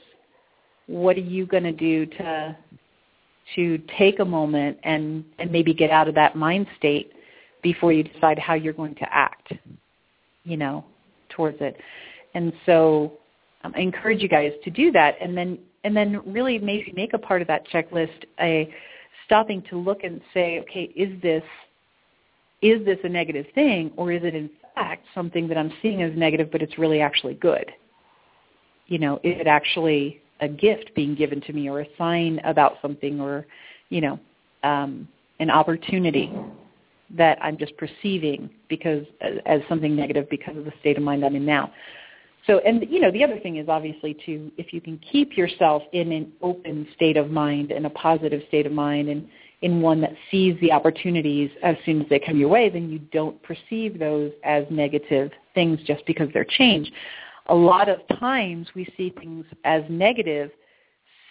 what 0.86 1.16
are 1.16 1.20
you 1.20 1.46
going 1.46 1.62
to 1.62 1.72
do 1.72 2.06
to 2.06 2.56
to 3.54 3.78
take 3.98 4.18
a 4.18 4.24
moment 4.24 4.78
and 4.84 5.24
and 5.38 5.50
maybe 5.50 5.72
get 5.72 5.90
out 5.90 6.08
of 6.08 6.14
that 6.14 6.36
mind 6.36 6.66
state 6.76 7.12
before 7.62 7.92
you 7.92 8.02
decide 8.02 8.38
how 8.38 8.54
you're 8.54 8.72
going 8.72 8.94
to 8.94 9.06
act 9.10 9.52
you 10.44 10.56
know 10.56 10.84
towards 11.30 11.56
it 11.60 11.76
and 12.34 12.52
so 12.66 13.12
um, 13.64 13.72
i 13.76 13.80
encourage 13.80 14.22
you 14.22 14.28
guys 14.28 14.52
to 14.64 14.70
do 14.70 14.90
that 14.92 15.14
and 15.20 15.36
then 15.36 15.58
and 15.84 15.96
then 15.96 16.20
really 16.32 16.58
maybe 16.58 16.92
make 16.94 17.12
a 17.12 17.18
part 17.18 17.42
of 17.42 17.48
that 17.48 17.66
checklist 17.68 18.24
a 18.40 18.72
stopping 19.24 19.62
to 19.70 19.76
look 19.78 20.04
and 20.04 20.20
say 20.34 20.60
okay 20.60 20.84
is 20.96 21.20
this 21.22 21.44
is 22.60 22.84
this 22.84 22.98
a 23.04 23.08
negative 23.08 23.46
thing 23.54 23.90
or 23.96 24.12
is 24.12 24.22
it 24.24 24.34
in 24.34 24.50
fact 24.74 25.04
something 25.14 25.48
that 25.48 25.58
i'm 25.58 25.72
seeing 25.82 26.02
as 26.02 26.16
negative 26.16 26.50
but 26.50 26.62
it's 26.62 26.78
really 26.78 27.00
actually 27.00 27.34
good 27.34 27.70
you 28.86 28.98
know 28.98 29.16
is 29.22 29.38
it 29.40 29.46
actually 29.46 30.22
a 30.42 30.48
gift 30.48 30.90
being 30.94 31.14
given 31.14 31.40
to 31.40 31.52
me 31.52 31.70
or 31.70 31.80
a 31.80 31.86
sign 31.96 32.40
about 32.44 32.74
something 32.82 33.20
or, 33.20 33.46
you 33.88 34.00
know, 34.00 34.18
um, 34.64 35.08
an 35.38 35.50
opportunity 35.50 36.30
that 37.16 37.38
I'm 37.40 37.56
just 37.56 37.76
perceiving 37.76 38.50
because 38.68 39.04
as, 39.20 39.34
as 39.46 39.60
something 39.68 39.94
negative 39.94 40.28
because 40.28 40.56
of 40.56 40.64
the 40.64 40.72
state 40.80 40.96
of 40.96 41.02
mind 41.02 41.24
I'm 41.24 41.36
in 41.36 41.46
now. 41.46 41.72
So, 42.46 42.58
and 42.60 42.84
you 42.90 43.00
know, 43.00 43.12
the 43.12 43.22
other 43.22 43.38
thing 43.38 43.56
is 43.56 43.68
obviously 43.68 44.16
to 44.26 44.50
if 44.56 44.72
you 44.72 44.80
can 44.80 44.98
keep 44.98 45.36
yourself 45.36 45.82
in 45.92 46.10
an 46.12 46.32
open 46.42 46.88
state 46.94 47.16
of 47.16 47.30
mind 47.30 47.70
and 47.70 47.86
a 47.86 47.90
positive 47.90 48.42
state 48.48 48.66
of 48.66 48.72
mind 48.72 49.08
and 49.08 49.28
in 49.60 49.80
one 49.80 50.00
that 50.00 50.12
sees 50.28 50.58
the 50.60 50.72
opportunities 50.72 51.48
as 51.62 51.76
soon 51.86 52.02
as 52.02 52.08
they 52.08 52.18
come 52.18 52.36
your 52.36 52.48
way, 52.48 52.68
then 52.68 52.90
you 52.90 52.98
don't 53.12 53.40
perceive 53.44 53.96
those 53.96 54.32
as 54.42 54.64
negative 54.70 55.30
things 55.54 55.78
just 55.86 56.04
because 56.04 56.28
they're 56.34 56.44
change 56.44 56.90
a 57.46 57.54
lot 57.54 57.88
of 57.88 57.98
times 58.18 58.68
we 58.74 58.86
see 58.96 59.10
things 59.18 59.44
as 59.64 59.82
negative 59.88 60.50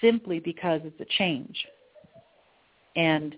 simply 0.01 0.39
because 0.39 0.81
it's 0.83 0.99
a 0.99 1.17
change. 1.17 1.65
And 2.95 3.35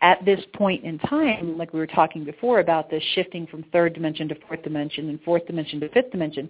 at 0.00 0.24
this 0.24 0.40
point 0.54 0.84
in 0.84 0.98
time, 1.00 1.58
like 1.58 1.72
we 1.72 1.80
were 1.80 1.86
talking 1.86 2.24
before 2.24 2.60
about 2.60 2.88
the 2.88 3.00
shifting 3.14 3.46
from 3.46 3.64
third 3.72 3.94
dimension 3.94 4.28
to 4.28 4.36
fourth 4.46 4.62
dimension 4.62 5.08
and 5.08 5.20
fourth 5.22 5.46
dimension 5.46 5.80
to 5.80 5.88
fifth 5.90 6.12
dimension, 6.12 6.48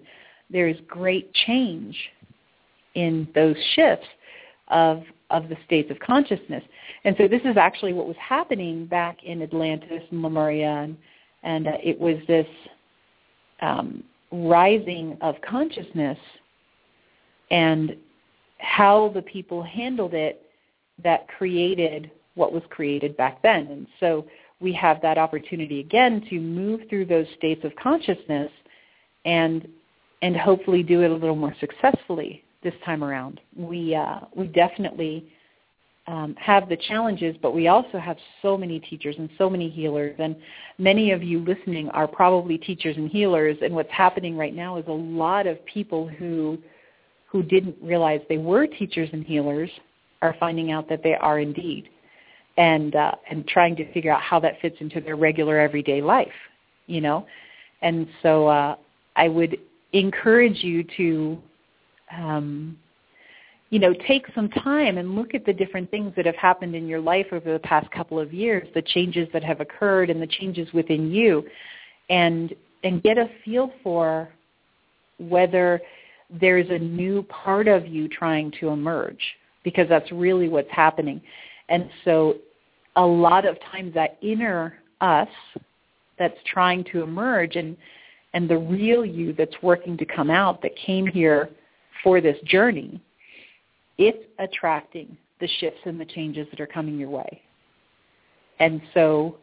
there 0.50 0.68
is 0.68 0.76
great 0.86 1.32
change 1.46 1.96
in 2.94 3.28
those 3.34 3.56
shifts 3.74 4.06
of 4.68 5.02
of 5.30 5.48
the 5.48 5.56
states 5.66 5.90
of 5.90 5.98
consciousness. 6.00 6.64
And 7.04 7.14
so 7.18 7.28
this 7.28 7.42
is 7.44 7.56
actually 7.56 7.92
what 7.92 8.06
was 8.06 8.16
happening 8.16 8.86
back 8.86 9.24
in 9.24 9.42
Atlantis 9.42 10.02
and 10.10 10.22
Lemuria, 10.22 10.84
and, 10.84 10.96
and 11.42 11.68
uh, 11.68 11.72
it 11.82 11.98
was 12.00 12.16
this 12.26 12.46
um, 13.60 14.02
rising 14.30 15.18
of 15.20 15.34
consciousness 15.42 16.18
and 17.50 17.96
how 18.58 19.10
the 19.14 19.22
people 19.22 19.62
handled 19.62 20.14
it 20.14 20.42
that 21.02 21.28
created 21.28 22.10
what 22.34 22.52
was 22.52 22.62
created 22.70 23.16
back 23.16 23.42
then. 23.42 23.66
And 23.68 23.86
so 24.00 24.26
we 24.60 24.72
have 24.72 25.00
that 25.02 25.18
opportunity 25.18 25.80
again 25.80 26.24
to 26.30 26.40
move 26.40 26.80
through 26.88 27.06
those 27.06 27.26
states 27.36 27.64
of 27.64 27.74
consciousness 27.76 28.50
and 29.24 29.68
and 30.22 30.36
hopefully 30.36 30.82
do 30.82 31.02
it 31.02 31.10
a 31.10 31.14
little 31.14 31.36
more 31.36 31.54
successfully 31.60 32.44
this 32.62 32.74
time 32.84 33.04
around. 33.04 33.40
We 33.56 33.94
uh, 33.94 34.20
we 34.34 34.46
definitely 34.48 35.26
um, 36.08 36.34
have 36.38 36.68
the 36.68 36.76
challenges, 36.76 37.36
but 37.42 37.54
we 37.54 37.68
also 37.68 37.98
have 37.98 38.16
so 38.40 38.56
many 38.56 38.80
teachers 38.80 39.14
and 39.18 39.28
so 39.36 39.50
many 39.50 39.68
healers. 39.68 40.16
And 40.18 40.34
many 40.78 41.10
of 41.12 41.22
you 41.22 41.40
listening 41.40 41.90
are 41.90 42.08
probably 42.08 42.56
teachers 42.56 42.96
and 42.96 43.10
healers. 43.10 43.58
And 43.62 43.74
what's 43.74 43.90
happening 43.92 44.36
right 44.36 44.54
now 44.54 44.78
is 44.78 44.86
a 44.88 44.92
lot 44.92 45.46
of 45.46 45.64
people 45.66 46.08
who 46.08 46.58
who 47.26 47.42
didn't 47.42 47.76
realize 47.82 48.22
they 48.30 48.38
were 48.38 48.66
teachers 48.66 49.10
and 49.12 49.22
healers 49.22 49.68
are 50.22 50.34
finding 50.40 50.72
out 50.72 50.88
that 50.88 51.02
they 51.02 51.14
are 51.14 51.40
indeed, 51.40 51.90
and 52.56 52.96
uh, 52.96 53.12
and 53.30 53.46
trying 53.46 53.76
to 53.76 53.92
figure 53.92 54.10
out 54.10 54.22
how 54.22 54.40
that 54.40 54.60
fits 54.62 54.76
into 54.80 55.00
their 55.00 55.16
regular 55.16 55.58
everyday 55.58 56.00
life. 56.00 56.32
You 56.86 57.02
know, 57.02 57.26
and 57.82 58.08
so 58.22 58.48
uh, 58.48 58.76
I 59.14 59.28
would 59.28 59.58
encourage 59.92 60.62
you 60.62 60.84
to 60.96 61.38
um, 62.16 62.78
you 63.70 63.78
know, 63.78 63.94
take 64.06 64.26
some 64.34 64.48
time 64.48 64.96
and 64.96 65.14
look 65.14 65.34
at 65.34 65.44
the 65.44 65.52
different 65.52 65.90
things 65.90 66.12
that 66.16 66.24
have 66.24 66.36
happened 66.36 66.74
in 66.74 66.88
your 66.88 67.00
life 67.00 67.26
over 67.32 67.52
the 67.52 67.58
past 67.58 67.90
couple 67.90 68.18
of 68.18 68.32
years, 68.32 68.66
the 68.74 68.82
changes 68.82 69.28
that 69.32 69.44
have 69.44 69.60
occurred 69.60 70.08
and 70.08 70.22
the 70.22 70.26
changes 70.26 70.72
within 70.72 71.10
you, 71.10 71.44
and 72.08 72.54
and 72.84 73.02
get 73.02 73.18
a 73.18 73.28
feel 73.44 73.72
for 73.82 74.28
whether 75.18 75.80
there's 76.40 76.70
a 76.70 76.78
new 76.78 77.22
part 77.24 77.68
of 77.68 77.86
you 77.86 78.08
trying 78.08 78.52
to 78.60 78.68
emerge 78.68 79.20
because 79.64 79.88
that's 79.88 80.10
really 80.12 80.48
what's 80.48 80.70
happening. 80.70 81.20
And 81.68 81.90
so 82.04 82.36
a 82.96 83.04
lot 83.04 83.44
of 83.44 83.58
times 83.72 83.92
that 83.94 84.16
inner 84.22 84.74
us 85.00 85.28
that's 86.18 86.38
trying 86.46 86.84
to 86.84 87.02
emerge 87.02 87.56
and 87.56 87.76
and 88.34 88.48
the 88.48 88.58
real 88.58 89.04
you 89.04 89.32
that's 89.32 89.54
working 89.62 89.96
to 89.96 90.04
come 90.04 90.30
out 90.30 90.62
that 90.62 90.76
came 90.76 91.06
here 91.06 91.48
for 92.02 92.20
this 92.20 92.36
journey 92.44 93.00
it's 93.98 94.24
attracting 94.38 95.16
the 95.40 95.48
shifts 95.58 95.80
and 95.84 96.00
the 96.00 96.04
changes 96.04 96.46
that 96.50 96.60
are 96.60 96.66
coming 96.66 96.98
your 96.98 97.10
way. 97.10 97.42
And 98.60 98.80
so 98.94 99.36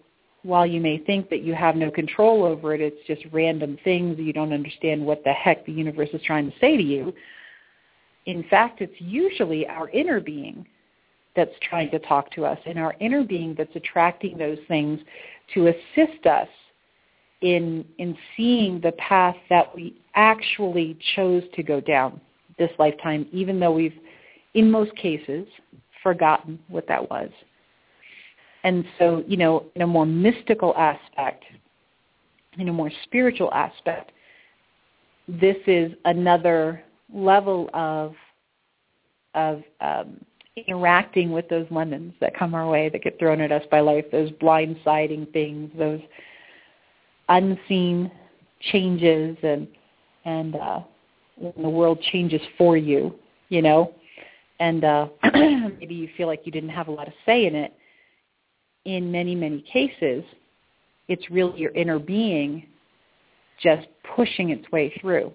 while 0.43 0.65
you 0.65 0.79
may 0.79 0.97
think 0.97 1.29
that 1.29 1.41
you 1.41 1.53
have 1.53 1.75
no 1.75 1.91
control 1.91 2.43
over 2.43 2.73
it, 2.73 2.81
it's 2.81 3.05
just 3.07 3.21
random 3.33 3.77
things, 3.83 4.17
you 4.17 4.33
don't 4.33 4.53
understand 4.53 5.05
what 5.05 5.23
the 5.23 5.33
heck 5.33 5.65
the 5.65 5.71
universe 5.71 6.09
is 6.13 6.21
trying 6.25 6.49
to 6.49 6.57
say 6.59 6.77
to 6.77 6.83
you. 6.83 7.13
In 8.25 8.43
fact, 8.49 8.81
it's 8.81 8.99
usually 8.99 9.67
our 9.67 9.89
inner 9.89 10.19
being 10.19 10.65
that's 11.35 11.51
trying 11.69 11.91
to 11.91 11.99
talk 11.99 12.31
to 12.31 12.45
us 12.45 12.57
and 12.65 12.79
our 12.79 12.95
inner 12.99 13.23
being 13.23 13.55
that's 13.57 13.75
attracting 13.75 14.37
those 14.37 14.57
things 14.67 14.99
to 15.53 15.67
assist 15.67 16.25
us 16.25 16.47
in 17.41 17.85
in 17.97 18.17
seeing 18.35 18.79
the 18.81 18.93
path 18.93 19.35
that 19.49 19.73
we 19.75 19.95
actually 20.15 20.97
chose 21.15 21.43
to 21.53 21.63
go 21.63 21.79
down 21.81 22.19
this 22.57 22.71
lifetime 22.79 23.27
even 23.31 23.59
though 23.59 23.71
we've 23.71 23.93
in 24.55 24.71
most 24.71 24.95
cases, 24.95 25.45
forgotten 26.01 26.57
what 26.69 26.87
that 26.87 27.09
was. 27.11 27.29
And 28.63 28.83
so, 28.97 29.23
you 29.27 29.37
know, 29.37 29.65
in 29.75 29.83
a 29.83 29.87
more 29.87 30.05
mystical 30.05 30.73
aspect, 30.75 31.43
in 32.57 32.67
a 32.69 32.73
more 32.73 32.89
spiritual 33.03 33.53
aspect, 33.53 34.11
this 35.27 35.57
is 35.67 35.91
another 36.05 36.81
level 37.13 37.69
of 37.73 38.13
of 39.35 39.61
um, 39.81 40.17
interacting 40.55 41.31
with 41.31 41.47
those 41.49 41.67
lemons 41.69 42.13
that 42.21 42.35
come 42.37 42.55
our 42.55 42.69
way 42.69 42.87
that 42.87 43.03
get 43.03 43.19
thrown 43.19 43.41
at 43.41 43.51
us 43.51 43.63
by 43.69 43.81
life, 43.81 44.05
those 44.11 44.31
blindsiding 44.31 45.31
things, 45.33 45.69
those 45.77 45.99
unseen 47.29 48.11
changes 48.71 49.37
and 49.43 49.67
and 50.25 50.55
uh 50.55 50.79
when 51.37 51.63
the 51.63 51.69
world 51.69 52.01
changes 52.11 52.41
for 52.57 52.77
you, 52.77 53.13
you 53.49 53.61
know, 53.61 53.93
and 54.59 54.83
uh 54.83 55.07
maybe 55.33 55.95
you 55.95 56.09
feel 56.15 56.27
like 56.27 56.41
you 56.45 56.51
didn't 56.51 56.69
have 56.69 56.87
a 56.87 56.91
lot 56.91 57.07
of 57.07 57.13
say 57.25 57.45
in 57.45 57.55
it. 57.55 57.73
In 58.85 59.11
many, 59.11 59.33
many 59.35 59.61
cases, 59.61 60.23
it's 61.07 61.29
really 61.31 61.59
your 61.59 61.71
inner 61.71 61.99
being 61.99 62.67
just 63.61 63.87
pushing 64.15 64.49
its 64.49 64.69
way 64.71 64.93
through 65.01 65.33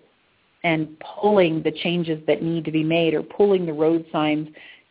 and 0.63 0.97
pulling 1.21 1.63
the 1.63 1.73
changes 1.73 2.23
that 2.27 2.43
need 2.43 2.65
to 2.65 2.71
be 2.71 2.85
made 2.85 3.15
or 3.15 3.23
pulling 3.23 3.67
the 3.67 3.73
road 3.73 4.05
signs 4.13 4.49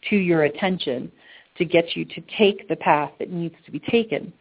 to 0.09 0.15
your 0.15 0.43
attention 0.43 1.11
to 1.57 1.65
get 1.65 1.95
you 1.95 2.05
to 2.05 2.21
take 2.37 2.67
the 2.67 2.75
path 2.77 3.11
that 3.19 3.29
needs 3.29 3.55
to 3.65 3.71
be 3.71 3.79
taken 3.79 4.33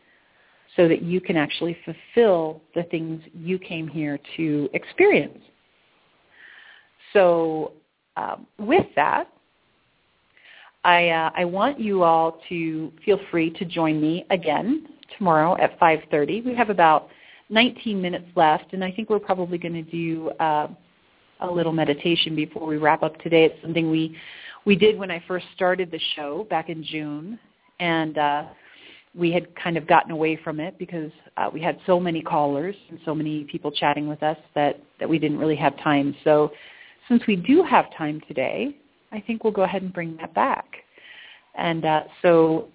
so 0.78 0.86
that 0.86 1.02
you 1.02 1.20
can 1.20 1.36
actually 1.36 1.76
fulfill 1.84 2.62
the 2.76 2.84
things 2.84 3.20
you 3.34 3.58
came 3.58 3.88
here 3.88 4.16
to 4.36 4.70
experience. 4.74 5.40
So 7.12 7.72
um, 8.16 8.46
with 8.58 8.86
that, 8.94 9.28
I, 10.84 11.08
uh, 11.08 11.30
I 11.34 11.44
want 11.44 11.80
you 11.80 12.04
all 12.04 12.40
to 12.48 12.92
feel 13.04 13.18
free 13.28 13.50
to 13.50 13.64
join 13.64 14.00
me 14.00 14.24
again 14.30 14.86
tomorrow 15.18 15.60
at 15.60 15.78
5.30. 15.80 16.44
We 16.44 16.54
have 16.54 16.70
about 16.70 17.08
19 17.50 18.00
minutes 18.00 18.26
left, 18.36 18.72
and 18.72 18.84
I 18.84 18.92
think 18.92 19.10
we're 19.10 19.18
probably 19.18 19.58
going 19.58 19.74
to 19.74 19.82
do 19.82 20.30
uh, 20.38 20.68
a 21.40 21.50
little 21.50 21.72
meditation 21.72 22.36
before 22.36 22.68
we 22.68 22.76
wrap 22.76 23.02
up 23.02 23.18
today. 23.20 23.46
It's 23.46 23.60
something 23.62 23.90
we 23.90 24.16
we 24.64 24.76
did 24.76 24.98
when 24.98 25.10
I 25.10 25.22
first 25.26 25.46
started 25.54 25.90
the 25.90 26.00
show 26.14 26.46
back 26.50 26.68
in 26.68 26.84
June, 26.84 27.38
and 27.80 28.18
uh, 28.18 28.44
we 29.14 29.32
had 29.32 29.54
kind 29.56 29.76
of 29.76 29.86
gotten 29.86 30.10
away 30.10 30.38
from 30.42 30.60
it 30.60 30.78
because 30.78 31.10
uh, 31.36 31.48
we 31.52 31.60
had 31.60 31.78
so 31.86 31.98
many 31.98 32.22
callers 32.22 32.76
and 32.90 32.98
so 33.04 33.14
many 33.14 33.44
people 33.44 33.70
chatting 33.70 34.08
with 34.08 34.22
us 34.22 34.36
that 34.54 34.80
that 35.00 35.08
we 35.08 35.18
didn't 35.18 35.38
really 35.38 35.56
have 35.56 35.76
time. 35.78 36.14
So 36.24 36.52
since 37.08 37.22
we 37.26 37.36
do 37.36 37.62
have 37.62 37.86
time 37.96 38.20
today, 38.28 38.76
I 39.12 39.20
think 39.20 39.44
we'll 39.44 39.52
go 39.52 39.62
ahead 39.62 39.82
and 39.82 39.92
bring 39.92 40.16
that 40.18 40.34
back. 40.34 40.66
And 41.54 41.84
uh, 41.84 42.02
so 42.22 42.68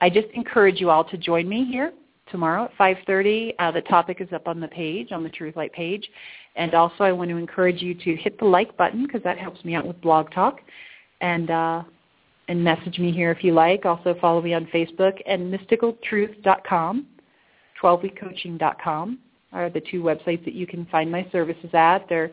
I 0.00 0.10
just 0.10 0.28
encourage 0.34 0.80
you 0.80 0.90
all 0.90 1.04
to 1.04 1.16
join 1.16 1.48
me 1.48 1.66
here 1.70 1.92
tomorrow 2.30 2.64
at 2.64 2.76
5.30. 2.76 3.54
Uh, 3.58 3.70
the 3.70 3.82
topic 3.82 4.20
is 4.20 4.32
up 4.32 4.48
on 4.48 4.60
the 4.60 4.68
page, 4.68 5.12
on 5.12 5.22
the 5.22 5.28
Truth 5.28 5.56
Light 5.56 5.72
page. 5.72 6.08
And 6.56 6.74
also 6.74 7.04
I 7.04 7.12
want 7.12 7.30
to 7.30 7.36
encourage 7.36 7.82
you 7.82 7.94
to 7.94 8.16
hit 8.16 8.38
the 8.38 8.44
like 8.44 8.76
button 8.76 9.06
because 9.06 9.22
that 9.22 9.38
helps 9.38 9.64
me 9.64 9.74
out 9.74 9.86
with 9.86 10.00
Blog 10.00 10.30
Talk. 10.30 10.60
And, 11.20 11.50
uh, 11.50 11.82
and 12.48 12.62
message 12.62 12.98
me 12.98 13.12
here 13.12 13.30
if 13.30 13.42
you 13.42 13.52
like. 13.52 13.84
Also 13.84 14.14
follow 14.20 14.42
me 14.42 14.54
on 14.54 14.66
Facebook 14.66 15.20
and 15.26 15.52
mysticaltruth.com, 15.52 17.06
12weekcoaching.com 17.82 19.18
are 19.54 19.70
the 19.70 19.80
two 19.80 20.02
websites 20.02 20.44
that 20.44 20.54
you 20.54 20.66
can 20.66 20.84
find 20.86 21.10
my 21.10 21.26
services 21.30 21.70
at. 21.72 22.06
They're 22.08 22.32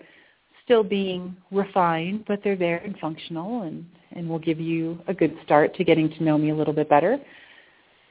still 0.66 0.84
being 0.84 1.36
refined, 1.52 2.26
but 2.28 2.42
they're 2.44 2.56
there 2.56 2.78
and 2.78 2.98
functional 2.98 3.62
and, 3.62 3.86
and 4.14 4.28
will 4.28 4.40
give 4.40 4.60
you 4.60 5.00
a 5.08 5.14
good 5.14 5.38
start 5.46 5.76
to 5.76 5.84
getting 5.84 6.10
to 6.10 6.24
know 6.24 6.38
me 6.38 6.50
a 6.50 6.56
little 6.56 6.74
bit 6.74 6.90
better. 6.90 7.18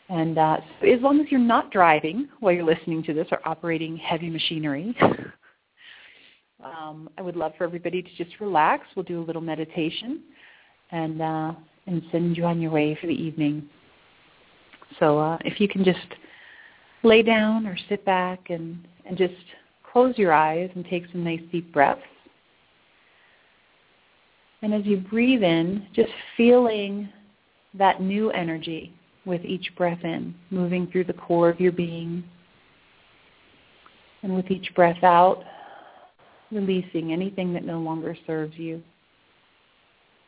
And 0.09 0.38
uh, 0.38 0.59
so 0.80 0.86
as 0.86 1.01
long 1.01 1.20
as 1.20 1.26
you're 1.30 1.40
not 1.40 1.70
driving 1.70 2.28
while 2.40 2.53
you're 2.53 2.64
listening 2.64 3.03
to 3.05 3.14
this 3.14 3.26
or 3.30 3.40
operating 3.44 3.96
heavy 3.96 4.28
machinery, 4.28 4.96
um, 6.64 7.09
I 7.18 7.22
would 7.22 7.36
love 7.36 7.53
for 7.59 7.64
everybody 7.64 8.03
to 8.03 8.09
just 8.16 8.40
relax. 8.40 8.86
We'll 8.94 9.05
do 9.05 9.20
a 9.20 9.24
little 9.24 9.42
meditation 9.42 10.22
and 10.92 11.22
uh, 11.22 11.53
and 11.91 12.03
send 12.11 12.36
you 12.36 12.45
on 12.45 12.61
your 12.61 12.70
way 12.70 12.97
for 13.01 13.09
the 13.09 13.12
evening. 13.12 13.68
So 14.99 15.18
uh, 15.18 15.38
if 15.45 15.61
you 15.61 15.68
can 15.68 15.84
just 15.84 15.99
lay 17.03 17.22
down 17.22 17.66
or 17.66 17.76
sit 17.88 18.05
back 18.05 18.51
and, 18.51 18.86
and 19.05 19.18
just 19.18 19.34
close 19.93 20.16
your 20.16 20.32
eyes 20.32 20.70
and 20.74 20.84
take 20.84 21.05
some 21.12 21.24
nice 21.24 21.41
deep 21.51 21.72
breaths. 21.72 22.01
And 24.62 24.74
as 24.74 24.84
you 24.84 24.99
breathe 24.99 25.43
in, 25.43 25.86
just 25.95 26.11
feeling 26.36 27.09
that 27.74 28.01
new 28.01 28.30
energy 28.30 28.93
with 29.24 29.45
each 29.45 29.70
breath 29.76 30.05
in, 30.05 30.34
moving 30.51 30.86
through 30.86 31.05
the 31.05 31.12
core 31.14 31.49
of 31.49 31.61
your 31.61 31.72
being. 31.72 32.22
And 34.22 34.34
with 34.34 34.51
each 34.51 34.74
breath 34.74 35.03
out, 35.03 35.43
releasing 36.53 37.12
anything 37.12 37.53
that 37.55 37.64
no 37.64 37.80
longer 37.80 38.16
serves 38.26 38.57
you. 38.57 38.82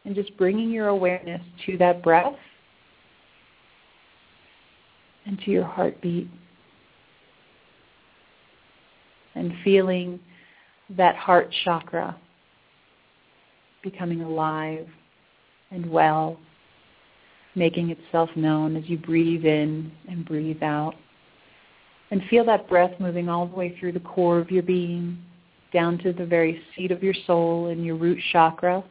And 0.04 0.14
just 0.14 0.36
bringing 0.36 0.70
your 0.70 0.88
awareness 0.88 1.42
to 1.66 1.78
that 1.78 2.02
breath 2.02 2.34
and 5.26 5.38
to 5.44 5.50
your 5.50 5.64
heartbeat. 5.64 6.28
And 9.34 9.52
feeling 9.64 10.18
that 10.90 11.16
heart 11.16 11.52
chakra 11.64 12.16
becoming 13.82 14.22
alive 14.22 14.86
and 15.70 15.90
well 15.90 16.38
making 17.54 17.90
itself 17.90 18.30
known 18.34 18.76
as 18.76 18.84
you 18.88 18.98
breathe 18.98 19.44
in 19.44 19.92
and 20.08 20.24
breathe 20.24 20.62
out. 20.62 20.94
And 22.10 22.22
feel 22.28 22.44
that 22.46 22.68
breath 22.68 22.92
moving 22.98 23.28
all 23.28 23.46
the 23.46 23.56
way 23.56 23.76
through 23.78 23.92
the 23.92 24.00
core 24.00 24.38
of 24.38 24.50
your 24.50 24.62
being, 24.62 25.18
down 25.72 25.98
to 25.98 26.12
the 26.12 26.26
very 26.26 26.60
seat 26.76 26.90
of 26.90 27.02
your 27.02 27.14
soul 27.26 27.68
and 27.68 27.84
your 27.84 27.96
root 27.96 28.18
chakra. 28.32 28.84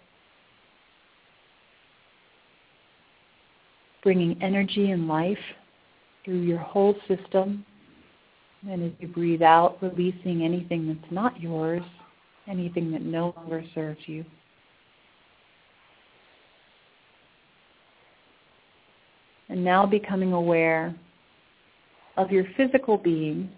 Bringing 4.04 4.41
energy 4.41 4.91
and 4.91 5.08
life 5.08 5.38
through 6.26 6.41
your 6.41 6.60
whole 6.60 6.95
system. 7.08 7.66
And 8.70 8.84
as 8.84 8.91
you 8.99 9.08
breathe 9.08 9.41
out, 9.41 9.78
releasing 9.82 10.43
anything 10.43 10.88
that's 10.88 11.12
not 11.12 11.39
yours, 11.39 11.84
anything 12.47 12.91
that 12.91 13.02
no 13.02 13.34
longer 13.38 13.64
serves 13.74 14.02
you. 14.06 14.26
and 19.52 19.64
now 19.64 19.86
becoming 19.86 20.32
aware 20.32 20.95
of 22.16 22.32
your 22.32 22.45
physical 22.56 22.97
being 22.97 23.49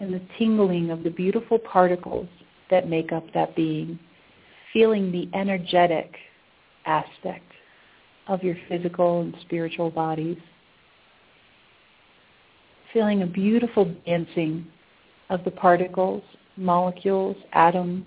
and 0.00 0.12
the 0.12 0.20
tingling 0.38 0.90
of 0.90 1.02
the 1.02 1.10
beautiful 1.10 1.58
particles 1.58 2.28
that 2.70 2.88
make 2.88 3.10
up 3.10 3.24
that 3.32 3.56
being, 3.56 3.98
feeling 4.72 5.10
the 5.10 5.28
energetic 5.36 6.14
aspect 6.84 7.50
of 8.28 8.42
your 8.42 8.56
physical 8.68 9.22
and 9.22 9.34
spiritual 9.42 9.90
bodies, 9.90 10.38
feeling 12.92 13.22
a 13.22 13.26
beautiful 13.26 13.92
dancing 14.06 14.66
of 15.30 15.44
the 15.44 15.50
particles, 15.50 16.22
molecules, 16.56 17.36
atoms, 17.52 18.06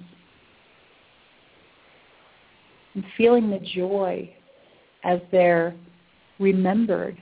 and 2.93 3.03
feeling 3.17 3.49
the 3.49 3.59
joy 3.59 4.29
as 5.03 5.19
they're 5.31 5.75
remembered 6.39 7.17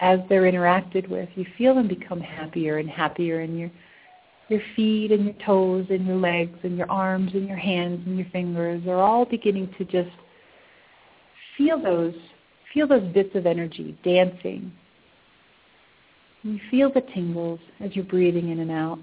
as 0.00 0.20
they're 0.28 0.42
interacted 0.42 1.08
with. 1.08 1.28
You 1.34 1.46
feel 1.56 1.74
them 1.74 1.88
become 1.88 2.20
happier 2.20 2.78
and 2.78 2.88
happier 2.88 3.40
in 3.40 3.56
your 3.58 3.70
your 4.48 4.60
feet 4.76 5.10
and 5.10 5.24
your 5.24 5.34
toes 5.46 5.86
and 5.88 6.06
your 6.06 6.16
legs 6.16 6.58
and 6.64 6.76
your 6.76 6.90
arms 6.90 7.32
and 7.32 7.48
your 7.48 7.56
hands 7.56 8.02
and 8.06 8.18
your 8.18 8.28
fingers. 8.30 8.86
Are 8.86 9.00
all 9.00 9.24
beginning 9.24 9.74
to 9.78 9.84
just 9.86 10.14
feel 11.56 11.80
those 11.80 12.14
feel 12.72 12.88
those 12.88 13.12
bits 13.12 13.30
of 13.34 13.46
energy 13.46 13.96
dancing. 14.04 14.72
You 16.42 16.58
feel 16.70 16.92
the 16.92 17.02
tingles 17.14 17.60
as 17.80 17.94
you're 17.94 18.04
breathing 18.04 18.50
in 18.50 18.58
and 18.58 18.70
out. 18.70 18.98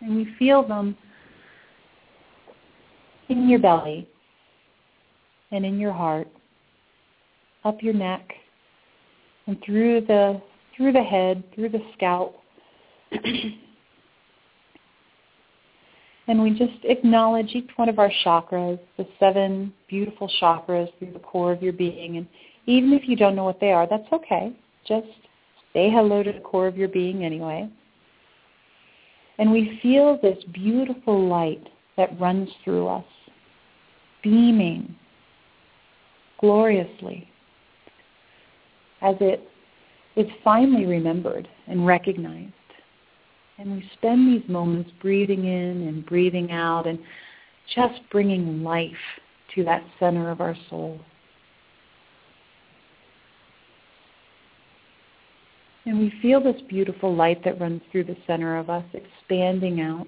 And 0.00 0.20
you 0.20 0.26
feel 0.38 0.66
them 0.66 0.96
in 3.28 3.48
your 3.48 3.58
belly 3.58 4.08
and 5.50 5.66
in 5.66 5.78
your 5.78 5.92
heart 5.92 6.28
up 7.64 7.82
your 7.82 7.94
neck 7.94 8.32
and 9.46 9.58
through 9.64 10.02
the 10.02 10.40
through 10.76 10.92
the 10.92 11.02
head, 11.02 11.42
through 11.54 11.70
the 11.70 11.82
scalp. 11.94 12.40
and 16.28 16.42
we 16.42 16.50
just 16.50 16.84
acknowledge 16.84 17.54
each 17.54 17.70
one 17.76 17.88
of 17.88 17.98
our 17.98 18.12
chakras, 18.24 18.78
the 18.98 19.06
seven 19.18 19.72
beautiful 19.88 20.30
chakras 20.40 20.88
through 20.98 21.12
the 21.12 21.18
core 21.18 21.52
of 21.52 21.62
your 21.62 21.72
being. 21.72 22.18
And 22.18 22.26
even 22.66 22.92
if 22.92 23.08
you 23.08 23.16
don't 23.16 23.34
know 23.34 23.44
what 23.44 23.60
they 23.60 23.72
are, 23.72 23.86
that's 23.88 24.06
okay. 24.12 24.52
Just 24.86 25.06
say 25.72 25.90
hello 25.90 26.22
to 26.22 26.30
the 26.30 26.40
core 26.40 26.66
of 26.66 26.76
your 26.76 26.88
being 26.88 27.24
anyway. 27.24 27.68
And 29.38 29.50
we 29.50 29.78
feel 29.82 30.18
this 30.20 30.36
beautiful 30.52 31.26
light 31.28 31.66
that 31.96 32.18
runs 32.20 32.50
through 32.62 32.88
us, 32.88 33.04
beaming 34.22 34.94
gloriously 36.40 37.28
as 39.00 39.16
it 39.20 39.48
is 40.16 40.26
finally 40.44 40.84
remembered 40.84 41.48
and 41.68 41.86
recognized. 41.86 42.52
And 43.58 43.72
we 43.72 43.90
spend 43.94 44.32
these 44.32 44.48
moments 44.48 44.90
breathing 45.02 45.44
in 45.44 45.88
and 45.88 46.06
breathing 46.06 46.52
out 46.52 46.86
and 46.86 46.98
just 47.74 48.00
bringing 48.10 48.62
life 48.62 48.92
to 49.54 49.64
that 49.64 49.82
center 49.98 50.30
of 50.30 50.40
our 50.40 50.56
soul. 50.70 51.00
And 55.86 55.98
we 55.98 56.12
feel 56.22 56.40
this 56.40 56.60
beautiful 56.68 57.14
light 57.14 57.42
that 57.44 57.60
runs 57.60 57.80
through 57.90 58.04
the 58.04 58.16
center 58.26 58.58
of 58.58 58.70
us 58.70 58.84
expanding 58.92 59.80
out, 59.80 60.06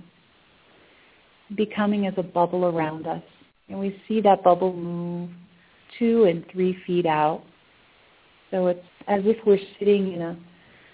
becoming 1.57 2.07
as 2.07 2.15
a 2.19 2.23
bubble 2.23 2.67
around 2.67 3.07
us. 3.07 3.23
And 3.69 3.81
we 3.81 4.01
see 4.07 4.21
that 4.21 4.45
bubble 4.45 4.75
move 4.75 5.31
two 5.99 6.25
and 6.25 6.45
three 6.53 6.77
feet 6.87 7.07
out. 7.07 7.43
So 8.51 8.69
it's 8.69 8.85
as 9.09 9.23
if 9.25 9.39
we're 9.45 9.59
sitting 9.79 10.13
in 10.13 10.23
a 10.23 10.39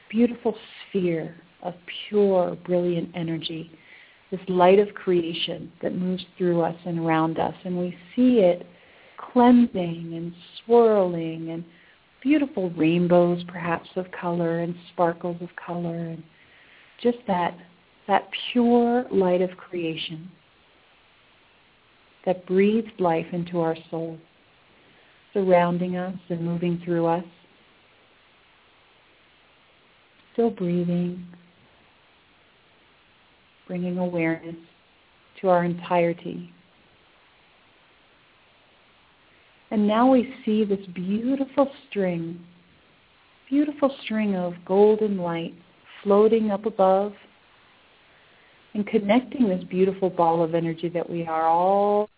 beautiful 0.09 0.57
sphere 0.89 1.35
of 1.63 1.75
pure, 2.09 2.57
brilliant 2.65 3.11
energy, 3.15 3.71
this 4.31 4.41
light 4.49 4.79
of 4.79 4.93
creation 4.95 5.71
that 5.83 5.95
moves 5.95 6.25
through 6.37 6.61
us 6.61 6.77
and 6.85 6.99
around 6.99 7.39
us. 7.39 7.55
And 7.65 7.79
we 7.79 7.97
see 8.15 8.41
it 8.41 8.67
cleansing 9.33 10.13
and 10.15 10.33
swirling 10.65 11.51
and 11.51 11.65
beautiful 12.23 12.71
rainbows 12.71 13.43
perhaps 13.49 13.89
of 13.97 14.07
color 14.11 14.61
and 14.61 14.75
sparkles 14.93 15.37
of 15.41 15.49
color 15.57 15.95
and 15.95 16.23
just 17.03 17.19
that 17.27 17.57
that 18.09 18.29
pure 18.53 19.05
light 19.11 19.43
of 19.43 19.51
creation 19.57 20.31
that 22.25 22.45
breathed 22.47 22.99
life 22.99 23.27
into 23.33 23.61
our 23.61 23.77
soul, 23.91 24.19
surrounding 25.33 25.97
us 25.97 26.17
and 26.29 26.41
moving 26.41 26.81
through 26.85 27.07
us. 27.07 27.25
Still 30.33 30.51
breathing, 30.51 31.25
bringing 33.67 33.99
awareness 33.99 34.57
to 35.41 35.49
our 35.49 35.65
entirety 35.65 36.53
And 39.71 39.87
now 39.87 40.11
we 40.11 40.33
see 40.45 40.65
this 40.65 40.85
beautiful 40.95 41.71
string, 41.89 42.39
beautiful 43.49 43.95
string 44.05 44.37
of 44.37 44.55
golden 44.65 45.19
light 45.19 45.55
floating 46.03 46.51
up 46.51 46.67
above 46.67 47.13
and 48.75 48.87
connecting 48.87 49.49
this 49.49 49.65
beautiful 49.65 50.09
ball 50.09 50.43
of 50.43 50.55
energy 50.55 50.89
that 50.91 51.09
we 51.09 51.27
are 51.27 51.47
all 51.47 52.09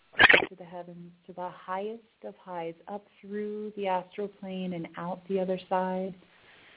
to 0.48 0.56
the 0.56 0.64
heavens, 0.64 1.10
to 1.26 1.32
the 1.32 1.48
highest 1.48 2.02
of 2.26 2.34
highs, 2.36 2.74
up 2.88 3.06
through 3.20 3.72
the 3.76 3.86
astral 3.86 4.28
plane 4.28 4.74
and 4.74 4.88
out 4.98 5.20
the 5.28 5.40
other 5.40 5.58
side, 5.68 6.14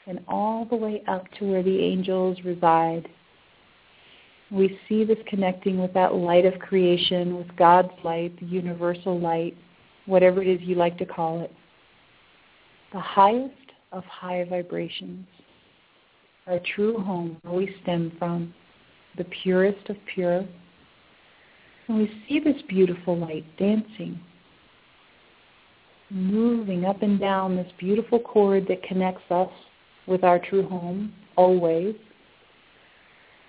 and 0.07 0.19
all 0.27 0.65
the 0.65 0.75
way 0.75 1.03
up 1.07 1.25
to 1.37 1.45
where 1.45 1.63
the 1.63 1.79
angels 1.79 2.37
reside. 2.45 3.09
We 4.51 4.77
see 4.89 5.05
this 5.05 5.17
connecting 5.27 5.79
with 5.79 5.93
that 5.93 6.13
light 6.13 6.45
of 6.45 6.59
creation, 6.59 7.37
with 7.37 7.55
God's 7.55 7.93
light, 8.03 8.37
the 8.39 8.45
universal 8.45 9.17
light, 9.19 9.55
whatever 10.05 10.41
it 10.41 10.47
is 10.47 10.59
you 10.61 10.75
like 10.75 10.97
to 10.97 11.05
call 11.05 11.41
it, 11.41 11.51
the 12.91 12.99
highest 12.99 13.55
of 13.93 14.03
high 14.03 14.43
vibrations, 14.49 15.25
our 16.47 16.59
true 16.75 16.97
home 16.97 17.37
where 17.43 17.53
we 17.53 17.75
stem 17.83 18.11
from, 18.19 18.53
the 19.17 19.25
purest 19.43 19.89
of 19.89 19.95
pure. 20.13 20.45
And 21.87 21.97
we 21.97 22.11
see 22.27 22.39
this 22.39 22.61
beautiful 22.67 23.17
light 23.17 23.45
dancing, 23.57 24.19
moving 26.09 26.85
up 26.85 27.01
and 27.03 27.19
down 27.19 27.55
this 27.55 27.71
beautiful 27.77 28.19
cord 28.19 28.67
that 28.67 28.83
connects 28.83 29.29
us 29.31 29.49
with 30.07 30.23
our 30.25 30.39
true 30.39 30.67
home 30.67 31.13
always. 31.37 31.95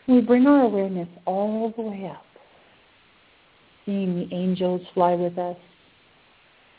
We 0.09 0.21
bring 0.21 0.47
our 0.47 0.63
awareness 0.63 1.09
all 1.27 1.73
the 1.77 1.83
way 1.83 2.11
up, 2.11 2.25
seeing 3.87 4.17
the 4.17 4.35
angels 4.35 4.81
fly 4.95 5.15
with 5.15 5.39
us, 5.39 5.57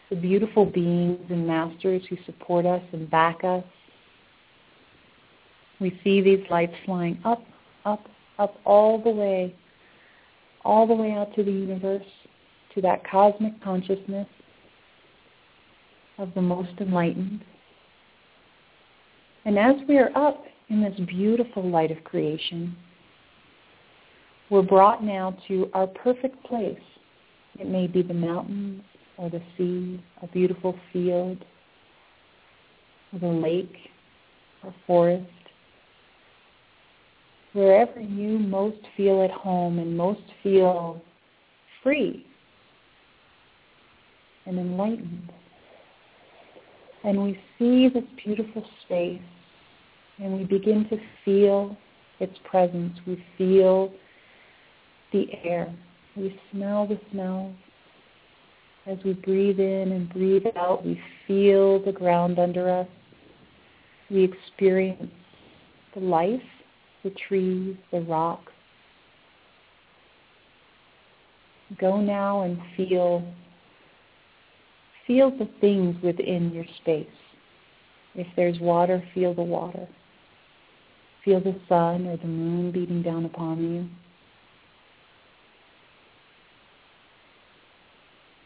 the 0.10 0.16
beautiful 0.18 0.66
beings 0.66 1.26
and 1.30 1.48
masters 1.48 2.04
who 2.10 2.18
support 2.26 2.66
us 2.66 2.84
and 2.92 3.10
back 3.10 3.44
us. 3.44 3.64
We 5.80 6.00
see 6.04 6.22
these 6.22 6.46
lights 6.50 6.76
flying 6.86 7.20
up, 7.24 7.44
up, 7.86 8.06
up 8.40 8.56
all 8.66 9.02
the 9.02 9.10
way, 9.10 9.56
all 10.66 10.86
the 10.86 10.94
way 10.94 11.12
out 11.14 11.34
to 11.36 11.44
the 11.44 11.52
universe, 11.52 12.06
to 12.76 12.82
that 12.82 13.10
cosmic 13.10 13.62
consciousness 13.64 14.28
of 16.18 16.34
the 16.36 16.42
most 16.42 16.74
enlightened. 16.80 17.44
And 19.46 19.58
as 19.58 19.76
we 19.88 19.98
are 19.98 20.16
up 20.16 20.44
in 20.70 20.82
this 20.82 21.00
beautiful 21.08 21.68
light 21.70 21.92
of 21.92 22.04
creation, 22.04 22.76
we're 24.54 24.62
brought 24.62 25.04
now 25.04 25.36
to 25.47 25.68
our 25.74 25.88
perfect 25.88 26.43
place. 26.43 26.78
It 27.60 27.68
may 27.68 27.88
be 27.88 28.04
the 28.04 28.14
mountains, 28.14 28.84
or 29.18 29.28
the 29.28 29.41
sea, 29.58 29.99
a 30.22 30.28
beautiful 30.28 30.78
field, 30.93 31.43
or 33.12 33.20
the 33.20 33.26
lake 33.26 33.76
or 34.64 34.72
forest. 34.86 35.26
Wherever 37.54 37.99
you 37.99 38.38
most 38.38 38.78
feel 38.95 39.24
at 39.24 39.32
home 39.32 39.80
and 39.80 39.97
most 39.97 40.22
feel 40.43 41.01
free 41.82 42.24
and 44.45 44.60
enlightened. 44.60 45.32
And 47.04 47.24
we 47.24 47.39
see 47.58 47.89
this 47.89 48.04
beautiful 48.24 48.64
space 48.86 49.20
and 50.20 50.38
we 50.38 50.43
begin 50.43 50.88
to 50.89 50.97
feel 51.26 51.76
its 52.20 52.38
presence. 52.45 52.95
We 53.08 53.24
feel 53.36 53.91
the 55.14 55.28
air. 55.43 55.74
We 56.18 56.38
smell 56.51 56.86
the 56.88 56.99
smells. 57.11 57.55
As 58.86 58.97
we 59.05 59.14
breathe 59.14 59.59
in 59.59 59.93
and 59.93 60.11
breathe 60.11 60.45
out, 60.57 60.86
we 60.86 60.99
feel 61.26 61.84
the 61.84 61.93
ground 61.93 62.38
under 62.38 62.70
us. 62.70 62.88
We 64.11 64.26
experience 64.26 65.11
the 65.93 66.01
life, 66.01 66.41
the 67.03 67.11
trees, 67.28 67.78
the 67.91 68.01
rocks. 68.01 68.51
Go 71.80 72.01
now 72.01 72.41
and 72.41 72.59
feel 72.76 73.24
feel 75.07 75.32
the 75.32 75.49
things 75.59 75.95
within 76.03 76.51
your 76.53 76.66
space. 76.82 77.07
If 78.16 78.28
there's 78.36 78.59
water, 78.59 79.03
feel 79.14 79.34
the 79.34 79.41
water. 79.41 79.88
Feel 81.26 81.39
the 81.39 81.59
sun 81.68 82.05
or 82.05 82.18
the 82.18 82.28
moon 82.28 82.72
beating 82.72 83.01
down 83.01 83.26
upon 83.26 83.64
you. 83.64 83.89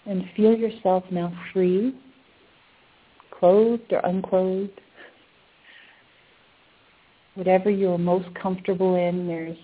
And 0.07 0.23
feel 0.35 0.55
yourself 0.55 1.03
now 1.11 1.31
free, 1.53 1.93
clothed 3.37 3.91
or 3.91 3.99
unclothed. 3.99 4.81
Whatever 7.35 7.69
you're 7.69 7.97
most 7.97 8.27
comfortable 8.41 8.95
in, 8.95 9.27
there's 9.27 9.57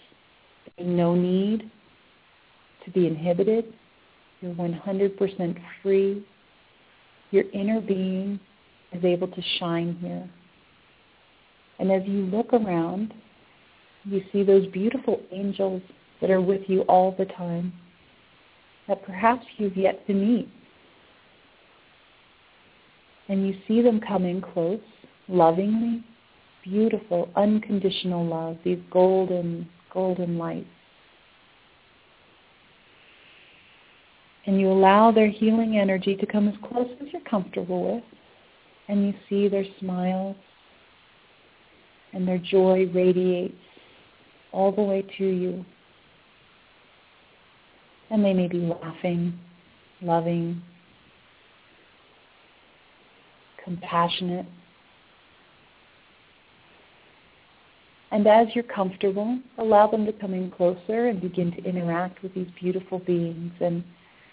no 0.79 1.15
need 1.15 1.71
to 2.85 2.91
be 2.91 3.07
inhibited. 3.07 3.73
You're 4.41 4.53
100% 4.53 5.61
free. 5.81 6.25
Your 7.31 7.45
inner 7.53 7.81
being 7.81 8.39
is 8.91 9.03
able 9.03 9.27
to 9.27 9.41
shine 9.59 9.97
here. 10.01 10.29
And 11.79 11.91
as 11.91 12.03
you 12.05 12.25
look 12.25 12.53
around, 12.53 13.13
you 14.03 14.21
see 14.31 14.43
those 14.43 14.67
beautiful 14.67 15.21
angels 15.31 15.81
that 16.21 16.29
are 16.29 16.41
with 16.41 16.61
you 16.67 16.81
all 16.81 17.15
the 17.17 17.25
time 17.25 17.73
that 18.87 19.03
perhaps 19.05 19.45
you've 19.57 19.77
yet 19.77 20.05
to 20.07 20.13
meet. 20.13 20.49
And 23.29 23.47
you 23.47 23.55
see 23.67 23.81
them 23.81 24.01
coming 24.01 24.41
close, 24.41 24.81
lovingly, 25.27 26.03
beautiful, 26.63 27.29
unconditional 27.35 28.25
love, 28.25 28.57
these 28.63 28.79
golden, 28.91 29.67
golden 29.93 30.37
lights. 30.37 30.67
And 34.45 34.59
you 34.59 34.69
allow 34.69 35.11
their 35.11 35.29
healing 35.29 35.77
energy 35.77 36.15
to 36.17 36.25
come 36.25 36.49
as 36.49 36.55
close 36.69 36.89
as 37.01 37.07
you're 37.13 37.21
comfortable 37.21 37.95
with. 37.95 38.03
And 38.89 39.05
you 39.05 39.13
see 39.29 39.47
their 39.47 39.65
smiles 39.79 40.35
and 42.11 42.27
their 42.27 42.37
joy 42.37 42.89
radiates 42.93 43.55
all 44.51 44.71
the 44.71 44.81
way 44.81 45.03
to 45.17 45.25
you 45.25 45.65
and 48.13 48.23
they 48.23 48.31
may 48.31 48.47
be 48.47 48.59
laughing, 48.59 49.33
loving, 50.03 50.61
compassionate. 53.63 54.45
And 58.11 58.27
as 58.27 58.49
you're 58.53 58.65
comfortable, 58.65 59.39
allow 59.57 59.87
them 59.87 60.05
to 60.05 60.13
come 60.13 60.35
in 60.35 60.51
closer 60.51 61.07
and 61.07 61.19
begin 61.19 61.51
to 61.53 61.63
interact 61.63 62.21
with 62.21 62.35
these 62.35 62.47
beautiful 62.61 62.99
beings 62.99 63.51
and 63.59 63.83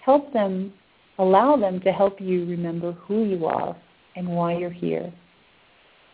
help 0.05 0.31
them, 0.35 0.74
allow 1.18 1.57
them 1.57 1.81
to 1.81 1.91
help 1.91 2.20
you 2.20 2.45
remember 2.45 2.93
who 2.93 3.24
you 3.24 3.47
are 3.47 3.74
and 4.14 4.28
why 4.28 4.59
you're 4.59 4.68
here, 4.68 5.11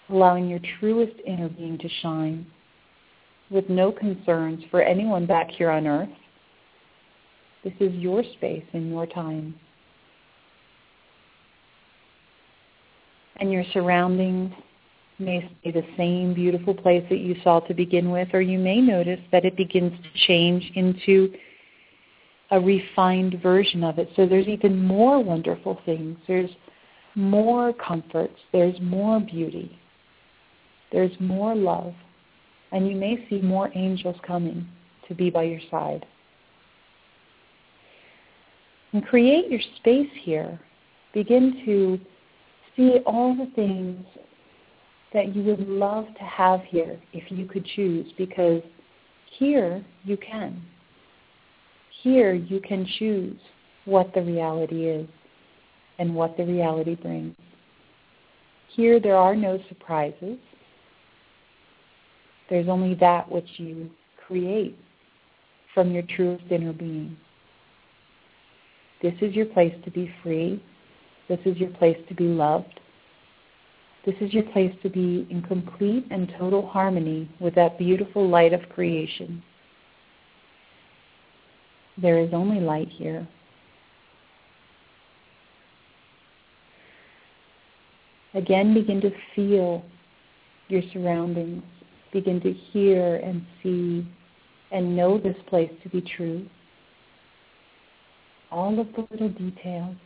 allowing 0.08 0.48
your 0.48 0.60
truest 0.78 1.16
inner 1.26 1.48
being 1.48 1.78
to 1.78 1.88
shine. 2.00 2.46
with 3.48 3.68
no 3.68 3.92
concerns 3.92 4.60
for 4.72 4.82
anyone 4.82 5.24
back 5.24 5.48
here 5.52 5.70
on 5.70 5.86
earth. 5.86 6.08
This 7.66 7.74
is 7.80 7.94
your 7.96 8.22
space 8.22 8.62
and 8.74 8.90
your 8.90 9.06
time. 9.06 9.52
And 13.38 13.50
your 13.50 13.64
surroundings 13.72 14.52
may 15.18 15.40
stay 15.60 15.72
the 15.72 15.82
same 15.96 16.32
beautiful 16.32 16.74
place 16.74 17.04
that 17.10 17.18
you 17.18 17.34
saw 17.42 17.58
to 17.58 17.74
begin 17.74 18.12
with, 18.12 18.28
or 18.32 18.40
you 18.40 18.60
may 18.60 18.80
notice 18.80 19.18
that 19.32 19.44
it 19.44 19.56
begins 19.56 19.92
to 20.00 20.26
change 20.28 20.70
into 20.76 21.34
a 22.52 22.60
refined 22.60 23.42
version 23.42 23.82
of 23.82 23.98
it. 23.98 24.10
So 24.14 24.26
there's 24.26 24.46
even 24.46 24.80
more 24.80 25.20
wonderful 25.20 25.80
things. 25.84 26.18
There's 26.28 26.50
more 27.16 27.72
comforts. 27.72 28.38
There's 28.52 28.80
more 28.80 29.18
beauty. 29.18 29.76
There's 30.92 31.18
more 31.18 31.56
love. 31.56 31.94
And 32.70 32.88
you 32.88 32.94
may 32.94 33.26
see 33.28 33.40
more 33.40 33.72
angels 33.74 34.14
coming 34.24 34.68
to 35.08 35.16
be 35.16 35.30
by 35.30 35.42
your 35.42 35.60
side. 35.68 36.06
And 38.96 39.04
create 39.04 39.50
your 39.50 39.60
space 39.76 40.08
here. 40.22 40.58
Begin 41.12 41.60
to 41.66 42.00
see 42.74 43.00
all 43.04 43.36
the 43.36 43.50
things 43.54 44.02
that 45.12 45.36
you 45.36 45.42
would 45.42 45.68
love 45.68 46.06
to 46.16 46.24
have 46.24 46.62
here 46.62 46.98
if 47.12 47.30
you 47.30 47.44
could 47.44 47.66
choose 47.76 48.10
because 48.16 48.62
here 49.38 49.84
you 50.04 50.16
can. 50.16 50.62
Here 52.02 52.32
you 52.32 52.58
can 52.58 52.88
choose 52.98 53.36
what 53.84 54.14
the 54.14 54.22
reality 54.22 54.86
is 54.86 55.06
and 55.98 56.14
what 56.14 56.38
the 56.38 56.46
reality 56.46 56.94
brings. 56.94 57.36
Here 58.70 58.98
there 58.98 59.16
are 59.16 59.36
no 59.36 59.58
surprises. 59.68 60.38
There's 62.48 62.68
only 62.68 62.94
that 62.94 63.30
which 63.30 63.48
you 63.58 63.90
create 64.26 64.78
from 65.74 65.90
your 65.90 66.04
truest 66.04 66.44
inner 66.50 66.72
being. 66.72 67.14
This 69.02 69.14
is 69.20 69.34
your 69.34 69.46
place 69.46 69.74
to 69.84 69.90
be 69.90 70.12
free. 70.22 70.62
This 71.28 71.40
is 71.44 71.56
your 71.58 71.70
place 71.70 71.98
to 72.08 72.14
be 72.14 72.24
loved. 72.24 72.80
This 74.04 74.14
is 74.20 74.32
your 74.32 74.44
place 74.44 74.72
to 74.82 74.88
be 74.88 75.26
in 75.30 75.42
complete 75.42 76.06
and 76.10 76.32
total 76.38 76.66
harmony 76.66 77.28
with 77.40 77.54
that 77.56 77.76
beautiful 77.76 78.28
light 78.28 78.52
of 78.52 78.60
creation. 78.68 79.42
There 81.98 82.20
is 82.20 82.32
only 82.32 82.60
light 82.60 82.88
here. 82.88 83.26
Again, 88.34 88.74
begin 88.74 89.00
to 89.00 89.10
feel 89.34 89.82
your 90.68 90.82
surroundings. 90.92 91.62
Begin 92.12 92.40
to 92.42 92.52
hear 92.52 93.16
and 93.16 93.44
see 93.62 94.06
and 94.70 94.94
know 94.94 95.18
this 95.18 95.36
place 95.48 95.70
to 95.82 95.88
be 95.88 96.00
true. 96.00 96.46
All 98.56 98.80
of 98.80 98.86
the 98.94 99.06
little 99.10 99.28
details. 99.28 99.96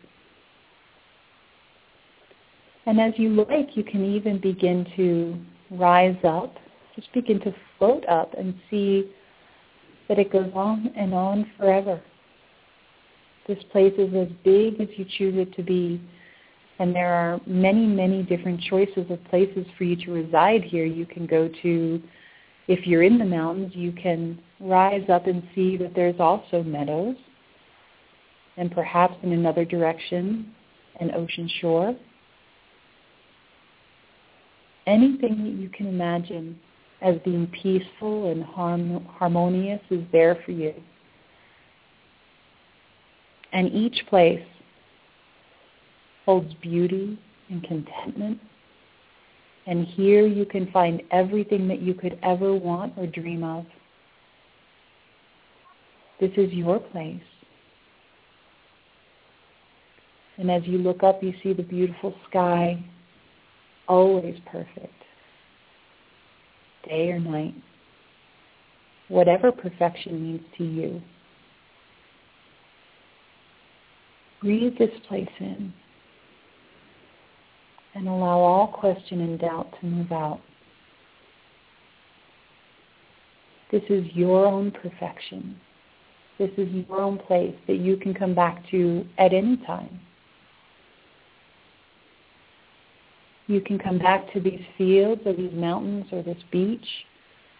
And 2.86 3.00
as 3.00 3.12
you 3.16 3.28
like, 3.28 3.76
you 3.76 3.84
can 3.84 4.04
even 4.04 4.40
begin 4.40 4.84
to 4.96 5.38
rise 5.70 6.16
up. 6.24 6.56
Just 6.96 7.12
begin 7.12 7.38
to 7.42 7.54
float 7.78 8.04
up 8.08 8.34
and 8.36 8.52
see 8.68 9.12
that 10.08 10.18
it 10.18 10.32
goes 10.32 10.50
on 10.52 10.92
and 10.96 11.14
on 11.14 11.48
forever. 11.56 12.02
This 13.46 13.62
place 13.70 13.94
is 13.96 14.12
as 14.16 14.26
big 14.42 14.80
as 14.80 14.88
you 14.96 15.04
choose 15.16 15.36
it 15.36 15.54
to 15.54 15.62
be. 15.62 16.00
And 16.80 16.92
there 16.92 17.14
are 17.14 17.40
many, 17.46 17.86
many 17.86 18.24
different 18.24 18.60
choices 18.62 19.08
of 19.10 19.22
places 19.26 19.64
for 19.78 19.84
you 19.84 19.94
to 20.06 20.10
reside 20.12 20.64
here. 20.64 20.86
You 20.86 21.06
can 21.06 21.24
go 21.24 21.48
to, 21.62 22.02
if 22.66 22.84
you're 22.84 23.04
in 23.04 23.16
the 23.16 23.24
mountains, 23.24 23.76
you 23.76 23.92
can 23.92 24.40
rise 24.58 25.08
up 25.08 25.28
and 25.28 25.40
see 25.54 25.76
that 25.76 25.94
there's 25.94 26.18
also 26.18 26.64
meadows. 26.64 27.14
And 28.60 28.70
perhaps 28.70 29.14
in 29.22 29.32
another 29.32 29.64
direction, 29.64 30.52
an 31.00 31.12
ocean 31.14 31.50
shore. 31.62 31.96
Anything 34.86 35.44
that 35.44 35.62
you 35.62 35.70
can 35.70 35.86
imagine 35.86 36.60
as 37.00 37.16
being 37.24 37.46
peaceful 37.46 38.30
and 38.30 38.44
harm- 38.44 39.06
harmonious 39.06 39.80
is 39.88 40.04
there 40.12 40.36
for 40.44 40.50
you. 40.50 40.74
And 43.54 43.72
each 43.72 44.04
place 44.10 44.44
holds 46.26 46.52
beauty 46.60 47.18
and 47.48 47.64
contentment. 47.64 48.38
And 49.66 49.86
here 49.86 50.26
you 50.26 50.44
can 50.44 50.70
find 50.70 51.02
everything 51.10 51.66
that 51.68 51.80
you 51.80 51.94
could 51.94 52.18
ever 52.22 52.54
want 52.54 52.92
or 52.98 53.06
dream 53.06 53.42
of. 53.42 53.64
This 56.20 56.32
is 56.36 56.52
your 56.52 56.78
place. 56.78 57.22
And 60.40 60.50
as 60.50 60.62
you 60.64 60.78
look 60.78 61.02
up, 61.02 61.22
you 61.22 61.34
see 61.42 61.52
the 61.52 61.62
beautiful 61.62 62.14
sky, 62.30 62.82
always 63.86 64.36
perfect 64.50 64.94
day 66.88 67.10
or 67.10 67.20
night, 67.20 67.54
whatever 69.08 69.52
perfection 69.52 70.22
means 70.22 70.40
to 70.56 70.64
you. 70.64 71.02
Breathe 74.40 74.78
this 74.78 74.88
place 75.06 75.28
in 75.40 75.74
and 77.94 78.08
allow 78.08 78.38
all 78.38 78.68
question 78.68 79.20
and 79.20 79.38
doubt 79.38 79.68
to 79.78 79.86
move 79.86 80.10
out. 80.10 80.40
This 83.70 83.82
is 83.90 84.06
your 84.14 84.46
own 84.46 84.70
perfection. 84.70 85.60
This 86.38 86.50
is 86.56 86.68
your 86.72 86.98
own 86.98 87.18
place 87.18 87.54
that 87.66 87.76
you 87.76 87.98
can 87.98 88.14
come 88.14 88.34
back 88.34 88.64
to 88.70 89.04
at 89.18 89.34
any 89.34 89.58
time. 89.66 90.00
You 93.50 93.60
can 93.60 93.80
come 93.80 93.98
back 93.98 94.32
to 94.32 94.38
these 94.38 94.60
fields 94.78 95.22
or 95.26 95.32
these 95.32 95.52
mountains 95.52 96.06
or 96.12 96.22
this 96.22 96.38
beach 96.52 96.86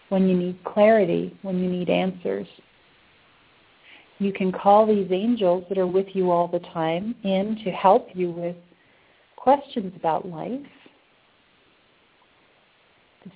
when 0.07 0.25
you 0.29 0.37
need 0.37 0.63
clarity, 0.63 1.37
when 1.41 1.61
you 1.61 1.69
need 1.69 1.89
answers. 1.89 2.47
You 4.17 4.31
can 4.31 4.53
call 4.53 4.85
these 4.85 5.09
angels 5.11 5.65
that 5.67 5.77
are 5.77 5.85
with 5.85 6.07
you 6.13 6.31
all 6.31 6.47
the 6.47 6.59
time 6.73 7.13
in 7.25 7.59
to 7.65 7.71
help 7.71 8.07
you 8.13 8.31
with 8.31 8.55
questions 9.35 9.91
about 9.97 10.25
life, 10.25 10.61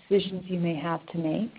decisions 0.09 0.45
you 0.45 0.57
may 0.57 0.75
have 0.75 1.05
to 1.07 1.17
make, 1.17 1.55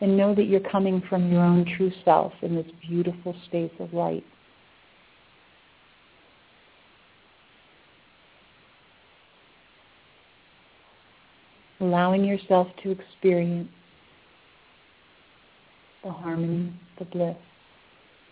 and 0.00 0.16
know 0.16 0.32
that 0.32 0.44
you're 0.44 0.60
coming 0.60 1.02
from 1.08 1.32
your 1.32 1.42
own 1.42 1.66
true 1.76 1.90
self 2.04 2.32
in 2.42 2.54
this 2.54 2.70
beautiful 2.88 3.34
space 3.46 3.72
of 3.80 3.92
light. 3.92 4.24
Allowing 11.86 12.24
yourself 12.24 12.66
to 12.82 12.90
experience 12.90 13.68
the 16.02 16.10
harmony, 16.10 16.72
the 16.98 17.04
bliss, 17.04 17.36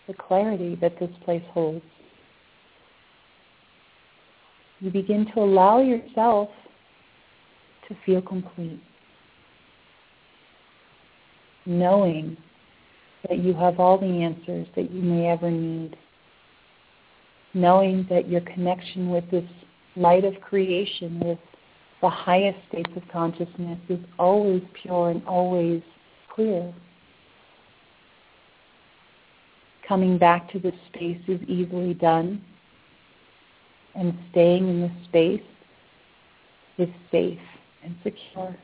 the 0.07 0.13
clarity 0.13 0.77
that 0.81 0.99
this 0.99 1.09
place 1.23 1.43
holds. 1.51 1.83
You 4.79 4.91
begin 4.91 5.25
to 5.33 5.39
allow 5.39 5.79
yourself 5.79 6.49
to 7.87 7.95
feel 8.05 8.21
complete, 8.21 8.81
knowing 11.65 12.35
that 13.27 13.39
you 13.39 13.53
have 13.53 13.79
all 13.79 13.97
the 13.97 14.05
answers 14.05 14.67
that 14.75 14.91
you 14.91 15.01
may 15.01 15.27
ever 15.27 15.49
need, 15.49 15.95
knowing 17.53 18.05
that 18.09 18.27
your 18.27 18.41
connection 18.41 19.09
with 19.09 19.29
this 19.31 19.49
light 19.95 20.25
of 20.25 20.33
creation, 20.41 21.19
with 21.21 21.39
the 22.05 22.09
highest 22.11 22.59
states 22.69 22.91
of 22.95 23.01
consciousness 23.11 23.79
is 23.89 23.97
always 24.19 24.61
pure 24.79 25.09
and 25.09 25.25
always 25.25 25.81
clear. 26.29 26.71
Coming 29.87 30.19
back 30.19 30.51
to 30.51 30.59
this 30.59 30.75
space 30.93 31.19
is 31.27 31.41
easily 31.47 31.95
done, 31.95 32.43
and 33.95 34.13
staying 34.29 34.69
in 34.69 34.81
this 34.81 34.91
space 35.05 35.41
is 36.77 36.89
safe 37.11 37.39
and 37.83 37.95
secure. 38.03 38.55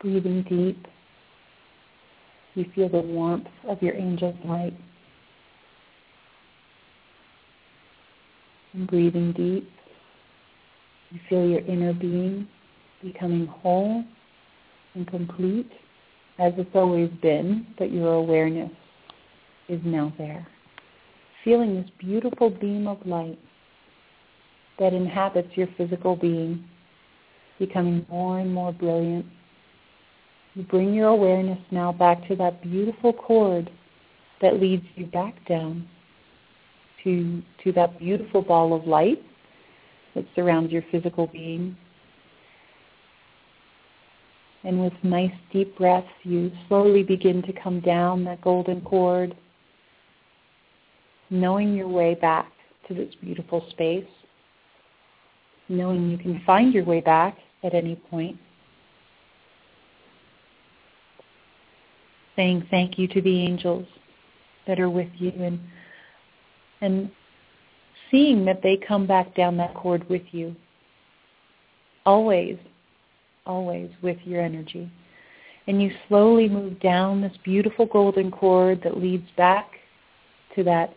Breathing 0.00 0.42
deep. 0.48 0.86
You 2.54 2.66
feel 2.74 2.88
the 2.88 3.00
warmth 3.00 3.46
of 3.68 3.82
your 3.82 3.94
angel's 3.96 4.36
light. 4.44 4.74
And 8.72 8.86
breathing 8.86 9.32
deep, 9.32 9.70
you 11.10 11.20
feel 11.28 11.46
your 11.46 11.60
inner 11.60 11.92
being 11.92 12.48
becoming 13.02 13.46
whole 13.46 14.02
and 14.94 15.06
complete 15.06 15.70
as 16.38 16.52
it's 16.56 16.74
always 16.74 17.10
been, 17.22 17.66
but 17.78 17.92
your 17.92 18.14
awareness 18.14 18.70
is 19.68 19.80
now 19.84 20.12
there. 20.18 20.46
feeling 21.44 21.74
this 21.76 21.90
beautiful 21.98 22.48
beam 22.50 22.88
of 22.88 22.98
light 23.06 23.38
that 24.78 24.94
inhabits 24.94 25.48
your 25.56 25.68
physical 25.76 26.16
being, 26.16 26.64
becoming 27.58 28.04
more 28.08 28.40
and 28.40 28.52
more 28.52 28.72
brilliant. 28.72 29.26
You 30.54 30.62
bring 30.62 30.94
your 30.94 31.08
awareness 31.08 31.58
now 31.70 31.92
back 31.92 32.26
to 32.28 32.36
that 32.36 32.62
beautiful 32.62 33.12
cord 33.12 33.70
that 34.40 34.60
leads 34.60 34.84
you 34.94 35.06
back 35.06 35.34
down 35.48 35.88
to, 37.02 37.42
to 37.64 37.72
that 37.72 37.98
beautiful 37.98 38.40
ball 38.40 38.74
of 38.74 38.86
light 38.86 39.22
that 40.14 40.24
surrounds 40.34 40.72
your 40.72 40.84
physical 40.92 41.26
being. 41.26 41.76
And 44.62 44.80
with 44.80 44.92
nice 45.02 45.32
deep 45.52 45.76
breaths, 45.76 46.06
you 46.22 46.52
slowly 46.68 47.02
begin 47.02 47.42
to 47.42 47.52
come 47.52 47.80
down 47.80 48.24
that 48.24 48.40
golden 48.40 48.80
cord, 48.80 49.36
knowing 51.30 51.74
your 51.74 51.88
way 51.88 52.14
back 52.14 52.50
to 52.88 52.94
this 52.94 53.12
beautiful 53.20 53.66
space, 53.70 54.06
knowing 55.68 56.10
you 56.10 56.16
can 56.16 56.40
find 56.46 56.72
your 56.72 56.84
way 56.84 57.00
back 57.00 57.36
at 57.62 57.74
any 57.74 57.96
point. 57.96 58.38
Saying 62.36 62.66
thank 62.70 62.98
you 62.98 63.06
to 63.08 63.20
the 63.20 63.42
angels 63.42 63.86
that 64.66 64.80
are 64.80 64.90
with 64.90 65.10
you 65.18 65.32
and 65.38 65.60
and 66.80 67.10
seeing 68.10 68.44
that 68.44 68.62
they 68.62 68.76
come 68.76 69.06
back 69.06 69.34
down 69.34 69.56
that 69.56 69.74
cord 69.74 70.08
with 70.08 70.22
you. 70.32 70.54
Always, 72.06 72.58
always 73.46 73.90
with 74.02 74.18
your 74.24 74.42
energy. 74.42 74.90
And 75.66 75.82
you 75.82 75.90
slowly 76.08 76.48
move 76.48 76.78
down 76.80 77.20
this 77.20 77.32
beautiful 77.42 77.86
golden 77.86 78.30
cord 78.30 78.82
that 78.84 78.98
leads 78.98 79.26
back 79.36 79.70
to 80.54 80.62
that 80.64 80.94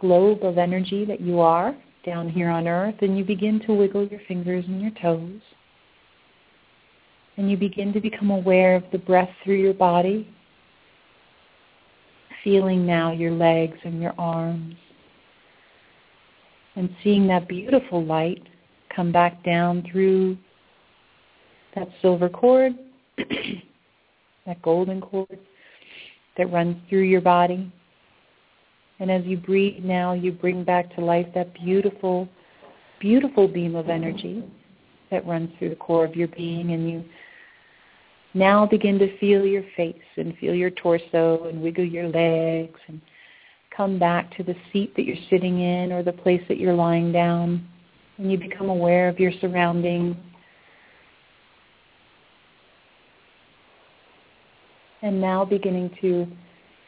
globe 0.00 0.42
of 0.42 0.58
energy 0.58 1.04
that 1.04 1.20
you 1.20 1.40
are 1.40 1.74
down 2.04 2.28
here 2.28 2.50
on 2.50 2.68
earth 2.68 2.96
and 3.00 3.16
you 3.16 3.24
begin 3.24 3.60
to 3.60 3.72
wiggle 3.72 4.06
your 4.06 4.20
fingers 4.28 4.64
and 4.66 4.80
your 4.80 4.92
toes. 5.02 5.40
And 7.36 7.50
you 7.50 7.56
begin 7.56 7.92
to 7.92 8.00
become 8.00 8.30
aware 8.30 8.76
of 8.76 8.84
the 8.92 8.98
breath 8.98 9.30
through 9.44 9.56
your 9.56 9.74
body, 9.74 10.28
feeling 12.46 12.86
now 12.86 13.10
your 13.10 13.32
legs 13.32 13.76
and 13.82 14.00
your 14.00 14.14
arms 14.18 14.76
and 16.76 16.88
seeing 17.02 17.26
that 17.26 17.48
beautiful 17.48 18.04
light 18.04 18.40
come 18.94 19.10
back 19.10 19.42
down 19.42 19.84
through 19.90 20.38
that 21.74 21.88
silver 22.00 22.28
cord, 22.28 22.72
that 24.46 24.62
golden 24.62 25.00
cord 25.00 25.40
that 26.38 26.52
runs 26.52 26.76
through 26.88 27.02
your 27.02 27.20
body. 27.20 27.72
And 29.00 29.10
as 29.10 29.24
you 29.24 29.38
breathe 29.38 29.82
now, 29.82 30.12
you 30.12 30.30
bring 30.30 30.62
back 30.62 30.94
to 30.94 31.04
life 31.04 31.26
that 31.34 31.52
beautiful, 31.52 32.28
beautiful 33.00 33.48
beam 33.48 33.74
of 33.74 33.88
energy 33.88 34.44
that 35.10 35.26
runs 35.26 35.50
through 35.58 35.70
the 35.70 35.76
core 35.76 36.04
of 36.04 36.14
your 36.14 36.28
being. 36.28 36.70
And 36.70 36.88
you 36.88 37.04
now 38.36 38.66
begin 38.66 38.98
to 38.98 39.18
feel 39.18 39.44
your 39.46 39.64
face 39.76 39.96
and 40.16 40.36
feel 40.38 40.54
your 40.54 40.70
torso 40.70 41.48
and 41.48 41.62
wiggle 41.62 41.84
your 41.84 42.08
legs 42.08 42.78
and 42.86 43.00
come 43.74 43.98
back 43.98 44.34
to 44.36 44.42
the 44.42 44.54
seat 44.72 44.94
that 44.96 45.04
you're 45.04 45.16
sitting 45.30 45.60
in 45.60 45.90
or 45.90 46.02
the 46.02 46.12
place 46.12 46.42
that 46.48 46.58
you're 46.58 46.74
lying 46.74 47.12
down 47.12 47.66
and 48.18 48.30
you 48.30 48.38
become 48.38 48.68
aware 48.68 49.08
of 49.08 49.18
your 49.18 49.32
surroundings. 49.40 50.16
And 55.02 55.20
now 55.20 55.44
beginning 55.44 55.90
to 56.00 56.26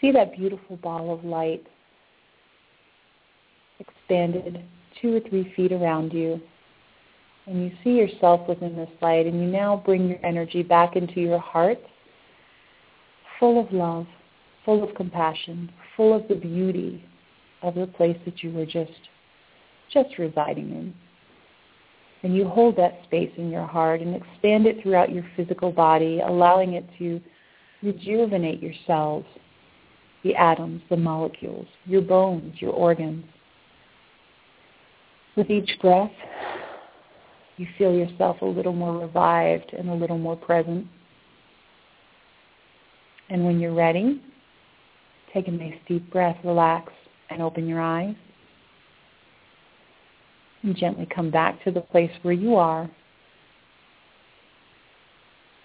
see 0.01 0.13
that 0.13 0.37
beautiful 0.37 0.77
ball 0.77 1.13
of 1.13 1.25
light 1.25 1.67
expanded 3.79 4.65
two 5.01 5.17
or 5.17 5.21
three 5.29 5.53
feet 5.55 5.73
around 5.73 6.13
you. 6.13 6.41
And 7.49 7.65
you 7.65 7.73
see 7.83 7.97
yourself 7.97 8.47
within 8.47 8.77
this 8.77 8.91
light 9.01 9.25
and 9.25 9.41
you 9.41 9.47
now 9.47 9.83
bring 9.85 10.07
your 10.07 10.25
energy 10.25 10.63
back 10.63 10.97
into 10.97 11.21
your 11.21 11.39
heart 11.39 11.79
full 13.41 13.59
of 13.59 13.73
love, 13.73 14.07
full 14.67 14.87
of 14.87 14.95
compassion, 14.95 15.71
full 15.97 16.15
of 16.15 16.29
the 16.29 16.35
beauty 16.35 17.03
of 17.63 17.75
the 17.75 17.87
place 17.87 18.19
that 18.27 18.43
you 18.43 18.53
were 18.53 18.67
just 18.67 18.93
just 19.93 20.19
residing 20.19 20.71
in. 20.71 20.95
And 22.23 22.37
you 22.37 22.47
hold 22.47 22.77
that 22.77 23.01
space 23.05 23.31
in 23.39 23.51
your 23.51 23.67
heart 23.67 24.03
and 24.03 24.15
expand 24.15 24.67
it 24.67 24.83
throughout 24.83 25.11
your 25.11 25.25
physical 25.35 25.73
body, 25.73 26.21
allowing 26.21 26.75
it 26.75 26.85
to 26.99 27.21
rejuvenate 27.83 28.63
your 28.63 28.75
cells, 28.87 29.25
the 30.25 30.35
atoms, 30.35 30.83
the 30.91 30.97
molecules, 30.97 31.67
your 31.87 32.03
bones, 32.03 32.61
your 32.61 32.73
organs. 32.73 33.25
With 35.37 35.49
each 35.49 35.71
breath, 35.81 36.11
you 37.59 37.67
feel 37.77 37.93
yourself 37.93 38.41
a 38.43 38.47
little 38.47 38.73
more 38.73 38.99
revived 38.99 39.73
and 39.77 39.89
a 39.91 39.95
little 39.95 40.19
more 40.19 40.37
present. 40.37 40.87
And 43.31 43.45
when 43.45 43.61
you're 43.61 43.75
ready, 43.75 44.23
Take 45.33 45.49
a 45.49 45.51
nice 45.51 45.75
deep 45.87 46.11
breath, 46.11 46.37
relax, 46.45 46.93
and 47.31 47.43
open 47.43 47.69
your 47.69 47.81
eyes. 47.81 48.15
And 50.63 50.75
gently 50.75 51.07
come 51.15 51.31
back 51.31 51.63
to 51.65 51.71
the 51.71 51.81
place 51.81 52.11
where 52.23 52.35
you 52.35 52.57
are. 52.57 52.91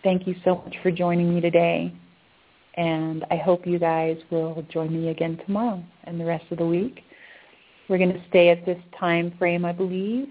Thank 0.04 0.28
you 0.28 0.36
so 0.44 0.62
much 0.66 0.76
for 0.84 0.92
joining 0.92 1.34
me 1.34 1.42
today. 1.42 1.94
And 2.76 3.26
I 3.32 3.38
hope 3.38 3.66
you 3.66 3.80
guys 3.80 4.18
will 4.30 4.66
join 4.70 4.92
me 4.92 5.10
again 5.10 5.40
tomorrow 5.46 5.84
and 6.04 6.20
the 6.20 6.26
rest 6.26 6.46
of 6.52 6.58
the 6.58 6.66
week. 6.66 7.02
We're 7.88 7.98
going 7.98 8.14
to 8.14 8.24
stay 8.30 8.50
at 8.50 8.66
this 8.66 8.80
time 9.00 9.34
frame, 9.38 9.66
I 9.66 9.72
believe, 9.72 10.28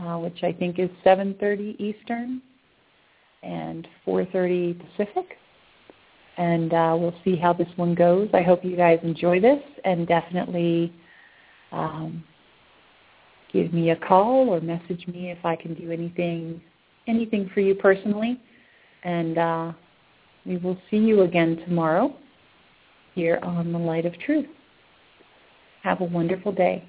uh, 0.00 0.16
which 0.18 0.42
I 0.42 0.52
think 0.52 0.78
is 0.78 0.90
7.30 1.04 1.80
Eastern 1.80 2.42
and 3.42 3.86
4.30 4.06 4.80
Pacific 4.80 5.38
and 6.36 6.72
uh, 6.72 6.96
we'll 6.98 7.14
see 7.24 7.36
how 7.36 7.52
this 7.52 7.68
one 7.76 7.94
goes. 7.94 8.28
I 8.34 8.42
hope 8.42 8.64
you 8.64 8.76
guys 8.76 8.98
enjoy 9.02 9.40
this, 9.40 9.60
and 9.84 10.06
definitely 10.06 10.92
um, 11.70 12.24
give 13.52 13.72
me 13.72 13.90
a 13.90 13.96
call 13.96 14.48
or 14.48 14.60
message 14.60 15.06
me 15.06 15.30
if 15.30 15.44
I 15.44 15.56
can 15.56 15.74
do 15.74 15.90
anything 15.90 16.60
anything 17.06 17.50
for 17.52 17.60
you 17.60 17.74
personally. 17.74 18.40
And 19.04 19.38
uh, 19.38 19.72
we 20.46 20.56
will 20.56 20.78
see 20.90 20.96
you 20.96 21.22
again 21.22 21.58
tomorrow 21.66 22.16
here 23.14 23.38
on 23.42 23.72
the 23.72 23.78
Light 23.78 24.06
of 24.06 24.18
Truth. 24.20 24.46
Have 25.82 26.00
a 26.00 26.04
wonderful 26.04 26.50
day. 26.50 26.88